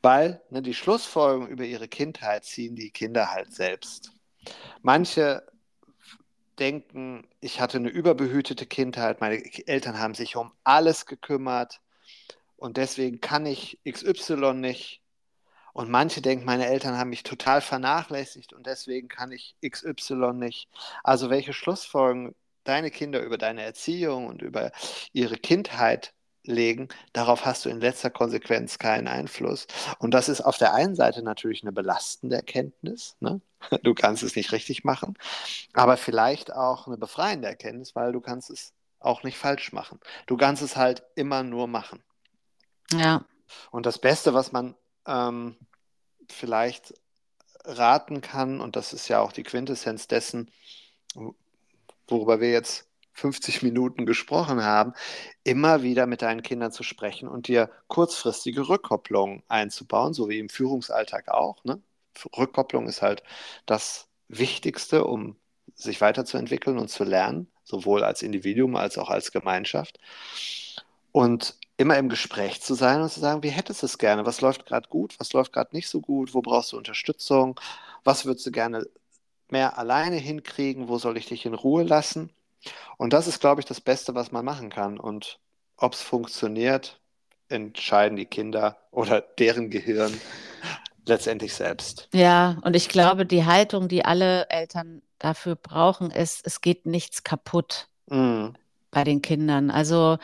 Weil 0.01 0.41
ne, 0.49 0.61
die 0.61 0.73
Schlussfolgerung 0.73 1.47
über 1.47 1.65
ihre 1.65 1.87
Kindheit 1.87 2.45
ziehen 2.45 2.75
die 2.75 2.91
Kinder 2.91 3.31
halt 3.31 3.53
selbst. 3.53 4.11
Manche 4.81 5.45
denken, 6.59 7.27
ich 7.39 7.61
hatte 7.61 7.77
eine 7.77 7.89
überbehütete 7.89 8.65
Kindheit, 8.65 9.21
meine 9.21 9.41
Eltern 9.67 9.99
haben 9.99 10.13
sich 10.15 10.35
um 10.35 10.51
alles 10.63 11.05
gekümmert 11.05 11.81
und 12.57 12.77
deswegen 12.77 13.21
kann 13.21 13.45
ich 13.45 13.79
XY 13.89 14.53
nicht. 14.55 15.01
Und 15.73 15.89
manche 15.89 16.21
denken, 16.21 16.45
meine 16.45 16.67
Eltern 16.67 16.97
haben 16.97 17.09
mich 17.09 17.23
total 17.23 17.61
vernachlässigt 17.61 18.53
und 18.53 18.65
deswegen 18.65 19.07
kann 19.07 19.31
ich 19.31 19.55
XY 19.65 20.33
nicht. 20.33 20.67
Also 21.03 21.29
welche 21.29 21.53
Schlussfolgerungen 21.53 22.35
deine 22.63 22.91
Kinder 22.91 23.21
über 23.21 23.37
deine 23.37 23.63
Erziehung 23.63 24.27
und 24.27 24.41
über 24.41 24.71
ihre 25.13 25.37
Kindheit 25.37 26.13
legen, 26.43 26.87
darauf 27.13 27.45
hast 27.45 27.65
du 27.65 27.69
in 27.69 27.81
letzter 27.81 28.09
Konsequenz 28.09 28.79
keinen 28.79 29.07
Einfluss. 29.07 29.67
Und 29.99 30.13
das 30.13 30.29
ist 30.29 30.41
auf 30.41 30.57
der 30.57 30.73
einen 30.73 30.95
Seite 30.95 31.21
natürlich 31.21 31.63
eine 31.63 31.71
belastende 31.71 32.35
Erkenntnis. 32.35 33.15
Ne? 33.19 33.41
Du 33.83 33.93
kannst 33.93 34.23
es 34.23 34.35
nicht 34.35 34.53
richtig 34.53 34.85
machen, 34.85 35.17
aber 35.73 35.97
vielleicht 35.97 36.53
auch 36.53 36.87
eine 36.87 36.97
befreiende 36.97 37.47
Erkenntnis, 37.47 37.93
weil 37.93 38.13
du 38.13 38.21
kannst 38.21 38.49
es 38.49 38.73
auch 38.99 39.23
nicht 39.23 39.37
falsch 39.37 39.73
machen. 39.73 39.99
Du 40.27 40.37
kannst 40.37 40.61
es 40.61 40.75
halt 40.75 41.03
immer 41.15 41.43
nur 41.43 41.67
machen. 41.67 42.01
Ja. 42.93 43.25
Und 43.71 43.85
das 43.85 43.99
Beste, 43.99 44.33
was 44.33 44.51
man 44.51 44.75
ähm, 45.05 45.57
vielleicht 46.29 46.93
raten 47.65 48.21
kann, 48.21 48.61
und 48.61 48.75
das 48.75 48.93
ist 48.93 49.07
ja 49.07 49.19
auch 49.19 49.31
die 49.31 49.43
Quintessenz 49.43 50.07
dessen, 50.07 50.51
worüber 52.07 52.39
wir 52.39 52.51
jetzt 52.51 52.88
50 53.19 53.61
Minuten 53.63 54.05
gesprochen 54.05 54.63
haben, 54.63 54.93
immer 55.43 55.83
wieder 55.83 56.07
mit 56.07 56.21
deinen 56.21 56.41
Kindern 56.41 56.71
zu 56.71 56.83
sprechen 56.83 57.27
und 57.27 57.47
dir 57.47 57.69
kurzfristige 57.87 58.67
Rückkopplungen 58.69 59.43
einzubauen, 59.47 60.13
so 60.13 60.29
wie 60.29 60.39
im 60.39 60.49
Führungsalltag 60.49 61.29
auch. 61.29 61.63
Ne? 61.63 61.81
Rückkopplung 62.37 62.87
ist 62.87 63.01
halt 63.01 63.23
das 63.65 64.07
Wichtigste, 64.27 65.05
um 65.05 65.35
sich 65.75 66.01
weiterzuentwickeln 66.01 66.77
und 66.77 66.89
zu 66.89 67.03
lernen, 67.03 67.47
sowohl 67.63 68.03
als 68.03 68.21
Individuum 68.21 68.75
als 68.75 68.97
auch 68.97 69.09
als 69.09 69.31
Gemeinschaft. 69.31 69.99
Und 71.11 71.57
immer 71.77 71.97
im 71.97 72.09
Gespräch 72.09 72.61
zu 72.61 72.73
sein 72.75 73.01
und 73.01 73.09
zu 73.09 73.19
sagen, 73.19 73.43
wie 73.43 73.49
hättest 73.49 73.81
du 73.83 73.85
es 73.85 73.97
gerne? 73.97 74.25
Was 74.25 74.41
läuft 74.41 74.65
gerade 74.65 74.89
gut? 74.89 75.15
Was 75.19 75.33
läuft 75.33 75.53
gerade 75.53 75.75
nicht 75.75 75.87
so 75.89 76.01
gut? 76.01 76.33
Wo 76.33 76.41
brauchst 76.41 76.73
du 76.73 76.77
Unterstützung? 76.77 77.59
Was 78.03 78.25
würdest 78.25 78.45
du 78.45 78.51
gerne 78.51 78.85
mehr 79.49 79.77
alleine 79.77 80.17
hinkriegen? 80.17 80.87
Wo 80.89 80.97
soll 80.99 81.17
ich 81.17 81.27
dich 81.27 81.45
in 81.45 81.53
Ruhe 81.53 81.83
lassen? 81.83 82.31
Und 82.97 83.13
das 83.13 83.27
ist, 83.27 83.39
glaube 83.39 83.61
ich, 83.61 83.65
das 83.65 83.81
Beste, 83.81 84.15
was 84.15 84.31
man 84.31 84.45
machen 84.45 84.69
kann. 84.69 84.99
Und 84.99 85.39
ob 85.77 85.93
es 85.93 86.01
funktioniert, 86.01 86.99
entscheiden 87.47 88.17
die 88.17 88.25
Kinder 88.25 88.77
oder 88.91 89.21
deren 89.21 89.69
Gehirn 89.69 90.13
letztendlich 91.05 91.53
selbst. 91.53 92.09
Ja, 92.13 92.57
und 92.63 92.75
ich 92.75 92.89
glaube, 92.89 93.25
die 93.25 93.45
Haltung, 93.45 93.87
die 93.87 94.05
alle 94.05 94.49
Eltern 94.49 95.01
dafür 95.17 95.55
brauchen, 95.55 96.11
ist, 96.11 96.45
es 96.45 96.61
geht 96.61 96.85
nichts 96.85 97.23
kaputt 97.23 97.87
mm. 98.07 98.49
bei 98.91 99.03
den 99.03 99.21
Kindern. 99.21 99.71
Also 99.71 100.17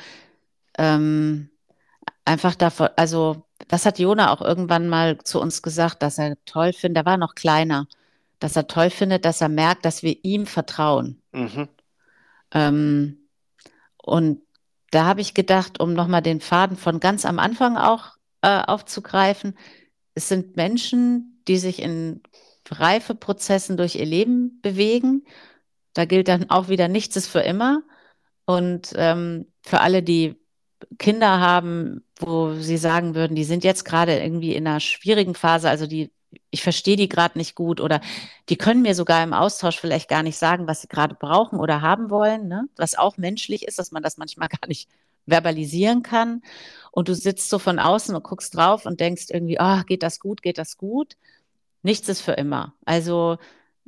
ähm, 0.77 1.49
einfach 2.25 2.55
davon, 2.55 2.89
also 2.95 3.43
das 3.67 3.86
hat 3.86 3.99
Jona 3.99 4.31
auch 4.31 4.41
irgendwann 4.41 4.89
mal 4.89 5.17
zu 5.19 5.39
uns 5.41 5.61
gesagt, 5.61 6.03
dass 6.03 6.17
er 6.17 6.38
toll 6.45 6.73
findet, 6.73 7.03
er 7.03 7.05
war 7.05 7.17
noch 7.17 7.36
kleiner, 7.36 7.88
dass 8.39 8.55
er 8.55 8.67
toll 8.67 8.89
findet, 8.89 9.25
dass 9.25 9.41
er 9.41 9.49
merkt, 9.49 9.86
dass 9.86 10.03
wir 10.03 10.17
ihm 10.23 10.45
vertrauen. 10.45 11.21
Mhm. 11.31 11.69
Ähm, 12.51 13.29
und 13.97 14.41
da 14.91 15.05
habe 15.05 15.21
ich 15.21 15.33
gedacht, 15.33 15.79
um 15.79 15.93
nochmal 15.93 16.21
den 16.21 16.41
Faden 16.41 16.77
von 16.77 16.99
ganz 16.99 17.25
am 17.25 17.39
Anfang 17.39 17.77
auch 17.77 18.13
äh, 18.41 18.61
aufzugreifen, 18.61 19.57
es 20.13 20.29
sind 20.29 20.55
Menschen, 20.55 21.41
die 21.47 21.57
sich 21.57 21.81
in 21.81 22.21
Reifeprozessen 22.69 23.77
durch 23.77 23.95
ihr 23.95 24.05
Leben 24.05 24.59
bewegen. 24.61 25.25
Da 25.93 26.05
gilt 26.05 26.27
dann 26.27 26.49
auch 26.49 26.69
wieder, 26.69 26.87
nichts 26.87 27.15
ist 27.15 27.27
für 27.27 27.41
immer. 27.41 27.83
Und 28.45 28.93
ähm, 28.95 29.51
für 29.61 29.81
alle, 29.81 30.03
die 30.03 30.35
Kinder 30.97 31.39
haben, 31.39 32.05
wo 32.17 32.53
sie 32.53 32.77
sagen 32.77 33.15
würden, 33.15 33.35
die 33.35 33.43
sind 33.43 33.63
jetzt 33.63 33.85
gerade 33.85 34.17
irgendwie 34.17 34.55
in 34.55 34.67
einer 34.67 34.79
schwierigen 34.79 35.35
Phase, 35.35 35.69
also 35.69 35.87
die, 35.87 36.11
ich 36.49 36.63
verstehe 36.63 36.97
die 36.97 37.09
gerade 37.09 37.38
nicht 37.38 37.55
gut 37.55 37.81
oder 37.81 38.01
die 38.49 38.57
können 38.57 38.81
mir 38.81 38.95
sogar 38.95 39.23
im 39.23 39.33
Austausch 39.33 39.79
vielleicht 39.79 40.09
gar 40.09 40.23
nicht 40.23 40.38
sagen, 40.38 40.67
was 40.67 40.81
sie 40.81 40.88
gerade 40.88 41.15
brauchen 41.15 41.59
oder 41.59 41.81
haben 41.81 42.09
wollen, 42.09 42.47
ne? 42.47 42.67
was 42.75 42.95
auch 42.95 43.17
menschlich 43.17 43.67
ist, 43.67 43.79
dass 43.79 43.91
man 43.91 44.03
das 44.03 44.17
manchmal 44.17 44.49
gar 44.61 44.67
nicht 44.67 44.89
verbalisieren 45.27 46.03
kann. 46.03 46.41
Und 46.91 47.07
du 47.09 47.15
sitzt 47.15 47.49
so 47.49 47.59
von 47.59 47.79
außen 47.79 48.15
und 48.15 48.23
guckst 48.23 48.55
drauf 48.55 48.86
und 48.86 48.99
denkst 48.99 49.25
irgendwie, 49.29 49.57
oh, 49.59 49.81
geht 49.86 50.03
das 50.03 50.19
gut, 50.19 50.41
geht 50.41 50.57
das 50.57 50.77
gut? 50.77 51.17
Nichts 51.83 52.09
ist 52.09 52.21
für 52.21 52.33
immer. 52.33 52.73
Also 52.86 53.38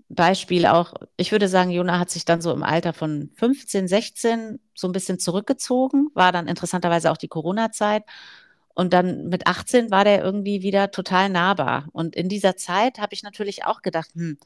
Beispiel 0.09 0.65
auch, 0.65 0.93
ich 1.17 1.31
würde 1.31 1.47
sagen, 1.47 1.69
Jona 1.69 1.99
hat 1.99 2.09
sich 2.09 2.25
dann 2.25 2.41
so 2.41 2.53
im 2.53 2.63
Alter 2.63 2.93
von 2.93 3.29
15, 3.35 3.87
16 3.87 4.59
so 4.73 4.87
ein 4.87 4.93
bisschen 4.93 5.19
zurückgezogen, 5.19 6.09
war 6.13 6.31
dann 6.31 6.47
interessanterweise 6.47 7.11
auch 7.11 7.17
die 7.17 7.27
Corona-Zeit. 7.27 8.03
Und 8.77 8.93
dann 8.93 9.29
mit 9.29 9.47
18 9.47 9.89
war 9.89 10.03
der 10.03 10.23
irgendwie 10.23 10.61
wieder 10.61 10.91
total 10.91 11.29
nahbar. 11.29 11.87
Und 11.93 12.15
in 12.15 12.29
dieser 12.29 12.55
Zeit 12.57 12.99
habe 12.99 13.15
ich 13.15 13.23
natürlich 13.23 13.65
auch 13.65 13.81
gedacht, 13.81 14.09
hm, 14.13 14.37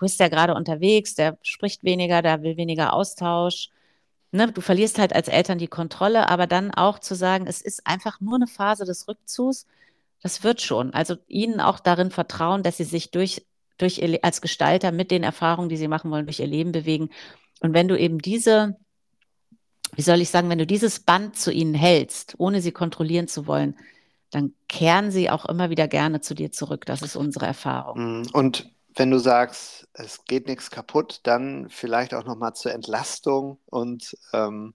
wo 0.00 0.06
ist 0.06 0.18
der 0.18 0.28
gerade 0.28 0.56
unterwegs? 0.56 1.14
Der 1.14 1.38
spricht 1.42 1.84
weniger, 1.84 2.20
der 2.20 2.42
will 2.42 2.56
weniger 2.56 2.92
Austausch. 2.92 3.70
Ne, 4.32 4.50
du 4.52 4.60
verlierst 4.60 4.98
halt 4.98 5.14
als 5.14 5.28
Eltern 5.28 5.58
die 5.58 5.68
Kontrolle, 5.68 6.28
aber 6.28 6.48
dann 6.48 6.72
auch 6.74 6.98
zu 6.98 7.14
sagen, 7.14 7.46
es 7.46 7.62
ist 7.62 7.86
einfach 7.86 8.20
nur 8.20 8.34
eine 8.34 8.48
Phase 8.48 8.84
des 8.86 9.06
Rückzugs, 9.06 9.66
das 10.20 10.42
wird 10.42 10.60
schon. 10.62 10.92
Also 10.92 11.16
ihnen 11.28 11.60
auch 11.60 11.78
darin 11.78 12.10
vertrauen, 12.10 12.64
dass 12.64 12.78
sie 12.78 12.84
sich 12.84 13.12
durch 13.12 13.46
durch 13.78 13.98
ihr, 13.98 14.18
als 14.22 14.40
Gestalter 14.40 14.90
mit 14.92 15.10
den 15.12 15.22
Erfahrungen, 15.22 15.68
die 15.68 15.76
sie 15.76 15.88
machen 15.88 16.10
wollen, 16.10 16.26
durch 16.26 16.40
ihr 16.40 16.46
Leben 16.48 16.72
bewegen. 16.72 17.10
Und 17.60 17.74
wenn 17.74 17.88
du 17.88 17.96
eben 17.98 18.18
diese, 18.18 18.76
wie 19.94 20.02
soll 20.02 20.20
ich 20.20 20.30
sagen, 20.30 20.50
wenn 20.50 20.58
du 20.58 20.66
dieses 20.66 21.00
Band 21.00 21.36
zu 21.36 21.52
ihnen 21.52 21.74
hältst, 21.74 22.34
ohne 22.38 22.60
sie 22.60 22.72
kontrollieren 22.72 23.28
zu 23.28 23.46
wollen, 23.46 23.76
dann 24.30 24.52
kehren 24.68 25.10
sie 25.10 25.30
auch 25.30 25.46
immer 25.46 25.70
wieder 25.70 25.88
gerne 25.88 26.20
zu 26.20 26.34
dir 26.34 26.50
zurück. 26.52 26.84
Das 26.86 27.02
ist 27.02 27.16
unsere 27.16 27.46
Erfahrung. 27.46 28.22
Mm, 28.22 28.26
und 28.32 28.70
wenn 28.94 29.10
du 29.10 29.18
sagst, 29.18 29.88
es 29.92 30.24
geht 30.24 30.46
nichts 30.48 30.70
kaputt, 30.70 31.20
dann 31.22 31.68
vielleicht 31.68 32.14
auch 32.14 32.24
nochmal 32.24 32.54
zur 32.54 32.72
Entlastung 32.72 33.58
und 33.66 34.16
ähm, 34.32 34.74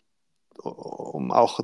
um 0.57 1.31
auch 1.31 1.59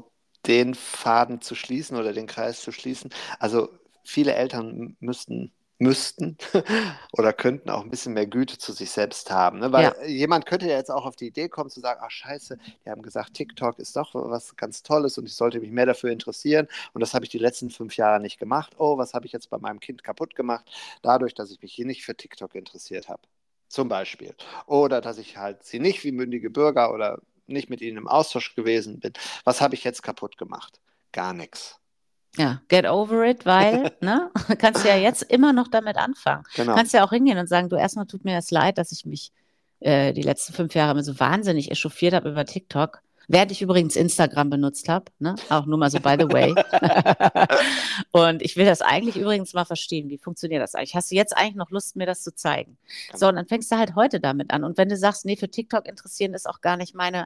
den 0.46 0.74
Faden 0.74 1.42
zu 1.42 1.56
schließen 1.56 1.98
oder 1.98 2.14
den 2.14 2.28
Kreis 2.28 2.62
zu 2.62 2.72
schließen. 2.72 3.12
Also 3.40 3.70
viele 4.04 4.34
Eltern 4.34 4.96
müssten 5.00 5.52
müssten 5.80 6.38
oder 7.12 7.34
könnten 7.34 7.70
auch 7.70 7.84
ein 7.84 7.90
bisschen 7.90 8.14
mehr 8.14 8.26
Güte 8.26 8.58
zu 8.58 8.72
sich 8.72 8.90
selbst 8.90 9.32
haben. 9.32 9.60
Ne? 9.60 9.72
Weil 9.72 9.84
ja. 9.84 10.06
jemand 10.06 10.46
könnte 10.46 10.68
ja 10.68 10.76
jetzt 10.76 10.90
auch 10.90 11.06
auf 11.06 11.16
die 11.16 11.28
Idee 11.28 11.50
kommen 11.50 11.70
zu 11.70 11.80
sagen, 11.80 12.02
ach 12.04 12.12
scheiße, 12.12 12.58
die 12.86 12.90
haben 12.90 13.02
gesagt, 13.02 13.34
TikTok 13.34 13.80
ist 13.80 13.96
doch 13.96 14.16
was 14.16 14.56
ganz 14.56 14.84
Tolles 14.84 15.18
und 15.18 15.26
ich 15.26 15.36
sollte 15.36 15.60
mich 15.60 15.72
mehr 15.72 15.86
dafür 15.86 16.12
interessieren 16.12 16.68
und 16.94 17.02
das 17.02 17.14
habe 17.14 17.26
ich 17.26 17.30
die 17.30 17.38
letzten 17.38 17.70
fünf 17.70 17.96
Jahre 17.98 18.20
nicht 18.20 18.40
gemacht. 18.40 18.74
Oh, 18.78 18.98
was 18.98 19.14
habe 19.14 19.26
ich 19.26 19.32
jetzt 19.32 19.50
bei 19.50 19.58
meinem 19.58 19.80
Kind 19.80 20.04
kaputt 20.04 20.36
gemacht, 20.36 20.66
dadurch, 21.02 21.34
dass 21.34 21.52
ich 21.52 21.62
mich 21.62 21.74
hier 21.74 21.86
nicht 21.86 22.04
für 22.04 22.16
TikTok 22.16 22.56
interessiert 22.56 23.10
habe. 23.10 23.22
Zum 23.70 23.90
Beispiel. 23.90 24.34
Oder 24.66 25.02
dass 25.02 25.18
ich 25.18 25.38
halt 25.38 25.64
sie 25.64 25.80
nicht 25.80 26.04
wie 26.04 26.12
mündige 26.12 26.50
Bürger 26.50 26.94
oder 26.94 27.20
nicht 27.48 27.70
mit 27.70 27.82
ihnen 27.82 27.98
im 27.98 28.08
Austausch 28.08 28.56
gewesen 28.56 29.00
bin. 29.00 29.14
Was 29.44 29.62
habe 29.62 29.76
ich 29.76 29.84
jetzt 29.84 30.04
kaputt 30.04 30.38
gemacht? 30.38 30.80
Gar 31.12 31.34
nichts. 31.34 31.80
Ja, 32.36 32.62
get 32.68 32.86
over 32.86 33.26
it, 33.26 33.46
weil, 33.46 33.92
ne, 34.02 34.30
kannst 34.60 34.86
ja 34.86 34.96
jetzt 34.96 35.24
immer 35.24 35.54
noch 35.54 35.68
damit 35.68 35.98
anfangen. 35.98 36.44
Genau. 36.56 36.76
Kannst 36.76 36.94
ja 36.94 37.04
auch 37.04 37.12
hingehen 37.12 37.38
und 37.38 37.48
sagen, 37.48 37.70
du 37.70 37.76
erstmal 37.76 38.06
tut 38.06 38.26
mir 38.26 38.36
das 38.36 38.52
leid, 38.52 38.78
dass 38.78 38.92
ich 38.92 39.06
mich 39.06 39.32
äh, 39.80 40.14
die 40.14 40.22
letzten 40.22 40.54
fünf 40.54 40.76
Jahre 40.76 40.92
immer 40.92 41.04
so 41.04 41.20
wahnsinnig 41.20 41.72
echauffiert 41.72 42.14
habe 42.14 42.30
über 42.30 42.46
TikTok. 42.46 43.02
Während 43.30 43.52
ich 43.52 43.62
übrigens 43.62 43.98
Instagram 43.98 44.50
benutzt 44.50 44.88
habe, 44.88 45.06
ne? 45.20 45.36
auch 45.50 45.66
nur 45.66 45.78
mal 45.78 45.92
so 45.92 46.00
by 46.00 46.16
the 46.18 46.32
way. 46.32 46.56
und 48.12 48.42
ich 48.42 48.56
will 48.56 48.66
das 48.66 48.82
eigentlich 48.82 49.18
übrigens 49.18 49.54
mal 49.54 49.66
verstehen. 49.66 50.10
Wie 50.10 50.18
funktioniert 50.18 50.64
das 50.64 50.76
eigentlich? 50.76 50.96
Hast 50.96 51.12
du 51.12 51.16
jetzt 51.16 51.36
eigentlich 51.36 51.56
noch 51.56 51.70
Lust, 51.70 51.98
mir 51.98 52.06
das 52.06 52.24
zu 52.24 52.34
zeigen? 52.34 52.78
Genau. 53.08 53.18
So, 53.20 53.28
und 53.28 53.36
dann 53.36 53.46
fängst 53.46 53.70
du 53.70 53.78
halt 53.78 53.96
heute 53.96 54.22
damit 54.22 54.52
an. 54.52 54.64
Und 54.64 54.78
wenn 54.78 54.88
du 54.88 54.96
sagst, 54.96 55.26
nee, 55.26 55.36
für 55.36 55.50
TikTok 55.50 55.88
interessieren 55.88 56.34
ist 56.34 56.48
auch 56.48 56.62
gar 56.62 56.78
nicht 56.78 56.96
meine, 56.96 57.26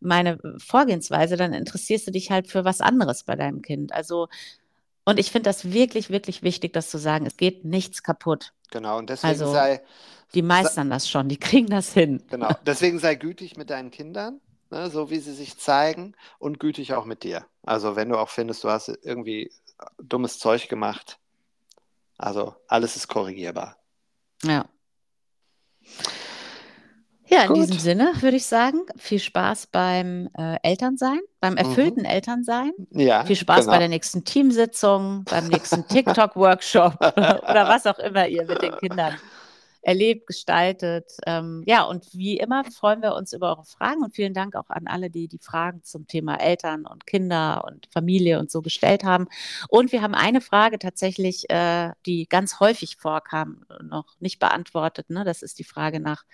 meine 0.00 0.38
Vorgehensweise, 0.58 1.36
dann 1.36 1.52
interessierst 1.52 2.06
du 2.06 2.10
dich 2.10 2.30
halt 2.30 2.48
für 2.48 2.64
was 2.64 2.80
anderes 2.80 3.22
bei 3.24 3.36
deinem 3.36 3.62
Kind. 3.62 3.92
Also, 3.92 4.28
und 5.04 5.18
ich 5.18 5.30
finde 5.30 5.48
das 5.50 5.72
wirklich, 5.72 6.10
wirklich 6.10 6.42
wichtig, 6.42 6.72
das 6.72 6.90
zu 6.90 6.98
sagen. 6.98 7.26
Es 7.26 7.36
geht 7.36 7.64
nichts 7.64 8.02
kaputt. 8.02 8.52
Genau, 8.70 8.98
und 8.98 9.10
deswegen 9.10 9.30
Also, 9.30 9.52
sei, 9.52 9.82
Die 10.34 10.42
meistern 10.42 10.90
das 10.90 11.08
schon, 11.08 11.28
die 11.28 11.38
kriegen 11.38 11.66
das 11.68 11.92
hin. 11.92 12.22
genau, 12.30 12.50
deswegen 12.64 12.98
sei 12.98 13.14
gütig 13.16 13.56
mit 13.56 13.70
deinen 13.70 13.90
Kindern, 13.90 14.40
ne, 14.70 14.88
so 14.90 15.10
wie 15.10 15.18
sie 15.18 15.34
sich 15.34 15.58
zeigen, 15.58 16.14
und 16.38 16.60
gütig 16.60 16.94
auch 16.94 17.04
mit 17.04 17.24
dir. 17.24 17.44
Also 17.62 17.96
wenn 17.96 18.08
du 18.08 18.16
auch 18.16 18.28
findest, 18.28 18.62
du 18.64 18.68
hast 18.70 18.88
irgendwie 19.02 19.50
dummes 19.98 20.38
Zeug 20.38 20.68
gemacht, 20.68 21.18
also 22.16 22.54
alles 22.68 22.96
ist 22.96 23.08
korrigierbar. 23.08 23.76
Ja. 24.44 24.66
Ja, 27.30 27.42
in 27.42 27.48
Gut. 27.48 27.58
diesem 27.58 27.78
Sinne 27.78 28.12
würde 28.20 28.36
ich 28.36 28.46
sagen, 28.46 28.80
viel 28.96 29.20
Spaß 29.20 29.68
beim 29.68 30.28
äh, 30.36 30.56
Elternsein, 30.64 31.20
beim 31.40 31.56
erfüllten 31.56 32.04
Elternsein. 32.04 32.72
Ja, 32.90 33.24
Viel 33.24 33.36
Spaß 33.36 33.60
genau. 33.60 33.72
bei 33.72 33.78
der 33.78 33.88
nächsten 33.88 34.24
Teamsitzung, 34.24 35.24
beim 35.30 35.46
nächsten 35.46 35.86
TikTok-Workshop 35.86 36.94
oder 37.00 37.68
was 37.68 37.86
auch 37.86 37.98
immer 38.00 38.26
ihr 38.26 38.44
mit 38.46 38.60
den 38.62 38.76
Kindern 38.78 39.14
erlebt, 39.82 40.26
gestaltet. 40.26 41.12
Ähm, 41.24 41.62
ja, 41.66 41.84
und 41.84 42.12
wie 42.12 42.36
immer 42.36 42.64
freuen 42.64 43.00
wir 43.00 43.14
uns 43.14 43.32
über 43.32 43.50
eure 43.50 43.64
Fragen 43.64 44.02
und 44.02 44.14
vielen 44.14 44.34
Dank 44.34 44.56
auch 44.56 44.68
an 44.68 44.88
alle, 44.88 45.08
die 45.08 45.28
die 45.28 45.38
Fragen 45.38 45.84
zum 45.84 46.08
Thema 46.08 46.34
Eltern 46.34 46.84
und 46.84 47.06
Kinder 47.06 47.64
und 47.64 47.86
Familie 47.92 48.40
und 48.40 48.50
so 48.50 48.60
gestellt 48.60 49.04
haben. 49.04 49.28
Und 49.68 49.92
wir 49.92 50.02
haben 50.02 50.14
eine 50.14 50.40
Frage 50.40 50.80
tatsächlich, 50.80 51.48
äh, 51.48 51.92
die 52.06 52.28
ganz 52.28 52.58
häufig 52.60 52.96
vorkam, 52.96 53.64
noch 53.82 54.16
nicht 54.18 54.40
beantwortet. 54.40 55.10
Ne? 55.10 55.24
Das 55.24 55.42
ist 55.42 55.58
die 55.60 55.64
Frage 55.64 56.00
nach, 56.00 56.24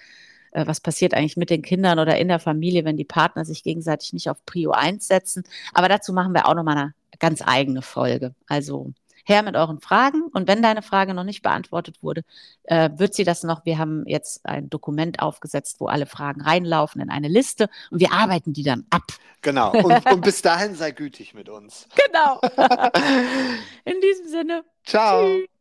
äh, 0.53 0.67
was 0.67 0.81
passiert 0.81 1.15
eigentlich 1.15 1.37
mit 1.37 1.51
den 1.51 1.63
Kindern 1.63 1.99
oder 1.99 2.19
in 2.19 2.29
der 2.29 2.39
Familie, 2.39 2.85
wenn 2.85 2.97
die 2.97 3.05
Partner 3.05 3.45
sich 3.45 3.63
gegenseitig 3.63 4.13
nicht 4.13 4.31
auf 4.31 4.45
Prio 4.47 4.73
1 4.73 5.07
setzen. 5.07 5.45
Aber 5.75 5.89
dazu 5.89 6.13
machen 6.13 6.35
wir 6.35 6.49
auch 6.49 6.55
nochmal 6.55 6.77
eine 6.77 6.95
ganz 7.19 7.43
eigene 7.45 7.83
Folge. 7.83 8.35
Also 8.47 8.93
her 9.27 9.43
mit 9.43 9.57
euren 9.57 9.81
Fragen. 9.81 10.23
Und 10.33 10.49
wenn 10.49 10.63
deine 10.63 10.83
Frage 10.83 11.13
noch 11.13 11.25
nicht 11.25 11.43
beantwortet 11.43 12.03
wurde, 12.03 12.23
äh, 12.65 12.91
wird 12.97 13.15
sie 13.15 13.25
das 13.25 13.43
noch. 13.43 13.65
Wir 13.65 13.79
haben 13.79 14.05
jetzt 14.07 14.47
ein 14.47 14.71
Dokument 14.71 15.21
aufgesetzt, 15.21 15.81
wo 15.81 15.87
alle 15.87 16.07
Fragen 16.07 16.41
reinlaufen 16.41 17.01
in 17.01 17.11
eine 17.11 17.29
Liste 17.29 17.69
und 17.91 18.01
wir 18.01 18.13
arbeiten 18.13 18.53
die 18.53 18.63
dann 18.63 18.87
ab. 18.91 19.03
Genau, 19.43 19.73
und, 19.73 20.07
und 20.11 20.21
bis 20.23 20.43
dahin 20.43 20.75
sei 20.75 20.93
gütig 20.93 21.35
mit 21.35 21.49
uns. 21.49 21.89
Genau. 22.07 22.41
in 23.85 24.01
diesem 24.01 24.29
Sinne. 24.29 24.65
Ciao. 24.85 25.27
Tschüss. 25.27 25.56